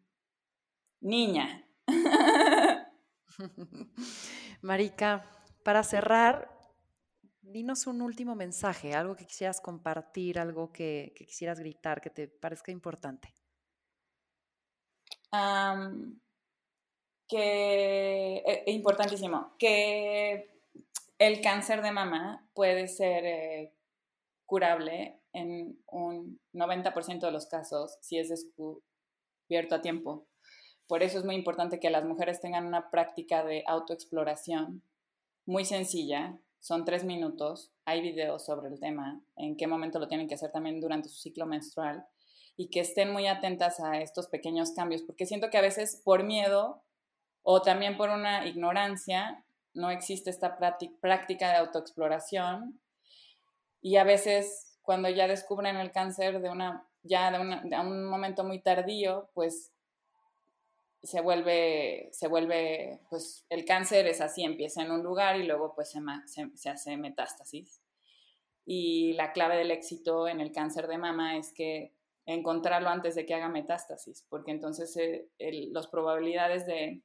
niña. 0.99 1.65
Marica, 4.61 5.23
para 5.63 5.81
cerrar, 5.83 6.51
dinos 7.39 7.87
un 7.87 8.01
último 8.01 8.35
mensaje, 8.35 8.93
algo 8.93 9.15
que 9.15 9.25
quisieras 9.25 9.61
compartir, 9.61 10.37
algo 10.37 10.73
que, 10.73 11.13
quisieras 11.15 11.61
gritar, 11.61 12.01
que 12.01 12.09
te 12.09 12.27
parezca 12.27 12.73
importante. 12.73 13.33
Que 17.27 18.43
es 18.45 18.73
importantísimo, 18.73 19.53
que 19.57 20.51
el 21.19 21.41
cáncer 21.41 21.81
de 21.81 21.91
mama 21.91 22.47
puede 22.53 22.87
ser 22.87 23.25
eh, 23.25 23.73
curable 24.45 25.19
en 25.31 25.79
un 25.87 26.39
90% 26.53 27.19
de 27.19 27.31
los 27.31 27.45
casos 27.47 27.97
si 28.01 28.17
es 28.17 28.29
descubierto 28.29 29.75
a 29.75 29.81
tiempo. 29.81 30.27
Por 30.87 31.01
eso 31.01 31.17
es 31.17 31.25
muy 31.25 31.35
importante 31.35 31.79
que 31.79 31.89
las 31.89 32.05
mujeres 32.05 32.41
tengan 32.41 32.65
una 32.65 32.91
práctica 32.91 33.43
de 33.43 33.63
autoexploración 33.67 34.83
muy 35.45 35.65
sencilla. 35.65 36.37
Son 36.59 36.85
tres 36.85 37.03
minutos. 37.03 37.71
Hay 37.85 38.01
videos 38.01 38.45
sobre 38.45 38.69
el 38.69 38.79
tema, 38.79 39.21
en 39.35 39.57
qué 39.57 39.67
momento 39.67 39.99
lo 39.99 40.07
tienen 40.07 40.27
que 40.27 40.35
hacer 40.35 40.51
también 40.51 40.79
durante 40.79 41.09
su 41.09 41.19
ciclo 41.19 41.45
menstrual 41.45 42.05
y 42.55 42.69
que 42.69 42.81
estén 42.81 43.11
muy 43.11 43.27
atentas 43.27 43.79
a 43.79 43.99
estos 44.01 44.27
pequeños 44.27 44.71
cambios, 44.73 45.01
porque 45.01 45.25
siento 45.25 45.49
que 45.49 45.57
a 45.57 45.61
veces 45.61 46.01
por 46.03 46.23
miedo 46.23 46.83
o 47.43 47.61
también 47.61 47.97
por 47.97 48.09
una 48.09 48.47
ignorancia 48.47 49.43
no 49.73 49.91
existe 49.91 50.29
esta 50.29 50.57
práctica 50.57 51.49
de 51.49 51.57
autoexploración 51.57 52.79
y 53.81 53.97
a 53.97 54.03
veces 54.03 54.77
cuando 54.81 55.09
ya 55.09 55.27
descubren 55.27 55.77
el 55.77 55.91
cáncer 55.91 56.41
de 56.41 56.49
una 56.49 56.87
ya 57.03 57.31
de, 57.31 57.79
un 57.79 58.05
momento 58.05 58.43
muy 58.43 58.59
tardío, 58.59 59.29
pues 59.33 59.71
se 61.03 61.19
vuelve, 61.19 62.09
se 62.13 62.29
vuelve, 62.29 63.01
pues 63.09 63.45
el 63.49 63.65
cáncer 63.65 64.07
es 64.07 64.21
así, 64.21 64.43
empieza 64.43 64.81
en 64.81 64.91
un 64.91 65.03
lugar 65.03 65.37
y 65.37 65.43
luego 65.43 65.75
pues 65.75 65.91
se, 65.91 65.99
se, 66.55 66.69
hace 66.69 66.95
metástasis. 66.95 67.81
Y 68.65 69.11
la 69.13 69.33
clave 69.33 69.57
del 69.57 69.71
éxito 69.71 70.29
en 70.29 70.39
el 70.39 70.53
cáncer 70.53 70.87
de 70.87 70.97
mama 70.97 71.37
es 71.37 71.51
que 71.51 71.93
encontrarlo 72.25 72.87
antes 72.87 73.15
de 73.15 73.25
que 73.25 73.33
haga 73.33 73.49
metástasis, 73.49 74.25
porque 74.29 74.51
entonces 74.51 74.95
eh, 74.95 75.27
las 75.71 75.87
probabilidades 75.87 76.65
de, 76.65 77.01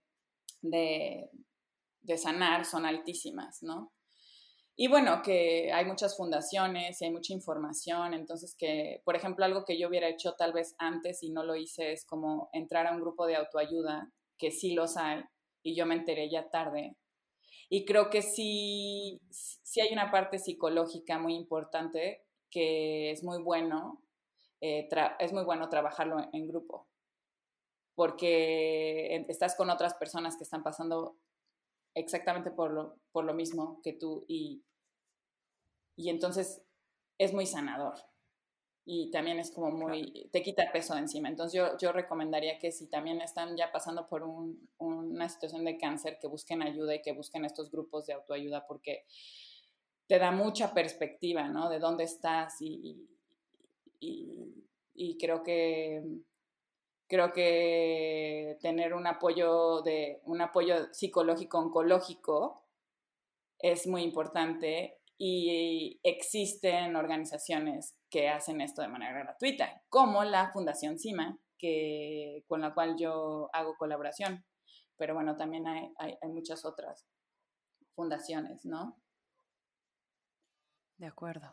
de, 0.63 1.31
sanar 2.17 2.65
son 2.65 2.87
altísimas, 2.87 3.63
¿no? 3.63 3.93
Y 4.77 4.89
bueno, 4.89 5.23
que 5.23 5.73
hay 5.73 5.85
muchas 5.85 6.17
fundaciones 6.17 7.01
y 7.01 7.05
hay 7.05 7.11
mucha 7.11 7.33
información, 7.33 8.15
entonces 8.15 8.55
que, 8.57 9.03
por 9.05 9.17
ejemplo, 9.17 9.45
algo 9.45 9.65
que 9.65 9.79
yo 9.79 9.89
hubiera 9.89 10.09
hecho 10.09 10.35
tal 10.35 10.53
vez 10.53 10.75
antes 10.79 11.23
y 11.23 11.31
no 11.31 11.43
lo 11.43 11.57
hice 11.57 11.93
es 11.93 12.07
como 12.07 12.49
entrar 12.53 12.87
a 12.87 12.93
un 12.93 13.01
grupo 13.01 13.27
de 13.27 13.37
autoayuda, 13.37 14.13
que 14.39 14.51
sí 14.53 14.75
los 14.75 14.97
hay, 14.97 15.23
y 15.63 15.77
yo 15.77 15.85
me 15.85 15.97
enteré 15.97 16.31
ya 16.31 16.49
tarde. 16.49 16.97
Y 17.69 17.85
creo 17.85 18.09
que 18.09 18.23
sí, 18.23 19.21
sí 19.31 19.81
hay 19.81 19.93
una 19.93 20.11
parte 20.11 20.39
psicológica 20.39 21.19
muy 21.19 21.35
importante 21.35 22.25
que 22.51 23.11
es 23.11 23.23
muy 23.23 23.43
bueno, 23.43 24.03
eh, 24.61 24.89
es 25.19 25.33
muy 25.33 25.45
bueno 25.45 25.69
trabajarlo 25.69 26.17
en 26.33 26.49
grupo, 26.49 26.88
porque 27.99 29.25
estás 29.27 29.57
con 29.57 29.71
otras 29.71 29.95
personas 29.95 30.37
que 30.37 30.45
están 30.45 30.63
pasando 30.63 31.17
exactamente 31.97 32.53
por 32.53 32.71
lo, 32.71 33.01
por 33.11 33.25
lo 33.25 33.35
mismo 33.35 33.81
que 33.83 33.93
tú 33.93 34.25
y, 34.29 34.63
y 35.97 36.09
entonces 36.09 36.63
es 37.19 37.33
muy 37.33 37.45
sanador 37.45 37.97
y 38.85 39.11
también 39.11 39.41
es 39.41 39.51
como 39.51 39.73
muy, 39.73 40.29
te 40.31 40.45
quita 40.45 40.71
peso 40.71 40.95
de 40.95 41.01
encima. 41.01 41.29
Entonces 41.29 41.59
yo, 41.59 41.77
yo 41.77 41.91
recomendaría 41.91 42.61
que 42.61 42.71
si 42.71 42.87
también 42.87 43.21
están 43.21 43.57
ya 43.57 43.73
pasando 43.73 44.09
por 44.09 44.23
una 44.79 45.29
situación 45.29 45.65
de 45.65 45.77
cáncer, 45.77 46.21
que 46.21 46.29
busquen 46.29 46.63
ayuda 46.63 46.95
y 46.95 47.03
que 47.03 47.11
busquen 47.11 47.45
estos 47.47 47.69
grupos 47.69 48.07
de 48.07 48.13
autoayuda 48.13 48.65
porque 48.65 49.07
te 50.07 50.21
da 50.21 50.31
mucha 50.31 50.73
perspectiva, 50.73 51.49
¿no? 51.49 51.69
De 51.69 51.81
dónde 51.81 52.05
estás 52.05 52.63
y, 52.63 53.09
y, 53.99 54.55
y 54.95 55.19
creo 55.19 55.43
que 55.43 56.05
creo 57.09 57.33
que 57.33 58.59
tener 58.61 58.95
un 58.95 59.07
apoyo 59.07 59.83
de 59.83 60.21
un 60.25 60.41
apoyo 60.41 60.93
psicológico 60.93 61.59
oncológico 61.59 62.63
es 63.59 63.87
muy 63.87 64.03
importante 64.03 65.01
y 65.17 65.99
existen 66.05 66.95
organizaciones 66.95 67.97
que 68.09 68.29
hacen 68.29 68.61
esto 68.61 68.83
de 68.83 68.89
manera 68.89 69.19
gratuita, 69.19 69.83
como 69.89 70.23
la 70.23 70.53
Fundación 70.53 70.97
CIMA, 70.97 71.37
que, 71.59 72.45
con 72.47 72.61
la 72.61 72.73
cual 72.73 72.97
yo 72.97 73.51
hago 73.53 73.77
colaboración. 73.77 74.45
Pero 74.97 75.15
bueno, 75.15 75.37
también 75.37 75.67
hay, 75.67 75.93
hay, 75.99 76.29
muchas 76.29 76.65
otras 76.65 77.05
fundaciones, 77.97 78.65
¿no? 78.65 78.97
De 80.99 81.07
acuerdo. 81.07 81.53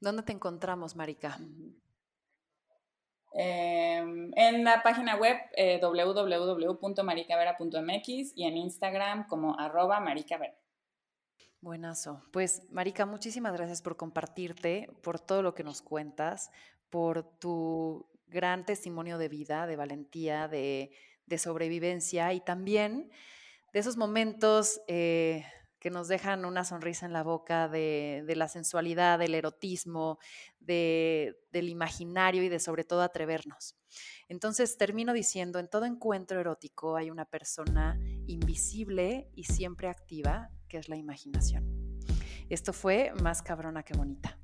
¿Dónde 0.00 0.22
te 0.22 0.32
encontramos, 0.32 0.94
Marica? 0.94 1.38
Em, 3.34 4.30
en 4.36 4.62
la 4.62 4.82
página 4.82 5.16
web 5.16 5.36
eh, 5.56 5.80
y 8.36 8.44
en 8.44 8.56
Instagram 8.56 9.26
como 9.26 9.58
arroba 9.58 10.00
maricavera. 10.00 10.54
Buenazo. 11.62 12.22
Pues, 12.32 12.62
Marica, 12.70 13.06
muchísimas 13.06 13.54
gracias 13.54 13.80
por 13.80 13.96
compartirte, 13.96 14.90
por 15.02 15.18
todo 15.18 15.42
lo 15.42 15.54
que 15.54 15.64
nos 15.64 15.80
cuentas, 15.80 16.50
por 16.90 17.22
tu 17.38 18.06
gran 18.26 18.66
testimonio 18.66 19.16
de 19.16 19.28
vida, 19.28 19.66
de 19.66 19.76
valentía, 19.76 20.48
de, 20.48 20.90
sobrevivencia 21.38 22.34
y 22.34 22.40
también 22.40 23.10
de 23.72 23.80
esos 23.80 23.96
momentos 23.96 24.82
eh, 24.86 25.46
que 25.82 25.90
nos 25.90 26.06
dejan 26.06 26.44
una 26.44 26.64
sonrisa 26.64 27.06
en 27.06 27.12
la 27.12 27.24
boca 27.24 27.66
de, 27.66 28.22
la 28.36 28.46
sensualidad, 28.46 29.18
del 29.18 29.34
erotismo, 29.34 30.20
del 30.60 31.34
imaginario 31.68 32.44
y 32.44 32.48
de 32.48 32.60
sobre 32.60 32.84
todo 32.84 33.02
atrevernos. 33.02 33.74
Entonces 34.28 34.78
termino 34.78 35.12
diciendo, 35.12 35.58
en 35.58 35.66
todo 35.66 35.84
encuentro 35.84 36.38
erótico 36.38 36.94
hay 36.94 37.10
una 37.10 37.24
persona 37.24 37.98
invisible 38.28 39.28
y 39.34 39.42
siempre 39.42 39.88
activa, 39.88 40.50
que 40.68 40.78
es 40.78 40.88
la 40.88 40.94
imaginación. 40.94 41.98
Esto 42.48 42.72
fue 42.72 43.12
más 43.20 43.42
cabrona 43.42 43.82
que 43.82 43.94
bonita. 43.94 44.38